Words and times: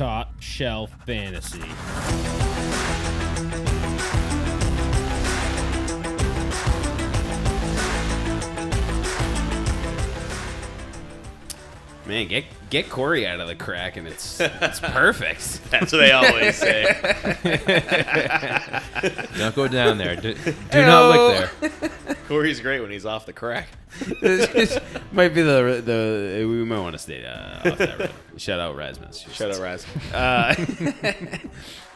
Top 0.00 0.32
Shelf 0.40 0.90
Fantasy. 1.04 1.58
Man, 12.06 12.28
get 12.28 12.46
get 12.70 12.88
Corey 12.88 13.26
out 13.26 13.40
of 13.40 13.48
the 13.48 13.54
crack, 13.54 13.96
and 13.96 14.06
it's 14.06 14.40
it's 14.40 14.80
perfect. 14.80 15.70
That's 15.70 15.92
what 15.92 15.98
they 15.98 16.12
always 16.12 16.56
say. 16.56 16.84
Don't 19.36 19.54
go 19.54 19.68
down 19.68 19.98
there. 19.98 20.16
Do, 20.16 20.34
do 20.34 20.82
not 20.82 21.14
look 21.14 21.50
there. 21.60 21.90
Corey's 22.28 22.60
great 22.60 22.80
when 22.80 22.90
he's 22.90 23.04
off 23.04 23.26
the 23.26 23.32
crack. 23.32 23.68
might 25.12 25.34
be 25.34 25.42
the 25.42 25.82
the 25.84 26.46
we 26.48 26.64
might 26.64 26.80
want 26.80 26.92
to 26.92 26.98
stay 26.98 27.26
uh, 27.26 27.70
off 27.70 27.78
that 27.78 27.98
road. 27.98 28.10
Shout 28.36 28.60
out 28.60 28.76
Rasmus. 28.76 29.26
Shout 29.32 29.50
out 29.50 29.60
Raz. 29.60 29.84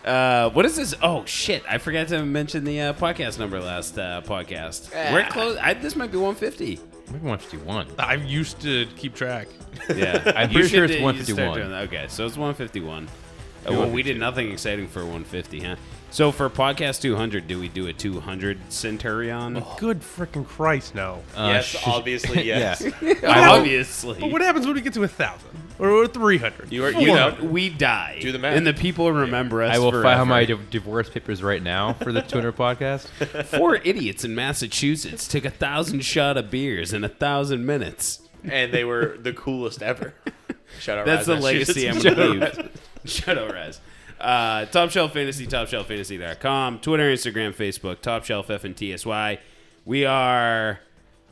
Uh, 0.05 0.51
what 0.51 0.67
is 0.67 0.77
this? 0.77 0.95
Oh 1.01 1.25
shit! 1.25 1.63
I 1.67 1.79
forgot 1.79 2.09
to 2.09 2.23
mention 2.27 2.65
the 2.65 2.79
uh, 2.79 2.93
podcast 2.93 3.39
number 3.39 3.59
last 3.59 3.99
uh, 3.99 4.21
podcast. 4.23 4.93
We're 5.13 5.27
close. 5.31 5.57
I, 5.57 5.73
this 5.73 5.97
might 5.97 6.13
be 6.13 6.19
150. 6.19 6.79
Maybe 7.07 7.19
151. 7.27 7.89
I 7.99 8.15
used 8.15 8.61
to 8.63 8.87
keep 8.97 9.15
track. 9.15 9.49
Yeah, 9.95 10.23
I'm 10.37 10.51
You 10.51 10.55
pretty 10.55 10.69
sure 10.69 10.89
should, 10.89 10.91
it's 10.97 11.03
uh, 11.05 11.09
you 11.13 11.25
start 11.25 11.39
151. 11.39 11.59
doing 11.59 11.71
that. 11.71 11.83
Okay, 11.89 12.07
so 12.09 12.27
it's 12.27 12.37
151. 12.37 13.07
Uh, 13.07 13.73
well, 13.73 13.91
we 13.91 14.03
did 14.03 14.19
nothing 14.19 14.51
exciting 14.53 14.89
for 14.89 15.01
150, 15.01 15.61
huh? 15.61 15.77
So 16.11 16.31
for 16.31 16.49
podcast 16.49 17.01
200, 17.01 17.49
do 17.49 17.59
we 17.59 17.69
do 17.69 17.87
a 17.89 17.93
200 17.93 18.59
Centurion? 18.73 19.55
Good 19.79 20.01
freaking 20.01 20.47
Christ, 20.47 20.95
no. 20.95 21.23
Uh, 21.37 21.51
yes, 21.55 21.65
sh- 21.67 21.77
obviously, 21.87 22.43
yes. 22.47 22.85
Obviously. 23.25 24.21
But 24.21 24.31
what 24.31 24.41
happens 24.43 24.65
when 24.67 24.75
we 24.77 24.81
get 24.81 24.95
to 24.95 25.03
a 25.03 25.09
thousand 25.09 25.51
or 25.79 26.07
three 26.07 26.39
hundred? 26.39 26.73
You 26.73 26.85
are- 26.85 26.91
you 26.93 27.09
know. 27.09 27.37
we 27.43 27.69
die. 27.69 28.19
Do 28.21 28.33
the 28.33 28.39
math. 28.39 28.57
And 28.57 28.67
the 28.67 28.73
people 28.75 29.11
remember 29.13 29.63
us 29.63 29.75
I 29.75 29.79
will 29.79 29.91
forever. 29.91 30.05
file 30.05 30.27
my 30.27 30.45
div- 30.45 30.71
divorce 30.71 31.09
papers 31.11 31.43
right 31.43 31.63
now 31.63 31.95
for 31.95 32.13
the 32.13 32.23
200 32.23 32.53
podcast. 32.57 33.07
Four 33.47 33.77
idiots 33.77 34.25
in 34.25 34.35
Massachusetts 34.35 35.27
took 35.29 35.45
a 35.45 35.51
thousand 35.51 36.05
shot 36.05 36.37
of 36.37 36.51
beers 36.51 36.93
in 36.93 37.05
a 37.05 37.09
thousand 37.09 37.67
minutes. 37.67 38.21
and 38.45 38.73
they 38.73 38.85
were 38.85 39.17
the 39.21 39.33
coolest 39.33 39.83
ever. 39.83 40.15
Shout 40.81 40.99
out 40.99 41.07
That's 41.07 41.27
Raz 41.29 41.39
the 41.39 41.43
legacy 41.43 41.89
I'm 41.89 41.95
Massachusetts. 41.97 42.17
going 42.17 42.41
to 42.41 42.63
leave. 42.63 42.71
Shut 43.05 43.39
up, 43.39 43.53
Raz. 43.53 43.81
Uh, 44.21 44.65
Top 44.67 44.91
Shelf 44.91 45.13
Fantasy, 45.13 45.47
TopShelfFantasy.com, 45.47 46.79
Twitter, 46.81 47.13
Instagram, 47.13 47.55
Facebook, 47.55 48.01
Top 48.01 48.25
Shelf 48.25 48.49
F 48.51 48.65
and 48.65 48.77
TSY. 48.79 49.39
We 49.85 50.05
are 50.07 50.81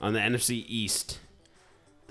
on 0.01 0.13
the 0.13 0.21
NFC 0.21 0.65
East. 0.69 1.19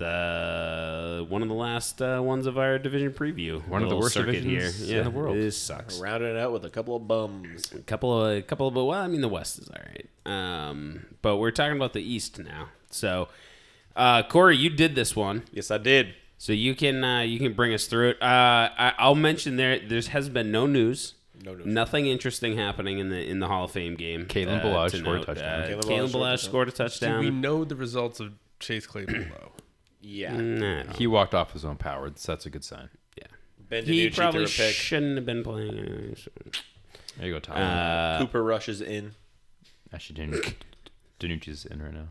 The 0.02 1.26
one 1.28 1.42
of 1.42 1.48
the 1.48 1.54
last 1.54 2.00
uh, 2.02 2.20
ones 2.22 2.46
of 2.46 2.58
our 2.58 2.78
division 2.78 3.12
preview. 3.12 3.66
One 3.68 3.82
of 3.82 3.88
the 3.88 3.94
Little 3.94 4.00
worst 4.00 4.14
circuit 4.14 4.32
divisions 4.42 4.90
in 4.90 5.04
the 5.04 5.10
world. 5.10 5.36
This 5.36 5.56
sucks. 5.56 5.98
Rounding 5.98 6.30
it 6.30 6.36
out 6.36 6.52
with 6.52 6.64
a 6.64 6.70
couple 6.70 6.96
of 6.96 7.06
bums. 7.06 7.72
A 7.72 7.78
couple 7.80 8.24
of, 8.24 8.36
a 8.36 8.42
couple 8.42 8.68
of, 8.68 8.74
well, 8.74 8.90
I 8.92 9.06
mean, 9.08 9.20
the 9.20 9.28
West 9.28 9.58
is 9.58 9.68
all 9.68 9.76
right. 9.86 10.08
Um, 10.24 11.06
but 11.22 11.36
we're 11.36 11.50
talking 11.50 11.76
about 11.76 11.92
the 11.92 12.02
East 12.02 12.38
now. 12.38 12.68
So, 12.90 13.28
uh, 13.96 14.22
Corey, 14.24 14.56
you 14.56 14.70
did 14.70 14.94
this 14.94 15.14
one. 15.16 15.44
Yes, 15.52 15.70
I 15.70 15.78
did. 15.78 16.14
So 16.38 16.52
you 16.52 16.74
can 16.74 17.04
uh, 17.04 17.20
you 17.20 17.38
can 17.38 17.52
bring 17.52 17.72
us 17.72 17.86
through 17.86 18.10
it. 18.10 18.22
Uh, 18.22 18.68
I, 18.76 18.92
I'll 18.98 19.14
mention 19.14 19.56
there 19.56 19.78
there 19.78 20.00
has 20.02 20.28
been 20.28 20.50
no 20.50 20.66
news, 20.66 21.14
No 21.44 21.54
news. 21.54 21.66
nothing 21.66 22.06
interesting 22.06 22.56
happening 22.56 22.98
in 22.98 23.10
the 23.10 23.24
in 23.24 23.38
the 23.38 23.46
Hall 23.46 23.64
of 23.64 23.70
Fame 23.70 23.94
game. 23.94 24.26
Kalen 24.26 24.58
uh, 24.58 24.64
Ballage 24.64 24.98
scored 24.98 25.20
a 25.20 25.24
touchdown. 25.24 25.60
Uh, 25.62 25.66
Kalen 25.66 25.82
Kalen 25.82 26.08
Ballage 26.08 26.12
Ballage 26.12 26.38
scored 26.40 26.68
a 26.68 26.72
touchdown. 26.72 27.20
a 27.20 27.22
Do 27.22 27.30
we 27.30 27.30
know 27.30 27.64
the 27.64 27.76
results 27.76 28.18
of 28.18 28.32
Chase 28.58 28.86
Claypool 28.88 29.24
though? 29.30 29.52
Yeah. 30.02 30.36
Nah, 30.36 30.92
He 30.94 31.06
walked 31.06 31.34
off 31.34 31.52
his 31.52 31.64
own 31.64 31.76
power. 31.76 32.10
So 32.16 32.32
that's 32.32 32.44
a 32.46 32.50
good 32.50 32.64
sign. 32.64 32.88
yeah, 33.16 33.24
Ben 33.68 33.84
he 33.84 34.10
probably 34.10 34.42
pick. 34.46 34.74
shouldn't 34.74 35.16
have 35.16 35.24
been 35.26 35.42
playing. 35.44 35.78
anyways. 35.78 36.28
There 37.16 37.26
you 37.26 37.32
go, 37.34 37.38
Tom. 37.38 37.56
Uh, 37.56 38.18
Cooper 38.18 38.42
rushes 38.42 38.80
in. 38.80 39.12
Actually, 39.92 40.16
Danu- 40.26 40.42
DiNucci's 41.20 41.64
in 41.66 41.82
right 41.82 41.94
now. 41.94 42.08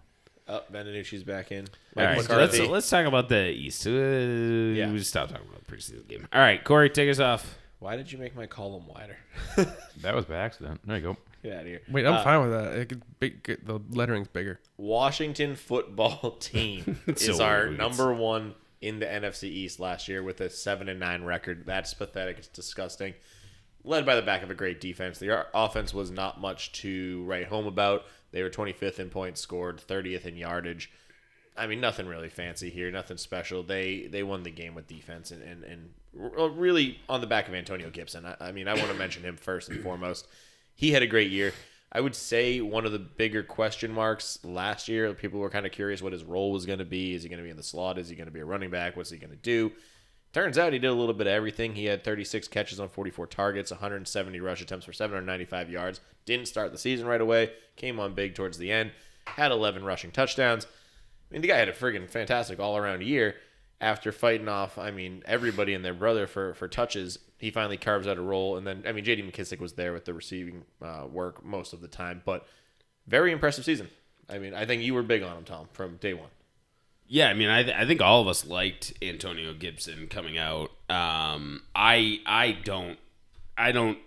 Oh, 0.47 0.61
Beninucci's 0.71 1.23
back 1.23 1.51
in. 1.51 1.65
all 1.97 2.03
Mike 2.03 2.15
right, 2.17 2.25
so 2.25 2.35
let's 2.37 2.59
let's 2.59 2.89
talk 2.89 3.05
about 3.05 3.29
the 3.29 3.49
East. 3.49 3.85
Uh, 3.87 3.89
Yeah. 3.89 4.91
we 4.91 4.99
stop 4.99 5.29
talking 5.29 5.45
about 5.49 5.65
the 5.65 5.75
preseason 5.75 6.07
game. 6.07 6.27
All 6.33 6.41
right, 6.41 6.63
Corey, 6.63 6.89
take 6.89 7.09
us 7.09 7.19
off. 7.19 7.57
Why 7.79 7.95
did 7.95 8.11
you 8.11 8.17
make 8.17 8.35
my 8.35 8.45
column 8.47 8.85
wider? 8.87 9.17
That 10.01 10.15
was 10.15 10.25
by 10.25 10.35
accident. 10.37 10.81
There 10.85 10.97
you 10.97 11.01
go. 11.03 11.17
Get 11.43 11.53
out 11.53 11.61
of 11.61 11.65
here. 11.67 11.81
Wait, 11.89 12.05
I'm 12.05 12.13
Uh, 12.13 12.23
fine 12.23 12.41
with 12.41 12.51
that. 12.51 12.75
It 12.77 12.89
could 12.89 13.01
big, 13.19 13.43
get- 13.43 13.65
the 13.65 13.79
lettering's 13.79 14.27
bigger. 14.27 14.59
Washington 14.77 15.55
football 15.55 16.31
team 16.39 16.99
is 17.07 17.25
so 17.37 17.43
our 17.43 17.65
weird. 17.67 17.77
number 17.77 18.13
one 18.13 18.53
in 18.81 18.99
the 18.99 19.05
NFC 19.05 19.43
East 19.45 19.79
last 19.79 20.07
year 20.07 20.21
with 20.23 20.41
a 20.41 20.49
seven 20.49 20.89
and 20.89 20.99
nine 20.99 21.23
record. 21.23 21.63
That's 21.65 21.93
pathetic. 21.93 22.37
It's 22.39 22.47
disgusting. 22.47 23.13
Led 23.83 24.05
by 24.05 24.15
the 24.15 24.21
back 24.21 24.43
of 24.43 24.51
a 24.51 24.55
great 24.55 24.79
defense. 24.79 25.17
The 25.17 25.45
offense 25.55 25.93
was 25.93 26.11
not 26.11 26.39
much 26.39 26.71
to 26.73 27.23
write 27.25 27.47
home 27.47 27.65
about. 27.65 28.03
They 28.31 28.43
were 28.43 28.49
25th 28.49 28.99
in 28.99 29.09
points 29.09 29.41
scored, 29.41 29.81
30th 29.85 30.25
in 30.25 30.37
yardage. 30.37 30.91
I 31.57 31.65
mean, 31.67 31.81
nothing 31.81 32.05
really 32.07 32.29
fancy 32.29 32.69
here, 32.69 32.89
nothing 32.91 33.17
special. 33.17 33.61
They 33.63 34.07
they 34.07 34.23
won 34.23 34.43
the 34.43 34.51
game 34.51 34.73
with 34.75 34.87
defense 34.87 35.31
and 35.31 35.41
and, 35.43 35.63
and 35.63 35.89
really 36.59 36.99
on 37.09 37.21
the 37.21 37.27
back 37.27 37.47
of 37.47 37.53
Antonio 37.55 37.89
Gibson. 37.89 38.25
I, 38.25 38.35
I 38.39 38.51
mean, 38.51 38.67
I 38.67 38.73
want 38.75 38.87
to 38.87 38.93
mention 38.93 39.23
him 39.23 39.35
first 39.37 39.69
and 39.69 39.81
foremost. 39.81 40.27
He 40.75 40.91
had 40.91 41.03
a 41.03 41.07
great 41.07 41.31
year. 41.31 41.53
I 41.91 41.99
would 41.99 42.15
say 42.15 42.61
one 42.61 42.85
of 42.85 42.93
the 42.93 42.99
bigger 42.99 43.43
question 43.43 43.91
marks 43.91 44.39
last 44.43 44.87
year. 44.87 45.13
People 45.13 45.39
were 45.39 45.49
kind 45.49 45.65
of 45.65 45.73
curious 45.73 46.01
what 46.01 46.13
his 46.13 46.23
role 46.23 46.51
was 46.51 46.65
going 46.65 46.79
to 46.79 46.85
be. 46.85 47.13
Is 47.13 47.23
he 47.23 47.29
going 47.29 47.39
to 47.39 47.43
be 47.43 47.49
in 47.49 47.57
the 47.57 47.63
slot? 47.63 47.97
Is 47.97 48.07
he 48.07 48.15
going 48.15 48.27
to 48.27 48.31
be 48.31 48.39
a 48.39 48.45
running 48.45 48.69
back? 48.69 48.95
What's 48.95 49.09
he 49.09 49.17
going 49.17 49.31
to 49.31 49.35
do? 49.35 49.73
Turns 50.31 50.57
out 50.57 50.71
he 50.71 50.79
did 50.79 50.87
a 50.87 50.93
little 50.93 51.13
bit 51.13 51.27
of 51.27 51.33
everything. 51.33 51.75
He 51.75 51.85
had 51.85 52.05
36 52.05 52.47
catches 52.47 52.79
on 52.79 52.87
44 52.87 53.27
targets, 53.27 53.71
170 53.71 54.39
rush 54.39 54.61
attempts 54.61 54.85
for 54.85 54.93
795 54.93 55.69
yards. 55.69 55.99
Didn't 56.25 56.47
start 56.47 56.71
the 56.71 56.77
season 56.77 57.05
right 57.05 57.19
away. 57.19 57.51
Came 57.75 57.99
on 57.99 58.13
big 58.13 58.35
towards 58.35 58.57
the 58.57 58.71
end. 58.71 58.91
Had 59.27 59.51
11 59.51 59.83
rushing 59.83 60.11
touchdowns. 60.11 60.65
I 60.65 61.33
mean, 61.33 61.41
the 61.41 61.49
guy 61.49 61.57
had 61.57 61.67
a 61.67 61.73
friggin' 61.73 62.09
fantastic 62.09 62.59
all 62.59 62.77
around 62.77 63.03
year. 63.03 63.35
After 63.81 64.11
fighting 64.11 64.47
off, 64.47 64.77
I 64.77 64.91
mean, 64.91 65.23
everybody 65.25 65.73
and 65.73 65.83
their 65.83 65.93
brother 65.93 66.27
for, 66.27 66.53
for 66.53 66.67
touches, 66.67 67.17
he 67.39 67.49
finally 67.51 67.77
carves 67.77 68.07
out 68.07 68.17
a 68.17 68.21
role. 68.21 68.55
And 68.55 68.65
then, 68.65 68.83
I 68.87 68.91
mean, 68.91 69.03
JD 69.03 69.29
McKissic 69.29 69.59
was 69.59 69.73
there 69.73 69.91
with 69.91 70.05
the 70.05 70.13
receiving 70.13 70.63
uh, 70.81 71.07
work 71.11 71.43
most 71.43 71.73
of 71.73 71.81
the 71.81 71.87
time, 71.87 72.21
but 72.23 72.45
very 73.07 73.31
impressive 73.31 73.65
season. 73.65 73.89
I 74.29 74.37
mean, 74.37 74.53
I 74.53 74.65
think 74.65 74.83
you 74.83 74.93
were 74.93 75.01
big 75.03 75.23
on 75.23 75.35
him, 75.35 75.43
Tom, 75.43 75.67
from 75.73 75.97
day 75.97 76.13
one. 76.13 76.29
Yeah, 77.07 77.27
I 77.27 77.33
mean, 77.33 77.49
I, 77.49 77.63
th- 77.63 77.75
I 77.75 77.85
think 77.85 78.01
all 78.01 78.21
of 78.21 78.27
us 78.29 78.45
liked 78.45 78.93
Antonio 79.01 79.53
Gibson 79.53 80.07
coming 80.07 80.37
out. 80.37 80.71
Um, 80.89 81.63
I 81.75 82.21
I 82.25 82.53
don't 82.63 82.97
I 83.57 83.73
don't 83.73 83.97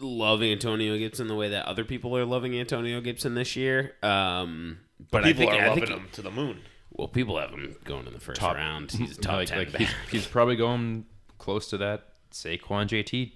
love 0.00 0.42
Antonio 0.42 0.98
Gibson 0.98 1.28
the 1.28 1.36
way 1.36 1.50
that 1.50 1.66
other 1.66 1.84
people 1.84 2.16
are 2.16 2.24
loving 2.24 2.58
Antonio 2.58 3.00
Gibson 3.00 3.34
this 3.34 3.54
year. 3.54 3.94
Um, 4.02 4.80
but 5.12 5.22
People 5.22 5.44
I 5.44 5.50
think 5.50 5.52
are 5.52 5.64
I 5.64 5.68
loving 5.68 5.86
think, 5.86 6.00
him 6.00 6.08
to 6.12 6.22
the 6.22 6.30
moon. 6.32 6.60
Well, 6.90 7.08
people 7.08 7.38
have 7.38 7.50
him 7.50 7.76
going 7.84 8.06
in 8.06 8.12
the 8.12 8.20
first 8.20 8.40
Top- 8.40 8.56
round. 8.56 8.90
He's 8.92 9.18
a 9.18 9.20
top 9.20 9.34
like, 9.36 9.48
ten 9.48 9.58
like 9.58 9.68
he's, 9.76 9.90
he's 10.10 10.26
probably 10.26 10.56
going 10.56 11.04
close 11.38 11.68
to 11.70 11.78
that 11.78 12.08
Saquon 12.32 12.86
JT 12.88 13.32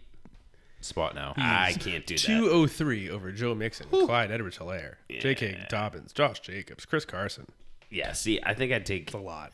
spot 0.81 1.15
now. 1.15 1.35
I 1.37 1.73
can't 1.79 2.05
do 2.07 2.15
that. 2.17 2.21
203 2.27 3.11
over 3.11 3.31
Joe 3.33 3.55
Mixon, 3.55 3.87
Clyde 3.89 4.31
Edwards 4.33 4.59
Helaire, 4.59 4.95
J.K. 5.09 5.67
Dobbins, 5.69 6.13
Josh 6.13 6.41
Jacobs, 6.41 6.85
Chris 6.85 7.05
Carson. 7.05 7.47
Yeah, 7.91 8.13
see, 8.13 8.41
I 8.43 8.55
think 8.55 8.73
I'd 8.73 8.87
take 8.87 9.03
It's 9.05 9.15
a 9.15 9.19
lot. 9.19 9.53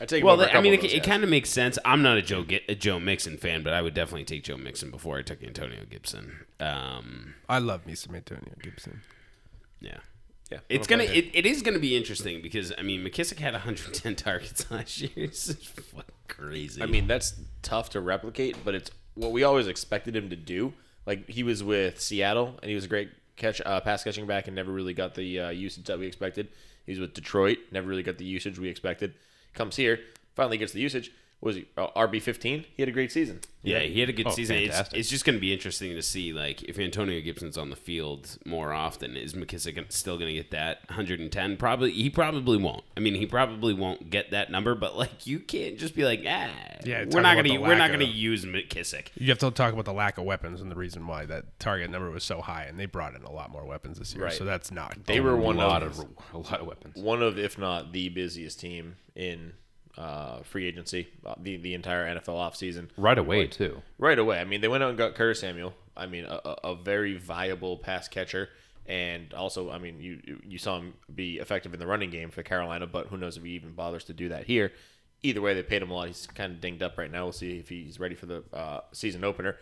I 0.00 0.04
take 0.04 0.22
Well, 0.22 0.34
over 0.40 0.44
a 0.44 0.56
I 0.56 0.60
mean, 0.60 0.74
it, 0.74 0.84
it 0.84 1.02
kind 1.02 1.24
of 1.24 1.30
makes 1.30 1.50
sense. 1.50 1.78
I'm 1.84 2.02
not 2.02 2.16
a 2.18 2.22
Joe 2.22 2.44
a 2.68 2.74
Joe 2.74 3.00
Mixon 3.00 3.36
fan, 3.36 3.62
but 3.62 3.72
I 3.72 3.82
would 3.82 3.94
definitely 3.94 4.24
take 4.24 4.44
Joe 4.44 4.56
Mixon 4.56 4.90
before 4.90 5.18
I 5.18 5.22
took 5.22 5.42
Antonio 5.42 5.84
Gibson. 5.88 6.40
Um, 6.60 7.34
I 7.48 7.58
love 7.58 7.86
me 7.86 7.94
some 7.94 8.14
Antonio 8.14 8.52
Gibson. 8.62 9.00
yeah. 9.80 9.98
Yeah, 10.50 10.58
It's 10.68 10.86
gonna 10.86 11.04
it, 11.04 11.30
it 11.34 11.44
is 11.44 11.60
gonna 11.62 11.78
be 11.78 11.96
interesting 11.96 12.40
because 12.40 12.72
I 12.78 12.82
mean 12.82 13.04
McKissic 13.04 13.38
had 13.38 13.52
110 13.52 14.16
targets 14.16 14.70
last 14.70 15.00
year. 15.00 15.10
It's 15.16 15.52
fucking 15.52 16.04
crazy. 16.26 16.82
I 16.82 16.86
mean, 16.86 17.06
that's 17.06 17.34
tough 17.62 17.90
to 17.90 18.00
replicate, 18.00 18.56
but 18.64 18.74
it's 18.74 18.90
what 19.14 19.32
we 19.32 19.42
always 19.42 19.66
expected 19.66 20.16
him 20.16 20.30
to 20.30 20.36
do. 20.36 20.72
Like 21.06 21.28
he 21.28 21.42
was 21.42 21.62
with 21.62 22.00
Seattle, 22.00 22.58
and 22.62 22.68
he 22.68 22.74
was 22.74 22.84
a 22.84 22.88
great 22.88 23.10
catch, 23.36 23.60
uh, 23.64 23.80
pass 23.80 24.04
catching 24.04 24.26
back, 24.26 24.46
and 24.46 24.56
never 24.56 24.72
really 24.72 24.94
got 24.94 25.14
the 25.14 25.40
uh, 25.40 25.50
usage 25.50 25.84
that 25.86 25.98
we 25.98 26.06
expected. 26.06 26.48
He's 26.86 26.98
with 26.98 27.14
Detroit, 27.14 27.58
never 27.70 27.86
really 27.86 28.02
got 28.02 28.18
the 28.18 28.24
usage 28.24 28.58
we 28.58 28.68
expected. 28.68 29.14
Comes 29.52 29.76
here, 29.76 30.00
finally 30.34 30.56
gets 30.56 30.72
the 30.72 30.80
usage. 30.80 31.10
Was 31.40 31.54
he 31.54 31.68
uh, 31.76 31.86
RB 31.96 32.20
fifteen? 32.20 32.64
He 32.76 32.82
had 32.82 32.88
a 32.88 32.92
great 32.92 33.12
season. 33.12 33.40
yeah, 33.62 33.78
he 33.80 34.00
had 34.00 34.08
a 34.08 34.12
good 34.12 34.26
Oh, 34.26 34.30
season. 34.30 34.56
It's, 34.56 34.80
it's 34.92 35.08
just 35.08 35.24
gonna 35.24 35.38
be 35.38 35.52
interesting 35.52 35.94
to 35.94 36.02
see 36.02 36.32
like 36.32 36.64
if 36.64 36.80
Antonio 36.80 37.20
Gibson's 37.20 37.56
on 37.56 37.70
the 37.70 37.76
field 37.76 38.38
more 38.44 38.72
often, 38.72 39.16
is 39.16 39.34
McKissic 39.34 39.92
still 39.92 40.18
gonna 40.18 40.32
get 40.32 40.50
that 40.50 40.80
110? 40.88 41.56
Probably 41.56 41.92
he 41.92 42.10
probably 42.10 42.56
won't. 42.58 42.82
I 42.96 43.00
mean, 43.00 43.14
he 43.14 43.24
probably 43.24 43.72
won't 43.72 44.10
get 44.10 44.32
that 44.32 44.50
number, 44.50 44.74
but 44.74 44.96
like 44.96 45.28
you 45.28 45.38
can't 45.38 45.78
just 45.78 45.94
be 45.94 46.04
like, 46.04 46.24
ah, 46.26 46.50
Yeah, 46.84 47.04
we're 47.08 47.20
not 47.20 47.36
gonna 47.36 47.60
we're 47.60 47.76
not 47.78 47.92
gonna 47.92 48.04
use 48.04 48.44
McKissic. 48.44 49.10
You 49.14 49.28
have 49.28 49.38
to 49.38 49.50
talk 49.52 49.72
about 49.72 49.84
the 49.84 49.92
lack 49.92 50.18
of 50.18 50.24
weapons 50.24 50.60
and 50.60 50.72
the 50.72 50.76
reason 50.76 51.06
why 51.06 51.24
that 51.26 51.60
target 51.60 51.88
number 51.90 52.10
was 52.10 52.24
so 52.24 52.40
high, 52.40 52.64
and 52.64 52.80
they 52.80 52.86
brought 52.86 53.14
in 53.14 53.22
a 53.22 53.30
lot 53.30 53.52
more 53.52 53.64
weapons 53.64 54.00
this 54.00 54.12
year. 54.12 54.24
Right. 54.24 54.32
So 54.32 54.44
that's 54.44 54.72
not. 54.72 54.96
They 55.06 55.20
were 55.20 55.36
one 55.36 55.56
lot 55.56 55.84
of 55.84 56.00
of 56.00 56.06
a 56.34 56.38
lot 56.38 56.60
of 56.60 56.66
weapons. 56.66 56.96
one 56.96 57.22
of, 57.22 57.38
if 57.38 57.56
not 57.58 57.92
the 57.92 58.08
busiest 58.08 58.58
team 58.58 58.96
in 59.14 59.52
uh, 59.98 60.42
free 60.44 60.66
agency, 60.66 61.08
uh, 61.26 61.34
the 61.42 61.56
the 61.58 61.74
entire 61.74 62.06
NFL 62.14 62.36
offseason. 62.36 62.88
Right 62.96 63.18
away 63.18 63.46
too. 63.48 63.82
Right 63.98 64.18
away. 64.18 64.38
I 64.38 64.44
mean, 64.44 64.60
they 64.60 64.68
went 64.68 64.82
out 64.82 64.90
and 64.90 64.98
got 64.98 65.14
Curtis 65.14 65.40
Samuel. 65.40 65.74
I 65.96 66.06
mean, 66.06 66.24
a, 66.24 66.40
a 66.44 66.56
a 66.70 66.74
very 66.76 67.16
viable 67.18 67.76
pass 67.78 68.06
catcher, 68.08 68.48
and 68.86 69.34
also, 69.34 69.70
I 69.70 69.78
mean, 69.78 70.00
you 70.00 70.20
you- 70.24 70.42
you 70.46 70.58
saw 70.58 70.78
him 70.78 70.94
be 71.14 71.38
effective 71.38 71.74
in 71.74 71.80
the 71.80 71.86
running 71.86 72.10
game 72.10 72.30
for 72.30 72.42
Carolina, 72.42 72.86
but 72.86 73.08
who 73.08 73.16
knows 73.16 73.36
if 73.36 73.42
he 73.42 73.50
even 73.50 73.72
bothers 73.72 74.04
to 74.04 74.12
do 74.12 74.28
that 74.30 74.44
here. 74.46 74.72
Either 75.24 75.40
way, 75.40 75.52
they 75.52 75.64
paid 75.64 75.82
him 75.82 75.90
a 75.90 75.94
lot. 75.94 76.06
He's 76.06 76.28
kind 76.28 76.52
of 76.52 76.60
dinged 76.60 76.80
up 76.80 76.96
right 76.96 77.10
now. 77.10 77.24
We'll 77.24 77.32
see 77.32 77.58
if 77.58 77.68
he's 77.68 77.98
ready 77.98 78.14
for 78.14 78.26
the 78.26 78.44
uh, 78.52 78.80
season 78.92 79.24
opener. 79.24 79.56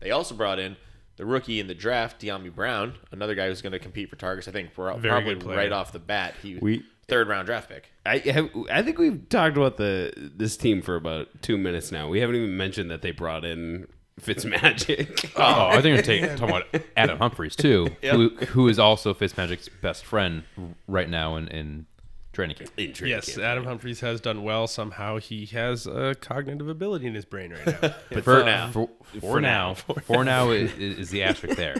They 0.00 0.10
also 0.10 0.34
brought 0.34 0.58
in 0.58 0.76
the 1.16 1.26
rookie 1.26 1.60
in 1.60 1.66
the 1.66 1.74
draft, 1.74 2.22
Dyami 2.22 2.50
Brown, 2.52 2.94
another 3.10 3.34
guy 3.34 3.48
who's 3.48 3.60
going 3.60 3.74
to 3.74 3.78
compete 3.78 4.08
for 4.08 4.16
targets. 4.16 4.48
I 4.48 4.52
think 4.52 4.72
pro- 4.72 4.96
Very 4.96 5.22
probably 5.22 5.54
right 5.54 5.70
off 5.70 5.92
the 5.92 5.98
bat. 5.98 6.32
He 6.42 6.56
We- 6.56 6.82
third 7.08 7.28
round 7.28 7.46
draft 7.46 7.68
pick. 7.68 7.90
I 8.04 8.18
have, 8.18 8.50
I 8.70 8.82
think 8.82 8.98
we've 8.98 9.28
talked 9.28 9.56
about 9.56 9.76
the 9.76 10.12
this 10.16 10.56
team 10.56 10.82
for 10.82 10.96
about 10.96 11.28
two 11.42 11.56
minutes 11.58 11.92
now. 11.92 12.08
We 12.08 12.20
haven't 12.20 12.36
even 12.36 12.56
mentioned 12.56 12.90
that 12.90 13.02
they 13.02 13.10
brought 13.10 13.44
in 13.44 13.86
Fitzmagic. 14.20 15.30
Oh, 15.36 15.68
I 15.68 15.80
think 15.80 15.94
you're 15.94 16.02
take, 16.02 16.36
talking 16.36 16.56
about 16.56 16.66
Adam 16.96 17.18
Humphries 17.18 17.56
too, 17.56 17.88
who 18.02 18.30
who 18.48 18.68
is 18.68 18.78
also 18.78 19.14
Fitzmagic's 19.14 19.68
best 19.68 20.04
friend 20.04 20.44
right 20.86 21.08
now 21.08 21.36
in, 21.36 21.48
in 21.48 21.86
training 22.32 22.56
camp. 22.56 22.70
In 22.76 22.92
training 22.92 23.16
Yes, 23.16 23.34
camp. 23.34 23.42
Adam 23.42 23.64
Humphries 23.64 24.00
has 24.00 24.20
done 24.20 24.42
well. 24.42 24.66
Somehow 24.66 25.18
he 25.18 25.46
has 25.46 25.86
a 25.86 26.14
cognitive 26.20 26.68
ability 26.68 27.06
in 27.06 27.14
his 27.14 27.24
brain 27.24 27.52
right 27.52 27.66
now. 27.66 27.94
But 28.10 28.24
for, 28.24 28.44
now, 28.44 28.70
for, 28.70 28.88
for 29.20 29.40
now, 29.40 29.74
for 29.74 30.24
now 30.24 30.50
is, 30.50 30.72
is 30.74 31.10
the 31.10 31.22
asterisk 31.22 31.56
there. 31.56 31.76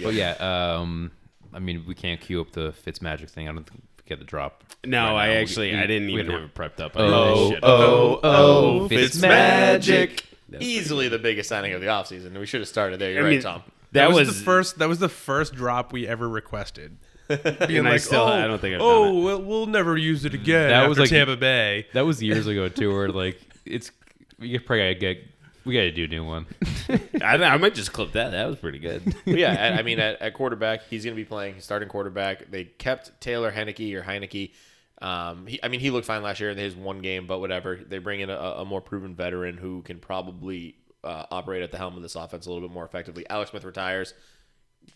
But 0.00 0.14
yeah, 0.14 0.32
um, 0.32 1.12
I 1.52 1.60
mean, 1.60 1.84
we 1.86 1.94
can't 1.94 2.20
queue 2.20 2.40
up 2.40 2.52
the 2.52 2.72
Fitzmagic 2.72 3.30
thing. 3.30 3.48
I 3.48 3.52
don't 3.52 3.64
think 3.64 3.80
we 3.80 3.93
get 4.06 4.18
the 4.18 4.24
drop. 4.24 4.64
No, 4.84 4.98
right 4.98 5.06
I 5.06 5.26
now. 5.26 5.32
We- 5.32 5.38
actually 5.38 5.72
we- 5.72 5.78
I 5.78 5.86
didn't 5.86 6.08
we 6.08 6.20
even 6.20 6.30
have 6.30 6.42
it 6.42 6.54
prepped 6.54 6.80
up. 6.80 6.92
Oh, 6.96 7.52
I 7.52 7.58
oh, 7.62 8.20
oh, 8.22 8.88
Fitzmagic. 8.90 9.24
Oh, 9.24 9.28
magic. 9.28 10.24
Easily 10.60 11.08
the 11.08 11.18
biggest 11.18 11.48
signing 11.48 11.72
of 11.72 11.80
the 11.80 11.88
offseason. 11.88 12.38
We 12.38 12.46
should 12.46 12.60
have 12.60 12.68
started 12.68 13.00
there. 13.00 13.10
You're 13.10 13.22
I 13.22 13.24
right, 13.24 13.30
mean, 13.30 13.42
Tom. 13.42 13.62
That, 13.92 14.08
was, 14.08 14.28
was, 14.28 14.38
the 14.38 14.44
first. 14.44 14.78
That 14.78 14.88
was 14.88 14.98
the 14.98 15.08
first 15.08 15.54
drop 15.54 15.92
we 15.92 16.06
ever 16.06 16.28
requested. 16.28 16.96
Being 17.28 17.78
And 17.78 17.88
I 17.88 17.96
still- 17.96 18.22
oh, 18.22 18.26
I 18.26 18.46
don't 18.46 18.60
think 18.60 18.74
I've 18.74 18.80
oh, 18.80 19.04
done 19.04 19.14
oh, 19.14 19.18
it." 19.18 19.24
Well, 19.24 19.42
we'll 19.42 19.66
never 19.66 19.96
use 19.96 20.24
it 20.24 20.32
mm. 20.32 20.40
again. 20.42 20.68
That 20.68 20.80
after 20.80 20.88
was 20.90 20.98
like- 20.98 21.10
Tampa 21.10 21.36
Bay. 21.36 21.86
That 21.92 22.02
was 22.02 22.22
years 22.22 22.46
ago 22.46 22.68
too, 22.68 22.92
where 22.92 23.08
like 23.08 23.40
it's 23.64 23.90
you 24.38 24.58
get 24.58 24.66
probably 24.66 24.94
gotta 24.94 24.94
get 24.94 25.33
we 25.64 25.74
gotta 25.74 25.92
do 25.92 26.04
a 26.04 26.08
new 26.08 26.24
one. 26.24 26.46
I, 27.22 27.36
I 27.36 27.56
might 27.56 27.74
just 27.74 27.92
clip 27.92 28.12
that. 28.12 28.30
That 28.30 28.46
was 28.46 28.58
pretty 28.58 28.78
good. 28.78 29.02
But 29.24 29.26
yeah, 29.38 29.52
at, 29.52 29.74
I 29.74 29.82
mean, 29.82 29.98
at, 29.98 30.20
at 30.20 30.34
quarterback, 30.34 30.82
he's 30.88 31.04
going 31.04 31.16
to 31.16 31.20
be 31.20 31.24
playing 31.24 31.54
he's 31.54 31.64
starting 31.64 31.88
quarterback. 31.88 32.50
They 32.50 32.64
kept 32.64 33.20
Taylor 33.20 33.50
Heinicke 33.50 33.94
or 33.94 34.02
Heinicke. 34.02 34.52
Um, 35.00 35.46
he, 35.46 35.58
I 35.62 35.68
mean, 35.68 35.80
he 35.80 35.90
looked 35.90 36.06
fine 36.06 36.22
last 36.22 36.40
year 36.40 36.50
in 36.50 36.58
his 36.58 36.74
one 36.76 37.00
game, 37.00 37.26
but 37.26 37.40
whatever. 37.40 37.76
They 37.76 37.98
bring 37.98 38.20
in 38.20 38.30
a, 38.30 38.36
a 38.36 38.64
more 38.64 38.80
proven 38.80 39.14
veteran 39.14 39.56
who 39.56 39.82
can 39.82 39.98
probably 39.98 40.76
uh, 41.02 41.26
operate 41.30 41.62
at 41.62 41.70
the 41.70 41.78
helm 41.78 41.96
of 41.96 42.02
this 42.02 42.14
offense 42.14 42.46
a 42.46 42.52
little 42.52 42.66
bit 42.66 42.72
more 42.72 42.84
effectively. 42.84 43.28
Alex 43.28 43.50
Smith 43.50 43.64
retires. 43.64 44.14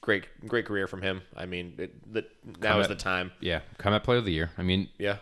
Great, 0.01 0.27
great 0.47 0.67
career 0.67 0.87
from 0.87 1.03
him. 1.03 1.23
I 1.37 1.47
mean, 1.47 1.75
it, 1.79 2.13
the, 2.13 2.23
now 2.61 2.79
is 2.79 2.87
Comment. 2.87 2.89
the 2.89 2.95
time. 2.95 3.33
yeah, 3.41 3.61
come 3.79 3.95
at 3.95 4.05
player 4.05 4.19
of 4.19 4.25
the 4.27 4.33
year. 4.33 4.51
I 4.59 4.63
mean, 4.63 4.89
Yeah, 4.99 5.17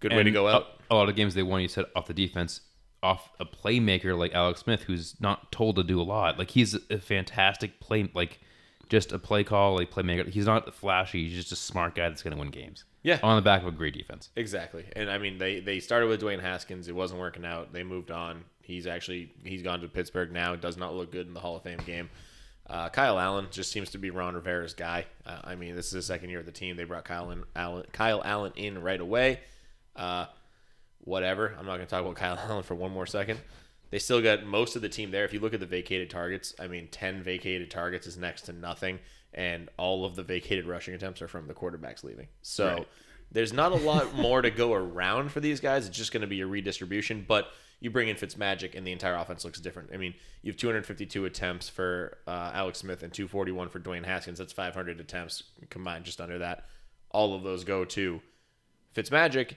good 0.00 0.12
way 0.12 0.22
to 0.22 0.30
go 0.30 0.46
out. 0.46 0.66
A, 0.90 0.94
a 0.94 0.96
lot 0.96 1.08
of 1.08 1.16
games 1.16 1.34
they 1.34 1.42
won. 1.42 1.62
You 1.62 1.68
said 1.68 1.86
off 1.96 2.06
the 2.06 2.14
defense, 2.14 2.60
off 3.02 3.30
a 3.38 3.44
playmaker 3.44 4.16
like 4.18 4.34
Alex 4.34 4.60
Smith, 4.60 4.82
who's 4.82 5.20
not 5.20 5.52
told 5.52 5.76
to 5.76 5.82
do 5.82 6.00
a 6.00 6.02
lot. 6.02 6.38
Like 6.38 6.50
he's 6.50 6.74
a 6.90 6.98
fantastic 6.98 7.80
play, 7.80 8.10
like 8.14 8.40
just 8.88 9.12
a 9.12 9.18
play 9.18 9.44
call, 9.44 9.76
like 9.76 9.90
playmaker. 9.90 10.28
He's 10.28 10.46
not 10.46 10.74
flashy. 10.74 11.24
He's 11.28 11.34
just 11.36 11.52
a 11.52 11.56
smart 11.56 11.94
guy 11.94 12.08
that's 12.08 12.22
gonna 12.22 12.36
win 12.36 12.50
games. 12.50 12.84
Yeah. 13.02 13.20
on 13.22 13.36
the 13.36 13.42
back 13.42 13.62
of 13.62 13.68
a 13.68 13.70
great 13.70 13.94
defense. 13.94 14.28
Exactly. 14.36 14.84
And 14.96 15.10
I 15.10 15.18
mean 15.18 15.38
they 15.38 15.60
they 15.60 15.80
started 15.80 16.08
with 16.08 16.20
Dwayne 16.20 16.40
Haskins, 16.40 16.88
it 16.88 16.94
wasn't 16.94 17.20
working 17.20 17.44
out. 17.44 17.72
They 17.72 17.84
moved 17.84 18.10
on. 18.10 18.44
He's 18.60 18.86
actually 18.86 19.32
he's 19.44 19.62
gone 19.62 19.80
to 19.80 19.88
Pittsburgh 19.88 20.32
now. 20.32 20.56
Does 20.56 20.76
not 20.76 20.94
look 20.94 21.12
good 21.12 21.26
in 21.26 21.34
the 21.34 21.40
Hall 21.40 21.56
of 21.56 21.62
Fame 21.62 21.80
game. 21.86 22.10
Uh, 22.68 22.90
Kyle 22.90 23.18
Allen 23.18 23.46
just 23.50 23.72
seems 23.72 23.90
to 23.90 23.98
be 23.98 24.10
Ron 24.10 24.34
Rivera's 24.34 24.74
guy. 24.74 25.06
Uh, 25.24 25.38
I 25.42 25.54
mean, 25.54 25.74
this 25.74 25.86
is 25.86 25.92
the 25.92 26.02
second 26.02 26.28
year 26.28 26.40
of 26.40 26.44
the 26.44 26.52
team. 26.52 26.76
They 26.76 26.84
brought 26.84 27.04
Kyle 27.04 27.30
in, 27.30 27.44
Allen, 27.56 27.86
Kyle 27.92 28.20
Allen 28.22 28.52
in 28.56 28.82
right 28.82 29.00
away. 29.00 29.40
Uh, 29.96 30.26
whatever. 31.08 31.54
I'm 31.58 31.66
not 31.66 31.76
going 31.76 31.86
to 31.86 31.90
talk 31.90 32.02
about 32.02 32.16
Kyle 32.16 32.38
Allen 32.38 32.62
for 32.62 32.74
one 32.74 32.92
more 32.92 33.06
second. 33.06 33.40
They 33.90 33.98
still 33.98 34.20
got 34.20 34.44
most 34.44 34.76
of 34.76 34.82
the 34.82 34.88
team 34.88 35.10
there. 35.10 35.24
If 35.24 35.32
you 35.32 35.40
look 35.40 35.54
at 35.54 35.60
the 35.60 35.66
vacated 35.66 36.10
targets, 36.10 36.54
I 36.60 36.68
mean, 36.68 36.88
10 36.90 37.22
vacated 37.22 37.70
targets 37.70 38.06
is 38.06 38.18
next 38.18 38.42
to 38.42 38.52
nothing. 38.52 38.98
And 39.32 39.70
all 39.78 40.04
of 40.04 40.14
the 40.14 40.22
vacated 40.22 40.66
rushing 40.66 40.94
attempts 40.94 41.22
are 41.22 41.28
from 41.28 41.46
the 41.48 41.54
quarterbacks 41.54 42.04
leaving. 42.04 42.28
So 42.42 42.86
there's 43.32 43.52
not 43.52 43.72
a 43.72 43.76
lot 43.76 44.14
more 44.14 44.42
to 44.42 44.50
go 44.50 44.74
around 44.74 45.32
for 45.32 45.40
these 45.40 45.60
guys. 45.60 45.86
It's 45.86 45.96
just 45.96 46.12
going 46.12 46.20
to 46.20 46.26
be 46.26 46.40
a 46.40 46.46
redistribution. 46.46 47.24
But 47.26 47.48
you 47.80 47.90
bring 47.90 48.08
in 48.08 48.16
Fitzmagic, 48.16 48.74
and 48.74 48.86
the 48.86 48.92
entire 48.92 49.14
offense 49.14 49.44
looks 49.44 49.60
different. 49.60 49.90
I 49.92 49.96
mean, 49.96 50.14
you 50.42 50.50
have 50.50 50.58
252 50.58 51.24
attempts 51.24 51.68
for 51.68 52.18
uh, 52.26 52.50
Alex 52.52 52.80
Smith 52.80 53.02
and 53.02 53.12
241 53.12 53.68
for 53.68 53.80
Dwayne 53.80 54.04
Haskins. 54.04 54.38
That's 54.38 54.52
500 54.52 55.00
attempts 55.00 55.44
combined, 55.70 56.04
just 56.04 56.20
under 56.20 56.38
that. 56.38 56.64
All 57.10 57.34
of 57.34 57.42
those 57.42 57.64
go 57.64 57.84
to 57.84 58.20
Fitzmagic 58.94 59.52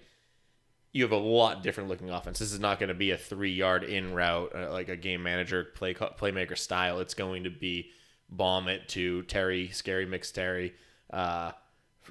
you 0.94 1.04
have 1.04 1.12
a 1.12 1.18
lot 1.18 1.64
different 1.64 1.90
looking 1.90 2.10
offense. 2.10 2.40
This 2.40 2.52
is 2.52 2.60
not 2.60 2.80
going 2.80 2.90
to 2.90 2.94
be 2.96 3.12
a 3.12 3.18
three 3.18 3.52
yard 3.52 3.84
in 3.84 4.14
route 4.14 4.54
uh, 4.56 4.72
like 4.72 4.90
a 4.90 4.96
game 4.98 5.24
manager 5.24 5.64
play 5.64 5.94
playmaker 5.94 6.58
style. 6.58 7.00
It's 7.00 7.14
going 7.14 7.44
to 7.46 7.50
be 7.50 7.90
bomb 8.30 8.68
it 8.68 8.88
to 8.90 9.24
Terry, 9.24 9.70
scary 9.70 10.06
mix 10.06 10.32
Terry, 10.32 10.74
uh, 11.12 11.52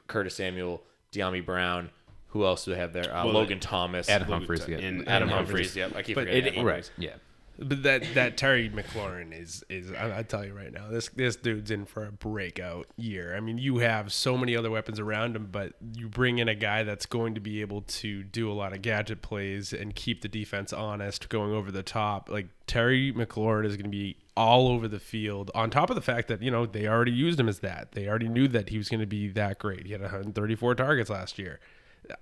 Curtis 0.07 0.35
Samuel, 0.37 0.83
Dyami 1.13 1.45
Brown. 1.45 1.91
Who 2.29 2.45
else 2.45 2.65
do 2.65 2.71
they 2.73 2.79
have 2.79 2.93
there? 2.93 3.15
Uh, 3.15 3.25
Logan 3.25 3.59
Thomas, 3.59 4.09
Adam 4.09 4.29
Humphries, 4.29 4.65
Th- 4.65 4.81
yeah. 4.81 4.87
And 4.87 5.01
Adam 5.03 5.09
Adam 5.09 5.29
Humphries. 5.31 5.75
Yep, 5.75 5.97
I 5.97 6.03
keep 6.03 6.15
But 6.15 6.23
forgetting. 6.29 6.45
it- 6.45 6.49
Adam 6.49 6.55
Humphries. 6.67 6.91
Right. 6.97 7.05
Yeah. 7.05 7.15
But 7.63 7.83
that 7.83 8.15
that 8.15 8.39
Terry 8.39 8.71
McLaurin 8.71 9.39
is 9.39 9.63
is 9.69 9.93
I, 9.93 10.21
I 10.21 10.23
tell 10.23 10.45
you 10.47 10.55
right 10.55 10.73
now 10.73 10.89
this 10.89 11.09
this 11.11 11.37
dude's 11.37 11.71
in 11.71 11.85
for 11.85 12.07
a 12.07 12.11
breakout 12.13 12.87
year. 12.97 13.37
I 13.37 13.41
mean, 13.41 13.59
you 13.59 13.79
have 13.79 14.13
so 14.15 14.39
many 14.39 14.57
other 14.57 14.71
weapons 14.71 14.99
around 14.99 15.37
him, 15.37 15.49
but 15.53 15.75
you 15.95 16.09
bring 16.09 16.39
in 16.39 16.49
a 16.49 16.55
guy 16.55 16.85
that's 16.85 17.05
going 17.05 17.35
to 17.35 17.41
be 17.41 17.61
able 17.61 17.83
to 17.83 18.23
do 18.23 18.51
a 18.51 18.55
lot 18.55 18.73
of 18.73 18.81
gadget 18.81 19.21
plays 19.21 19.75
and 19.75 19.95
keep 19.95 20.23
the 20.23 20.29
defense 20.29 20.73
honest, 20.73 21.29
going 21.29 21.53
over 21.53 21.71
the 21.71 21.83
top. 21.83 22.31
Like 22.31 22.49
Terry 22.67 23.13
McLaurin 23.13 23.67
is 23.67 23.77
going 23.77 23.85
to 23.85 23.91
be 23.91 24.17
all 24.39 24.69
over 24.69 24.89
the 24.89 25.01
field. 25.01 25.51
On 25.55 25.69
top 25.69 25.91
of 25.91 25.97
the 25.97 26.03
fact 26.03 26.29
that 26.29 26.43
you 26.43 26.51
know 26.51 26.65
they 26.65 26.89
already 26.89 27.13
used 27.13 27.39
him 27.39 27.49
as 27.49 27.59
that, 27.59 27.93
they 27.93 28.09
already 28.09 28.29
knew 28.29 28.49
that 28.49 28.71
he 28.71 28.79
was 28.79 28.89
going 28.89 29.01
to 29.01 29.07
be 29.07 29.29
that 29.29 29.59
great. 29.59 29.85
He 29.85 29.93
had 29.93 30.01
134 30.01 30.75
targets 30.77 31.11
last 31.11 31.39
year. 31.39 31.61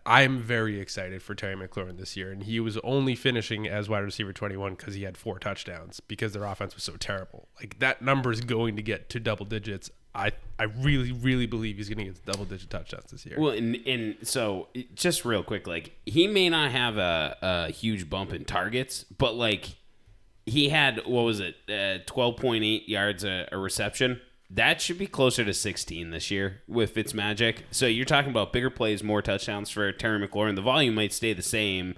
I'm 0.07 0.41
very 0.41 0.81
excited 0.81 1.23
for 1.23 1.35
Terry 1.35 1.57
McLaurin 1.57 1.99
this 1.99 2.17
year, 2.17 2.31
and 2.31 2.43
he 2.43 2.61
was 2.61 2.79
only 2.79 3.15
finishing 3.15 3.67
as 3.67 3.89
wide 3.89 4.01
receiver 4.01 4.33
21 4.33 4.75
because 4.75 4.95
he 4.95 5.03
had 5.03 5.17
four 5.17 5.39
touchdowns 5.39 6.01
because 6.01 6.33
their 6.33 6.45
offense 6.45 6.75
was 6.75 6.85
so 6.85 6.97
terrible. 6.97 7.49
Like 7.61 7.79
that 7.79 8.03
number 8.03 8.31
is 8.31 8.41
going 8.41 8.77
to 8.77 8.83
get 8.83 9.09
to 9.11 9.21
double 9.21 9.45
digits. 9.45 9.91
I 10.15 10.33
I 10.59 10.65
really 10.65 11.13
really 11.13 11.47
believe 11.47 11.77
he's 11.77 11.89
going 11.89 11.99
to 11.99 12.05
get 12.05 12.25
double 12.25 12.45
digit 12.45 12.71
touchdowns 12.71 13.11
this 13.11 13.25
year. 13.27 13.37
Well, 13.39 13.53
and, 13.53 13.77
and 13.87 14.17
so 14.23 14.69
just 14.95 15.25
real 15.25 15.43
quick, 15.43 15.67
like 15.67 15.97
he 16.07 16.27
may 16.27 16.49
not 16.49 16.71
have 16.71 16.97
a, 16.97 17.37
a 17.41 17.71
huge 17.71 18.09
bump 18.11 18.33
in 18.33 18.45
targets, 18.45 19.05
but 19.05 19.35
like 19.35 19.77
he 20.47 20.71
had 20.71 21.07
what 21.07 21.23
was 21.23 21.41
it, 21.41 21.57
uh, 21.69 22.03
twelve 22.07 22.37
point 22.37 22.65
eight 22.65 22.89
yards 22.89 23.25
a, 23.25 23.49
a 23.53 23.59
reception. 23.59 24.21
That 24.51 24.81
should 24.81 24.99
be 24.99 25.07
closer 25.07 25.45
to 25.45 25.53
sixteen 25.53 26.11
this 26.11 26.31
year 26.31 26.63
with 26.67 26.95
Fitzmagic. 26.95 27.59
So 27.71 27.87
you're 27.87 28.07
talking 28.07 28.31
about 28.31 28.53
bigger 28.53 28.71
plays, 28.71 29.03
more 29.03 29.21
touchdowns 29.21 29.69
for 29.69 29.93
Terry 29.93 30.27
McLaurin. 30.27 30.57
The 30.57 30.63
volume 30.63 30.95
might 30.95 31.13
stay 31.13 31.35
the 31.35 31.43
same. 31.43 31.97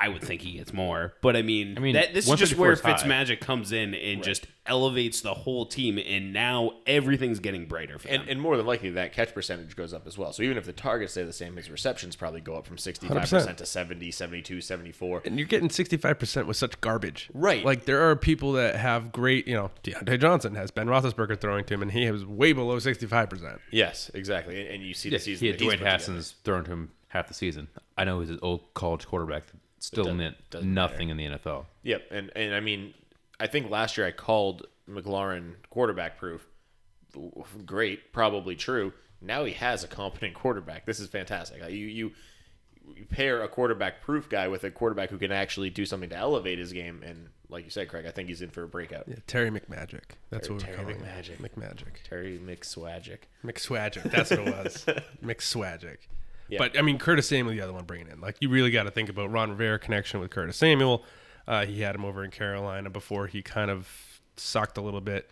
I 0.00 0.08
would 0.08 0.22
think 0.22 0.42
he 0.42 0.52
gets 0.52 0.72
more, 0.72 1.14
but 1.22 1.34
I 1.34 1.42
mean, 1.42 1.76
I 1.76 1.80
mean, 1.80 1.94
that, 1.94 2.14
this 2.14 2.28
is 2.28 2.38
just 2.38 2.56
154 2.56 2.62
where 2.62 2.72
is 2.72 2.80
high. 2.80 2.94
Fitzmagic 2.94 3.40
comes 3.40 3.72
in 3.72 3.94
and 3.94 4.22
just 4.22 4.46
elevates 4.64 5.22
the 5.22 5.34
whole 5.34 5.66
team, 5.66 5.98
and 5.98 6.32
now 6.32 6.72
everything's 6.86 7.40
getting 7.40 7.66
brighter 7.66 7.98
for 7.98 8.06
them. 8.06 8.20
And, 8.20 8.30
and 8.30 8.40
more 8.40 8.56
than 8.56 8.66
likely, 8.66 8.90
that 8.90 9.12
catch 9.12 9.34
percentage 9.34 9.74
goes 9.74 9.92
up 9.92 10.06
as 10.06 10.16
well. 10.16 10.32
So 10.32 10.42
even 10.44 10.56
if 10.56 10.66
the 10.66 10.72
targets 10.72 11.12
stay 11.12 11.24
the 11.24 11.32
same, 11.32 11.56
his 11.56 11.68
receptions 11.70 12.14
probably 12.14 12.40
go 12.40 12.54
up 12.54 12.66
from 12.66 12.76
65% 12.76 13.08
100%. 13.08 13.56
to 13.56 13.66
70, 13.66 14.10
72, 14.10 14.60
74. 14.60 15.22
and 15.24 15.38
you're 15.38 15.48
getting 15.48 15.68
65% 15.68 16.46
with 16.46 16.56
such 16.56 16.80
garbage. 16.80 17.28
Right. 17.34 17.64
Like, 17.64 17.84
there 17.84 18.08
are 18.08 18.14
people 18.14 18.52
that 18.52 18.76
have 18.76 19.10
great, 19.10 19.48
you 19.48 19.54
know, 19.54 19.70
Diontae 19.82 20.20
Johnson 20.20 20.54
has 20.54 20.70
Ben 20.70 20.86
Roethlisberger 20.86 21.40
throwing 21.40 21.64
to 21.64 21.74
him, 21.74 21.82
and 21.82 21.90
he 21.90 22.08
was 22.10 22.24
way 22.24 22.52
below 22.52 22.76
65%. 22.76 23.58
Yes, 23.72 24.10
exactly. 24.14 24.60
And, 24.60 24.74
and 24.76 24.82
you 24.84 24.94
see 24.94 25.08
the 25.08 25.16
Yeah, 25.16 25.20
season 25.20 25.44
he 25.44 25.50
had 25.50 25.58
that 25.58 25.64
Dwayne 25.64 25.78
put. 25.78 25.86
Haskins 25.88 26.34
thrown 26.44 26.64
to 26.64 26.70
him 26.70 26.92
half 27.08 27.26
the 27.26 27.34
season. 27.34 27.68
I 27.96 28.04
know 28.04 28.20
he's 28.20 28.30
an 28.30 28.38
old 28.42 28.74
college 28.74 29.06
quarterback, 29.06 29.46
that 29.46 29.56
still 29.80 30.04
doesn't- 30.04 30.16
meant 30.18 30.50
doesn't 30.50 30.72
nothing 30.74 31.08
in 31.10 31.16
the 31.16 31.24
NFL. 31.26 31.66
Yep, 31.82 32.02
and 32.10 32.30
and 32.36 32.54
I 32.54 32.60
mean, 32.60 32.94
I 33.40 33.46
think 33.46 33.70
last 33.70 33.96
year 33.96 34.06
I 34.06 34.10
called 34.12 34.66
McLaurin 34.88 35.54
quarterback 35.70 36.16
proof. 36.18 36.46
Great, 37.64 38.12
probably 38.12 38.54
true. 38.56 38.92
Now 39.20 39.44
he 39.44 39.52
has 39.54 39.82
a 39.82 39.88
competent 39.88 40.34
quarterback. 40.34 40.86
This 40.86 41.00
is 41.00 41.08
fantastic. 41.08 41.60
You 41.70 41.86
you, 41.86 42.12
you 42.94 43.04
pair 43.06 43.42
a 43.42 43.48
quarterback 43.48 44.00
proof 44.02 44.28
guy 44.28 44.48
with 44.48 44.64
a 44.64 44.70
quarterback 44.70 45.10
who 45.10 45.18
can 45.18 45.32
actually 45.32 45.70
do 45.70 45.84
something 45.84 46.10
to 46.10 46.16
elevate 46.16 46.58
his 46.58 46.72
game, 46.72 47.02
and 47.04 47.28
like 47.48 47.64
you 47.64 47.70
said, 47.70 47.88
Craig, 47.88 48.04
I 48.06 48.10
think 48.10 48.28
he's 48.28 48.42
in 48.42 48.50
for 48.50 48.62
a 48.62 48.68
breakout. 48.68 49.04
Yeah, 49.08 49.16
Terry 49.26 49.50
McMagic. 49.50 50.02
That's 50.30 50.46
Terry- 50.48 50.58
what 50.58 50.66
we're 50.68 50.74
Terry 50.74 50.76
calling 50.76 50.96
McMagic. 51.00 51.36
him. 51.38 51.48
McMagic. 51.56 52.08
Terry 52.08 52.38
McSwagic. 52.38 53.18
McSwagic. 53.44 54.10
That's 54.10 54.30
what 54.30 54.40
it 54.40 54.46
was. 54.64 54.84
McSwagic. 55.24 55.96
Yeah. 56.48 56.58
But 56.58 56.78
I 56.78 56.82
mean, 56.82 56.98
Curtis 56.98 57.28
Samuel, 57.28 57.54
the 57.54 57.60
other 57.60 57.72
one 57.72 57.84
bringing 57.84 58.08
in. 58.08 58.20
Like 58.20 58.36
you 58.40 58.48
really 58.48 58.70
got 58.70 58.84
to 58.84 58.90
think 58.90 59.08
about 59.08 59.30
Ron 59.30 59.50
Rivera 59.50 59.78
connection 59.78 60.20
with 60.20 60.30
Curtis 60.30 60.56
Samuel. 60.56 61.04
Uh, 61.46 61.64
he 61.64 61.80
had 61.80 61.94
him 61.94 62.04
over 62.04 62.24
in 62.24 62.30
Carolina 62.30 62.90
before 62.90 63.26
he 63.26 63.42
kind 63.42 63.70
of 63.70 63.88
sucked 64.36 64.76
a 64.76 64.82
little 64.82 65.00
bit, 65.00 65.30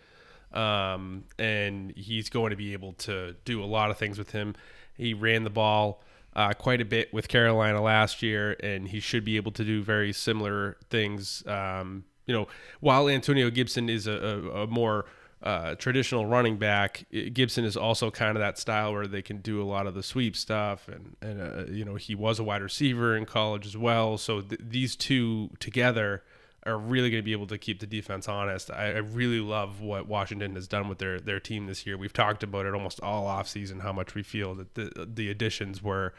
um, 0.51 1.25
and 1.37 1.91
he's 1.95 2.29
going 2.29 2.49
to 2.49 2.55
be 2.55 2.73
able 2.73 2.93
to 2.93 3.35
do 3.45 3.63
a 3.63 3.65
lot 3.65 3.91
of 3.91 3.97
things 3.97 4.17
with 4.17 4.31
him. 4.31 4.55
He 4.95 5.13
ran 5.13 5.43
the 5.43 5.49
ball 5.51 6.01
uh, 6.35 6.53
quite 6.53 6.81
a 6.81 6.85
bit 6.85 7.13
with 7.13 7.27
Carolina 7.27 7.81
last 7.81 8.21
year, 8.21 8.55
and 8.61 8.87
he 8.87 8.99
should 8.99 9.23
be 9.23 9.37
able 9.37 9.51
to 9.53 9.63
do 9.63 9.83
very 9.83 10.13
similar 10.13 10.77
things. 10.89 11.45
Um, 11.47 12.05
you 12.25 12.33
know, 12.33 12.47
while 12.79 13.07
Antonio 13.09 13.49
Gibson 13.49 13.89
is 13.89 14.07
a, 14.07 14.11
a, 14.11 14.63
a 14.63 14.67
more 14.67 15.05
uh, 15.43 15.75
traditional 15.75 16.25
running 16.25 16.57
back, 16.57 17.05
Gibson 17.33 17.63
is 17.63 17.77
also 17.77 18.09
kind 18.09 18.35
of 18.35 18.41
that 18.41 18.57
style 18.57 18.93
where 18.93 19.05
they 19.05 19.21
can 19.21 19.37
do 19.37 19.61
a 19.61 19.65
lot 19.65 19.85
of 19.85 19.93
the 19.93 20.01
sweep 20.01 20.35
stuff, 20.35 20.87
and 20.87 21.15
and 21.21 21.41
uh, 21.41 21.71
you 21.71 21.85
know 21.85 21.95
he 21.95 22.15
was 22.15 22.39
a 22.39 22.43
wide 22.43 22.63
receiver 22.63 23.15
in 23.15 23.25
college 23.25 23.65
as 23.65 23.77
well. 23.77 24.17
So 24.17 24.41
th- 24.41 24.61
these 24.63 24.95
two 24.95 25.51
together 25.59 26.23
are 26.65 26.77
really 26.77 27.09
going 27.11 27.21
to 27.21 27.25
be 27.25 27.33
able 27.33 27.47
to 27.47 27.57
keep 27.57 27.79
the 27.79 27.87
defense 27.87 28.27
honest. 28.27 28.71
I, 28.71 28.93
I 28.93 28.97
really 28.97 29.39
love 29.39 29.79
what 29.79 30.07
Washington 30.07 30.55
has 30.55 30.67
done 30.67 30.89
with 30.89 30.97
their 30.97 31.19
their 31.19 31.39
team 31.39 31.67
this 31.67 31.85
year. 31.85 31.97
We've 31.97 32.13
talked 32.13 32.41
about 32.41 32.65
it 32.65 32.73
almost 32.73 32.99
all 33.01 33.25
offseason 33.25 33.81
how 33.81 33.93
much 33.93 34.15
we 34.15 34.23
feel 34.23 34.55
that 34.55 34.73
the 34.73 35.07
the 35.13 35.29
additions 35.29 35.83
were 35.83 36.13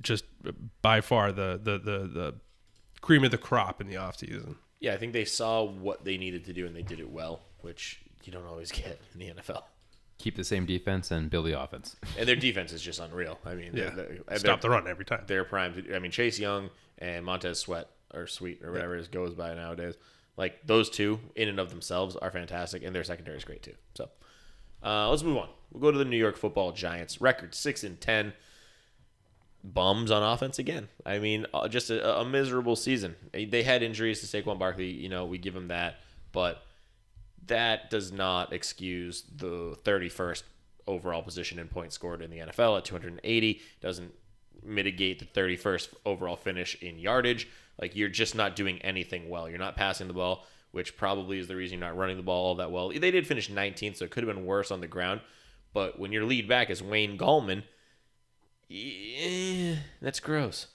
just 0.00 0.24
by 0.80 1.02
far 1.02 1.30
the 1.30 1.60
the 1.62 1.78
the, 1.78 1.98
the 2.06 2.34
cream 3.02 3.22
of 3.22 3.30
the 3.30 3.38
crop 3.38 3.82
in 3.82 3.86
the 3.86 3.96
offseason. 3.96 4.56
Yeah, 4.80 4.94
I 4.94 4.96
think 4.96 5.12
they 5.12 5.26
saw 5.26 5.62
what 5.62 6.06
they 6.06 6.16
needed 6.16 6.46
to 6.46 6.54
do 6.54 6.66
and 6.66 6.74
they 6.74 6.82
did 6.82 7.00
it 7.00 7.10
well, 7.10 7.42
which 7.60 8.00
you 8.26 8.32
don't 8.32 8.46
always 8.46 8.70
get 8.72 9.00
in 9.12 9.18
the 9.18 9.40
NFL. 9.40 9.62
Keep 10.18 10.36
the 10.36 10.44
same 10.44 10.66
defense 10.66 11.10
and 11.10 11.30
build 11.30 11.46
the 11.46 11.58
offense. 11.58 11.96
And 12.18 12.28
their 12.28 12.36
defense 12.36 12.72
is 12.72 12.82
just 12.82 13.00
unreal. 13.00 13.38
I 13.46 13.54
mean, 13.54 13.70
Yeah, 13.74 13.90
they're, 13.90 14.18
they're, 14.28 14.38
stop 14.38 14.60
the 14.60 14.68
run 14.68 14.86
every 14.86 15.04
time. 15.04 15.24
They're 15.26 15.44
primed. 15.44 15.86
I 15.94 15.98
mean, 15.98 16.10
Chase 16.10 16.38
Young 16.38 16.68
and 16.98 17.24
Montez 17.24 17.58
Sweat 17.58 17.88
or 18.12 18.26
Sweet 18.26 18.62
or 18.62 18.70
whatever 18.72 18.96
it 18.96 19.10
goes 19.10 19.34
by 19.34 19.54
nowadays. 19.54 19.94
Like 20.36 20.66
those 20.66 20.90
two, 20.90 21.20
in 21.36 21.48
and 21.48 21.58
of 21.58 21.70
themselves, 21.70 22.16
are 22.16 22.30
fantastic, 22.30 22.82
and 22.82 22.94
their 22.94 23.04
secondary 23.04 23.36
is 23.36 23.44
great 23.44 23.62
too. 23.62 23.74
So, 23.94 24.08
uh, 24.82 25.08
let's 25.10 25.22
move 25.22 25.36
on. 25.36 25.48
We'll 25.72 25.80
go 25.82 25.90
to 25.90 25.98
the 25.98 26.04
New 26.04 26.16
York 26.16 26.36
Football 26.36 26.72
Giants. 26.72 27.20
Record 27.20 27.54
six 27.54 27.84
and 27.84 28.00
ten. 28.00 28.32
Bums 29.62 30.10
on 30.10 30.22
offense 30.22 30.58
again. 30.58 30.88
I 31.04 31.18
mean, 31.18 31.44
uh, 31.52 31.68
just 31.68 31.90
a, 31.90 32.20
a 32.20 32.24
miserable 32.24 32.76
season. 32.76 33.16
They 33.32 33.62
had 33.62 33.82
injuries 33.82 34.20
to 34.20 34.26
Saquon 34.42 34.58
Barkley. 34.58 34.90
You 34.90 35.10
know, 35.10 35.26
we 35.26 35.36
give 35.36 35.52
them 35.52 35.68
that, 35.68 36.00
but 36.32 36.62
that 37.46 37.90
does 37.90 38.12
not 38.12 38.52
excuse 38.52 39.24
the 39.34 39.76
31st 39.84 40.42
overall 40.86 41.22
position 41.22 41.58
in 41.58 41.68
points 41.68 41.94
scored 41.94 42.22
in 42.22 42.30
the 42.30 42.38
NFL 42.38 42.78
at 42.78 42.84
280. 42.84 43.60
Doesn't 43.80 44.12
mitigate 44.62 45.18
the 45.18 45.40
31st 45.40 45.88
overall 46.04 46.36
finish 46.36 46.76
in 46.82 46.98
yardage. 46.98 47.48
Like 47.80 47.96
you're 47.96 48.08
just 48.08 48.34
not 48.34 48.56
doing 48.56 48.80
anything 48.82 49.28
well. 49.28 49.48
You're 49.48 49.58
not 49.58 49.76
passing 49.76 50.08
the 50.08 50.14
ball, 50.14 50.46
which 50.72 50.96
probably 50.96 51.38
is 51.38 51.48
the 51.48 51.56
reason 51.56 51.78
you're 51.78 51.88
not 51.88 51.96
running 51.96 52.16
the 52.16 52.22
ball 52.22 52.46
all 52.46 52.54
that 52.56 52.70
well. 52.70 52.90
They 52.90 53.10
did 53.10 53.26
finish 53.26 53.50
19th, 53.50 53.96
so 53.96 54.04
it 54.04 54.10
could 54.10 54.24
have 54.26 54.34
been 54.34 54.44
worse 54.44 54.70
on 54.70 54.80
the 54.80 54.86
ground. 54.86 55.20
But 55.72 55.98
when 55.98 56.12
your 56.12 56.24
lead 56.24 56.48
back 56.48 56.68
is 56.68 56.82
Wayne 56.82 57.16
Gallman, 57.16 57.62
yeah, 58.68 59.76
that's 60.02 60.20
gross. 60.20 60.66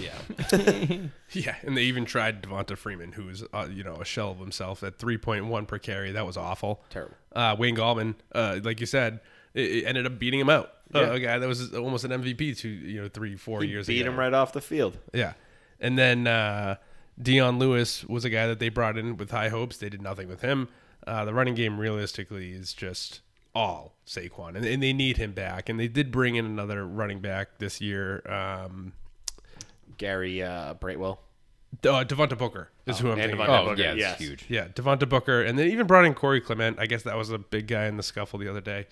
Yeah, 0.00 0.98
yeah. 1.32 1.56
and 1.62 1.76
they 1.76 1.82
even 1.82 2.04
tried 2.04 2.42
Devonta 2.42 2.76
Freeman, 2.76 3.12
who's 3.12 3.44
uh, 3.52 3.66
you 3.70 3.84
know 3.84 3.96
a 3.96 4.04
shell 4.04 4.30
of 4.30 4.38
himself 4.38 4.82
at 4.82 4.98
3.1 4.98 5.66
per 5.68 5.78
carry. 5.78 6.12
That 6.12 6.26
was 6.26 6.36
awful. 6.36 6.82
Terrible. 6.90 7.14
Uh, 7.34 7.56
Wayne 7.58 7.76
Gallman, 7.76 8.14
uh, 8.34 8.58
like 8.62 8.80
you 8.80 8.86
said, 8.86 9.20
it, 9.54 9.62
it 9.70 9.84
ended 9.86 10.06
up 10.06 10.18
beating 10.18 10.40
him 10.40 10.50
out. 10.50 10.70
Uh, 10.94 11.00
Yeah. 11.00 11.12
a 11.14 11.20
guy 11.20 11.38
that 11.38 11.48
was 11.48 11.74
almost 11.74 12.04
an 12.04 12.10
MVP 12.12 12.56
two, 12.56 12.68
you 12.68 13.02
know, 13.02 13.08
three, 13.08 13.36
four 13.36 13.62
He 13.62 13.68
years 13.68 13.86
beat 13.86 14.00
ago. 14.02 14.10
him 14.10 14.18
right 14.18 14.32
off 14.34 14.52
the 14.52 14.60
field. 14.60 14.98
Yeah, 15.12 15.32
and 15.80 15.98
then 15.98 16.26
uh, 16.26 16.76
Dion 17.20 17.58
Lewis 17.58 18.04
was 18.04 18.24
a 18.24 18.30
guy 18.30 18.46
that 18.46 18.58
they 18.58 18.68
brought 18.68 18.96
in 18.98 19.16
with 19.16 19.30
high 19.30 19.48
hopes. 19.48 19.76
They 19.76 19.88
did 19.88 20.02
nothing 20.02 20.28
with 20.28 20.40
him. 20.42 20.68
Uh, 21.06 21.24
the 21.24 21.34
running 21.34 21.54
game 21.54 21.78
realistically 21.78 22.52
is 22.52 22.72
just 22.72 23.20
all 23.54 23.94
Saquon, 24.06 24.56
and, 24.56 24.64
and 24.64 24.82
they 24.82 24.92
need 24.92 25.16
him 25.16 25.32
back. 25.32 25.68
And 25.68 25.78
they 25.78 25.86
did 25.88 26.10
bring 26.10 26.34
in 26.36 26.44
another 26.44 26.86
running 26.86 27.20
back 27.20 27.58
this 27.58 27.80
year. 27.80 28.22
Um, 28.28 28.92
Gary 29.98 30.42
uh, 30.42 30.74
Brightwell. 30.74 31.20
uh, 31.82 32.04
Devontae 32.04 32.38
Booker 32.38 32.70
is 32.86 32.98
who 32.98 33.08
I'm 33.10 33.18
and 33.18 33.30
thinking. 33.30 33.46
Devontae. 33.46 33.60
Oh 33.60 33.64
Booker, 33.70 33.82
yeah, 33.82 33.92
it's 33.92 34.00
yes. 34.00 34.18
huge. 34.18 34.44
Yeah, 34.48 34.68
Devontae 34.68 35.08
Booker, 35.08 35.42
and 35.42 35.58
then 35.58 35.68
even 35.68 35.86
brought 35.86 36.04
in 36.04 36.14
Corey 36.14 36.40
Clement. 36.40 36.78
I 36.78 36.86
guess 36.86 37.02
that 37.02 37.16
was 37.16 37.30
a 37.30 37.38
big 37.38 37.66
guy 37.66 37.86
in 37.86 37.96
the 37.96 38.02
scuffle 38.02 38.38
the 38.38 38.48
other 38.48 38.60
day. 38.60 38.86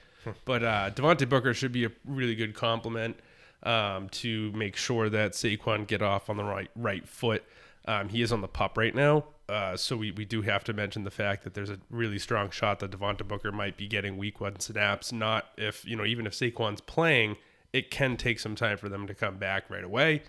but 0.45 0.63
uh, 0.63 0.91
Devontae 0.91 1.29
Booker 1.29 1.55
should 1.55 1.73
be 1.73 1.85
a 1.85 1.91
really 2.05 2.35
good 2.35 2.55
compliment 2.55 3.17
um, 3.63 4.09
to 4.11 4.53
make 4.53 4.77
sure 4.77 5.09
that 5.09 5.33
Saquon 5.33 5.87
get 5.87 6.03
off 6.03 6.31
on 6.31 6.37
the 6.37 6.45
right 6.45 6.71
right 6.77 7.07
foot. 7.07 7.45
Um, 7.85 8.09
he 8.09 8.23
is 8.23 8.33
on 8.33 8.41
the 8.41 8.49
pup 8.49 8.79
right 8.79 8.95
now, 8.95 9.25
uh, 9.49 9.77
so 9.77 9.97
we, 9.97 10.13
we 10.13 10.25
do 10.25 10.43
have 10.43 10.63
to 10.65 10.73
mention 10.73 11.03
the 11.03 11.11
fact 11.11 11.43
that 11.43 11.55
there's 11.55 11.71
a 11.71 11.79
really 11.91 12.19
strong 12.19 12.51
shot 12.51 12.79
that 12.79 12.93
Devontae 12.93 13.27
Booker 13.27 13.51
might 13.51 13.77
be 13.77 13.89
getting 13.89 14.17
week 14.17 14.41
one 14.41 14.61
snaps. 14.61 15.13
Not 15.13 15.47
if 15.57 15.85
you 15.85 15.97
know 15.97 16.05
even 16.05 16.27
if 16.27 16.33
Saquon's 16.33 16.81
playing, 16.81 17.37
it 17.73 17.91
can 17.91 18.17
take 18.17 18.39
some 18.39 18.55
time 18.55 18.77
for 18.77 18.89
them 18.89 19.07
to 19.07 19.15
come 19.15 19.37
back 19.39 19.69
right 19.69 19.85
away 19.85 20.23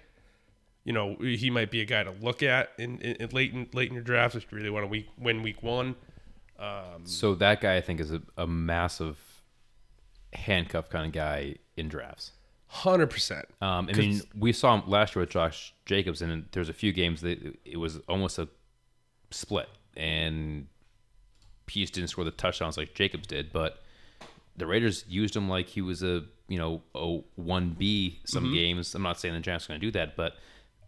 you 0.83 0.93
know, 0.93 1.15
he 1.19 1.49
might 1.49 1.71
be 1.71 1.81
a 1.81 1.85
guy 1.85 2.03
to 2.03 2.11
look 2.11 2.43
at 2.43 2.71
in, 2.77 2.99
in, 2.99 3.15
in 3.15 3.29
late 3.29 3.53
in 3.53 3.67
late 3.73 3.89
in 3.89 3.93
your 3.93 4.03
drafts 4.03 4.35
if 4.35 4.51
you 4.51 4.57
really 4.57 4.69
want 4.69 4.83
to 4.83 4.87
week, 4.87 5.07
win 5.17 5.41
week 5.41 5.63
one. 5.63 5.95
So 7.05 7.35
that 7.35 7.61
guy, 7.61 7.75
I 7.77 7.81
think, 7.81 7.99
is 7.99 8.11
a, 8.11 8.21
a 8.37 8.47
massive 8.47 9.17
handcuff 10.33 10.89
kind 10.89 11.05
of 11.05 11.11
guy 11.11 11.55
in 11.77 11.89
drafts. 11.89 12.31
Hundred 12.67 13.07
percent. 13.07 13.45
Um, 13.61 13.87
I 13.91 13.95
mean, 13.95 14.21
we 14.37 14.51
saw 14.51 14.75
him 14.75 14.89
last 14.89 15.15
year 15.15 15.21
with 15.21 15.29
Josh 15.29 15.73
Jacobs, 15.85 16.21
and 16.21 16.45
there's 16.51 16.69
a 16.69 16.73
few 16.73 16.91
games 16.91 17.21
that 17.21 17.55
it 17.65 17.77
was 17.77 17.99
almost 18.09 18.39
a 18.39 18.47
split, 19.29 19.69
and 19.95 20.67
Peace 21.65 21.91
didn't 21.91 22.09
score 22.09 22.25
the 22.25 22.31
touchdowns 22.31 22.77
like 22.77 22.93
Jacobs 22.93 23.27
did, 23.27 23.53
but 23.53 23.83
the 24.57 24.65
Raiders 24.65 25.05
used 25.07 25.35
him 25.35 25.49
like 25.49 25.67
he 25.67 25.81
was 25.81 26.01
a 26.01 26.23
you 26.47 26.57
know 26.57 26.81
a 26.95 27.19
one 27.35 27.75
B 27.77 28.19
some 28.25 28.51
games. 28.51 28.95
I'm 28.95 29.03
not 29.03 29.19
saying 29.19 29.35
the 29.35 29.39
Giants 29.39 29.65
are 29.65 29.69
going 29.69 29.79
to 29.79 29.87
do 29.87 29.91
that, 29.91 30.15
but 30.15 30.33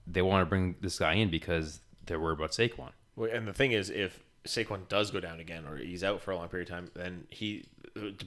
they 0.08 0.22
want 0.22 0.42
to 0.42 0.46
bring 0.46 0.76
this 0.82 1.00
guy 1.00 1.14
in 1.14 1.30
because 1.30 1.82
they're 2.06 2.20
worried 2.20 2.38
about 2.38 2.52
Saquon. 2.52 2.92
Well, 3.16 3.30
And 3.32 3.48
the 3.48 3.54
thing 3.54 3.72
is, 3.72 3.90
if 3.90 4.22
Saquon 4.46 4.88
does 4.88 5.10
go 5.12 5.20
down 5.20 5.40
again, 5.40 5.66
or 5.66 5.78
he's 5.78 6.04
out 6.04 6.22
for 6.22 6.32
a 6.32 6.36
long 6.36 6.48
period 6.50 6.70
of 6.70 6.76
time, 6.76 6.92
then 6.96 7.26
he 7.30 7.66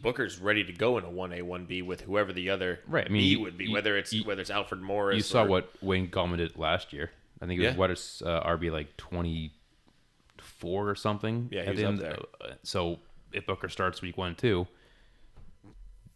Booker's 0.02 0.38
ready 0.38 0.64
to 0.64 0.72
go 0.72 0.96
in 0.98 1.04
a 1.04 1.10
one 1.10 1.32
A 1.32 1.42
one 1.42 1.66
B 1.66 1.82
with 1.82 2.00
whoever 2.00 2.32
the 2.32 2.48
other 2.50 2.80
Right, 2.86 3.04
I 3.04 3.08
mean, 3.10 3.20
B 3.22 3.36
would 3.36 3.58
be, 3.58 3.66
you- 3.66 3.72
whether 3.72 3.96
it's 3.98 4.12
you- 4.12 4.24
whether 4.24 4.40
it's 4.40 4.50
Alfred 4.50 4.80
Morris. 4.80 5.16
You 5.16 5.22
saw 5.22 5.44
or- 5.44 5.48
what 5.48 5.72
Wayne 5.82 6.08
Gallman 6.10 6.38
did 6.38 6.56
last 6.56 6.92
year. 6.92 7.10
I 7.42 7.46
think 7.46 7.60
it 7.60 7.64
was 7.66 7.74
Yeah. 7.74 7.78
what 7.78 7.90
is 7.90 8.22
uh, 8.24 8.40
RB 8.44 8.70
like 8.72 8.96
twenty 8.96 9.52
four 10.38 10.88
or 10.88 10.94
something. 10.94 11.48
Yeah, 11.52 11.62
he 11.64 11.70
was 11.70 11.78
the 11.78 11.84
up 11.84 11.88
end. 11.90 11.98
there. 12.00 12.18
Uh, 12.40 12.54
So 12.62 12.98
if 13.32 13.46
Booker 13.46 13.68
starts 13.68 14.00
week 14.02 14.16
one 14.16 14.34
too, 14.34 14.66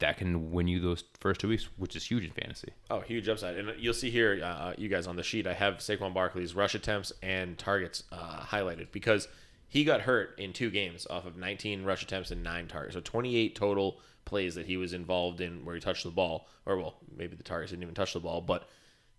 that 0.03 0.19
can 0.19 0.51
win 0.51 0.67
you 0.67 0.81
those 0.81 1.05
first 1.21 1.41
two 1.41 1.49
weeks, 1.49 1.69
which 1.77 1.95
is 1.95 2.05
huge 2.05 2.25
in 2.25 2.33
fantasy. 2.33 2.71
Oh, 2.91 3.01
huge 3.01 3.29
upside. 3.29 3.57
And 3.57 3.73
you'll 3.79 3.95
see 3.95 4.11
here, 4.11 4.41
uh, 4.43 4.73
you 4.77 4.89
guys 4.89 5.07
on 5.07 5.15
the 5.15 5.23
sheet, 5.23 5.47
I 5.47 5.55
have 5.55 5.75
Saquon 5.75 6.13
Barkley's 6.13 6.57
rush 6.57 6.75
attempts 6.75 7.13
and 7.23 7.57
targets 7.57 8.03
uh, 8.11 8.41
highlighted 8.41 8.89
because 8.91 9.29
he 9.69 9.85
got 9.85 10.01
hurt 10.01 10.37
in 10.39 10.53
two 10.53 10.71
games 10.71 11.07
off 11.09 11.25
of 11.25 11.37
19 11.37 11.85
rush 11.85 12.03
attempts 12.03 12.33
and 12.33 12.43
nine 12.43 12.67
targets. 12.67 12.95
So 12.95 13.01
28 13.01 13.55
total 13.55 14.01
plays 14.25 14.57
that 14.57 14.67
he 14.67 14.77
was 14.77 14.93
involved 14.93 15.41
in 15.41 15.65
where 15.65 15.77
he 15.77 15.81
touched 15.81 16.03
the 16.03 16.11
ball. 16.11 16.49
Or, 16.67 16.77
well, 16.77 16.97
maybe 17.17 17.37
the 17.37 17.45
targets 17.45 17.71
didn't 17.71 17.85
even 17.85 17.95
touch 17.95 18.13
the 18.13 18.21
ball, 18.21 18.41
but 18.41 18.69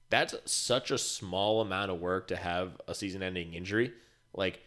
that's 0.09 0.35
such 0.45 0.91
a 0.91 0.97
small 0.97 1.61
amount 1.61 1.91
of 1.91 2.01
work 2.01 2.27
to 2.27 2.35
have 2.35 2.79
a 2.89 2.93
season 2.93 3.23
ending 3.23 3.53
injury. 3.53 3.93
Like, 4.33 4.61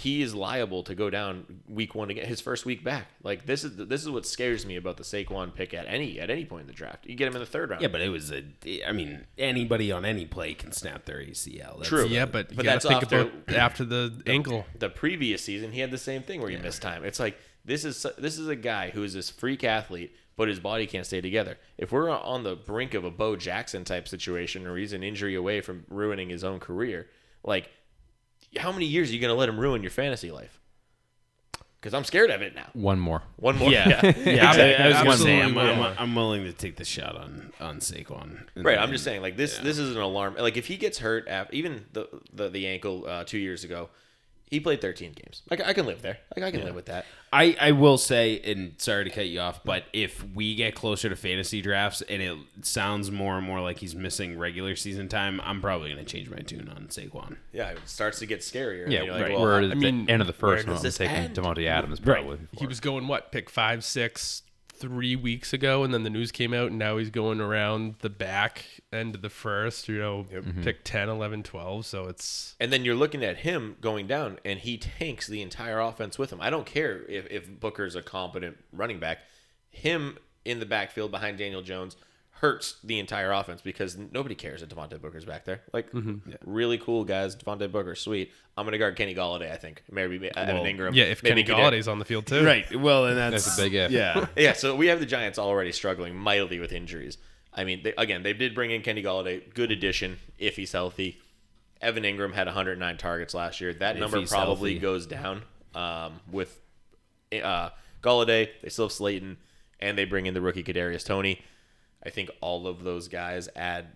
he 0.00 0.22
is 0.22 0.34
liable 0.34 0.82
to 0.84 0.94
go 0.94 1.10
down 1.10 1.44
week 1.68 1.94
one 1.94 2.08
again, 2.10 2.26
his 2.26 2.40
first 2.40 2.64
week 2.64 2.82
back. 2.82 3.06
Like 3.22 3.44
this 3.44 3.64
is 3.64 3.76
this 3.76 4.00
is 4.02 4.08
what 4.08 4.24
scares 4.24 4.64
me 4.64 4.76
about 4.76 4.96
the 4.96 5.02
Saquon 5.02 5.54
pick 5.54 5.74
at 5.74 5.84
any 5.86 6.18
at 6.18 6.30
any 6.30 6.44
point 6.46 6.62
in 6.62 6.66
the 6.66 6.72
draft. 6.72 7.06
You 7.06 7.14
get 7.14 7.28
him 7.28 7.34
in 7.34 7.40
the 7.40 7.46
third 7.46 7.70
round. 7.70 7.82
Yeah, 7.82 7.88
but 7.88 8.00
it 8.00 8.08
was 8.08 8.32
a. 8.32 8.42
I 8.86 8.92
mean, 8.92 9.26
anybody 9.36 9.92
on 9.92 10.04
any 10.04 10.24
play 10.24 10.54
can 10.54 10.72
snap 10.72 11.04
their 11.04 11.18
ACL. 11.18 11.76
That's 11.78 11.88
True. 11.88 12.06
Yeah, 12.06 12.24
but 12.26 12.50
you 12.50 12.56
But 12.56 12.64
that's 12.66 12.86
think 12.86 13.02
after- 13.02 13.20
about 13.20 13.54
after 13.54 13.84
the 13.84 14.22
ankle. 14.26 14.64
the 14.78 14.88
previous 14.88 15.42
season 15.44 15.72
he 15.72 15.80
had 15.80 15.90
the 15.90 15.98
same 15.98 16.22
thing 16.22 16.40
where 16.40 16.50
he 16.50 16.56
missed 16.56 16.80
time. 16.82 17.04
It's 17.04 17.20
like 17.20 17.38
this 17.64 17.84
is 17.84 18.06
this 18.16 18.38
is 18.38 18.48
a 18.48 18.56
guy 18.56 18.90
who 18.90 19.02
is 19.02 19.12
this 19.12 19.28
freak 19.28 19.64
athlete, 19.64 20.16
but 20.36 20.48
his 20.48 20.60
body 20.60 20.86
can't 20.86 21.04
stay 21.04 21.20
together. 21.20 21.58
If 21.76 21.92
we're 21.92 22.08
on 22.08 22.42
the 22.42 22.56
brink 22.56 22.94
of 22.94 23.04
a 23.04 23.10
Bo 23.10 23.36
Jackson 23.36 23.84
type 23.84 24.08
situation, 24.08 24.66
or 24.66 24.76
he's 24.78 24.94
an 24.94 25.02
injury 25.02 25.34
away 25.34 25.60
from 25.60 25.84
ruining 25.90 26.30
his 26.30 26.42
own 26.42 26.58
career, 26.58 27.08
like 27.44 27.68
how 28.58 28.72
many 28.72 28.86
years 28.86 29.10
are 29.10 29.14
you 29.14 29.20
going 29.20 29.32
to 29.32 29.38
let 29.38 29.48
him 29.48 29.58
ruin 29.58 29.82
your 29.82 29.90
fantasy 29.90 30.30
life? 30.30 30.60
Because 31.80 31.94
I'm 31.94 32.04
scared 32.04 32.30
of 32.30 32.42
it 32.42 32.54
now. 32.54 32.66
One 32.74 33.00
more. 33.00 33.22
One 33.36 33.56
more, 33.56 33.70
Yeah, 33.70 33.88
yeah. 34.02 34.08
exactly. 34.10 34.74
I, 34.74 34.84
I 34.84 34.88
was 34.88 34.96
gonna 34.98 35.16
say 35.16 35.40
I'm, 35.40 35.56
I'm, 35.56 35.94
I'm 35.98 36.14
willing 36.14 36.44
to 36.44 36.52
take 36.52 36.76
the 36.76 36.84
shot 36.84 37.16
on 37.16 37.54
on 37.58 37.78
Saquon. 37.78 38.38
Right, 38.54 38.76
I'm 38.76 38.92
just 38.92 39.02
saying, 39.02 39.22
like 39.22 39.38
this. 39.38 39.56
This 39.56 39.78
is 39.78 39.96
an 39.96 40.02
alarm. 40.02 40.36
Like 40.38 40.58
if 40.58 40.66
he 40.66 40.76
gets 40.76 40.98
hurt, 40.98 41.26
af 41.26 41.48
even 41.52 41.86
the 41.94 42.06
the, 42.34 42.50
the 42.50 42.66
ankle 42.66 43.06
uh, 43.08 43.24
two 43.24 43.38
years 43.38 43.64
ago, 43.64 43.88
he 44.50 44.58
played 44.60 44.80
13 44.80 45.12
games. 45.12 45.42
Like 45.50 45.60
I 45.64 45.72
can 45.72 45.86
live 45.86 46.02
there. 46.02 46.18
Like 46.36 46.44
I 46.44 46.50
can 46.50 46.64
live 46.64 46.74
with 46.74 46.86
that. 46.86 47.06
I, 47.32 47.56
I 47.60 47.70
will 47.72 47.96
say, 47.98 48.40
and 48.40 48.74
sorry 48.78 49.04
to 49.04 49.10
cut 49.10 49.26
you 49.28 49.38
off, 49.38 49.62
but 49.62 49.84
if 49.92 50.24
we 50.34 50.56
get 50.56 50.74
closer 50.74 51.08
to 51.08 51.14
fantasy 51.14 51.62
drafts 51.62 52.02
and 52.02 52.20
it 52.20 52.36
sounds 52.62 53.12
more 53.12 53.38
and 53.38 53.46
more 53.46 53.60
like 53.60 53.78
he's 53.78 53.94
missing 53.94 54.36
regular 54.36 54.74
season 54.74 55.06
time, 55.08 55.40
I'm 55.44 55.60
probably 55.60 55.92
going 55.92 56.04
to 56.04 56.10
change 56.12 56.28
my 56.28 56.38
tune 56.38 56.68
on 56.68 56.88
Saquon. 56.88 57.36
Yeah, 57.52 57.68
it 57.70 57.78
starts 57.84 58.18
to 58.18 58.26
get 58.26 58.40
scarier. 58.40 58.90
Yeah, 58.90 59.02
You're 59.04 59.12
like, 59.12 59.22
right. 59.22 59.32
well, 59.34 59.42
we're 59.42 59.62
I- 59.62 59.66
the 59.68 59.76
mean, 59.76 60.10
end 60.10 60.20
of 60.20 60.26
the 60.26 60.32
first 60.32 60.66
where 60.66 60.72
one. 60.74 60.78
I'm 60.78 60.82
this 60.82 60.96
taking 60.98 61.14
end? 61.14 61.36
Davante 61.36 61.66
Adams 61.68 62.00
probably. 62.00 62.38
He 62.58 62.66
was 62.66 62.80
going 62.80 63.06
what 63.06 63.30
pick 63.30 63.48
five, 63.48 63.84
six, 63.84 64.42
three 64.80 65.14
weeks 65.14 65.52
ago, 65.52 65.84
and 65.84 65.94
then 65.94 66.02
the 66.02 66.10
news 66.10 66.32
came 66.32 66.52
out, 66.52 66.68
and 66.68 66.78
now 66.78 66.96
he's 66.96 67.10
going 67.10 67.40
around 67.40 67.96
the 68.00 68.10
back 68.10 68.64
end 68.92 69.14
of 69.14 69.22
the 69.22 69.30
first. 69.30 69.88
You 69.88 69.98
know, 69.98 70.24
mm-hmm. 70.24 70.62
pick 70.62 70.82
10, 70.82 71.08
11, 71.08 71.42
12. 71.44 71.86
So 71.86 72.06
it's 72.06 72.56
And 72.58 72.72
then 72.72 72.84
you're 72.84 72.96
looking 72.96 73.22
at 73.22 73.38
him 73.38 73.76
going 73.80 74.06
down, 74.06 74.38
and 74.44 74.58
he 74.58 74.78
tanks 74.78 75.26
the 75.26 75.42
entire 75.42 75.78
offense 75.78 76.18
with 76.18 76.32
him. 76.32 76.40
I 76.40 76.50
don't 76.50 76.66
care 76.66 77.04
if, 77.08 77.26
if 77.30 77.60
Booker's 77.60 77.94
a 77.94 78.02
competent 78.02 78.56
running 78.72 78.98
back. 78.98 79.18
Him 79.70 80.18
in 80.44 80.58
the 80.58 80.66
backfield 80.66 81.10
behind 81.10 81.38
Daniel 81.38 81.62
Jones 81.62 81.96
hurts 82.40 82.76
the 82.82 82.98
entire 82.98 83.32
offense 83.32 83.60
because 83.60 83.98
nobody 83.98 84.34
cares 84.34 84.60
that 84.62 84.70
Devontae 84.70 84.98
Booker's 85.00 85.26
back 85.26 85.44
there. 85.44 85.60
Like, 85.74 85.88
really 86.44 86.78
cool 86.78 87.04
guys. 87.04 87.36
Devontae 87.36 87.70
Booker, 87.70 87.94
sweet. 87.94 88.32
I'm 88.56 88.64
going 88.64 88.72
to 88.72 88.78
guard 88.78 88.96
Kenny 88.96 89.14
Golladay, 89.14 89.52
I 89.52 89.56
think. 89.56 89.82
Maybe 89.90 90.16
Evan 90.34 90.56
Well, 90.56 90.64
Engram. 90.64 90.94
yeah. 90.94 91.04
If 91.04 91.22
maybe 91.22 91.44
Kenny 91.44 91.60
Kadar- 91.60 91.70
Golladay's 91.72 91.86
on 91.88 91.98
the 91.98 92.04
field 92.06 92.26
too, 92.26 92.44
Right. 92.44 92.74
Well, 92.74 93.04
and 93.06 93.16
that's, 93.16 93.44
That's 93.44 93.58
a 93.58 93.62
big 93.62 93.74
if. 93.74 93.90
Yeah. 93.90 94.26
Yeah, 94.36 94.54
so 94.54 94.74
we 94.74 94.86
have 94.86 95.00
the 95.00 95.06
Giants 95.06 95.38
already 95.38 95.72
struggling 95.72 96.16
mightily 96.16 96.58
with 96.60 96.72
injuries. 96.72 97.18
I 97.52 97.64
mean, 97.64 97.82
they, 97.82 97.92
again, 97.98 98.22
they 98.22 98.32
did 98.32 98.54
bring 98.54 98.70
in 98.70 98.80
Kenny 98.82 99.02
Golladay, 99.02 99.52
good 99.54 99.70
addition 99.70 100.18
if 100.38 100.56
he's 100.56 100.72
healthy. 100.72 101.20
Evan 101.82 102.04
Engram 102.04 102.32
had 102.32 102.46
109 102.46 102.96
targets 102.96 103.34
last 103.34 103.60
year. 103.60 103.74
That 103.74 103.96
If 103.96 104.00
number 104.00 104.24
probably 104.26 104.72
healthy. 104.72 104.78
goes 104.78 105.06
down 105.06 105.42
um, 105.74 106.20
with 106.30 106.58
uh, 107.42 107.70
Golladay. 108.02 108.48
They 108.62 108.68
still 108.68 108.86
have 108.86 108.92
Slayton, 108.92 109.36
and 109.78 109.96
they 109.98 110.04
bring 110.04 110.26
in 110.26 110.34
the 110.34 110.40
rookie 110.40 110.62
Kadarius 110.64 111.04
Toney. 111.04 111.40
I 112.04 112.10
think 112.10 112.30
all 112.40 112.66
of 112.66 112.82
those 112.82 113.08
guys 113.08 113.48
add 113.54 113.86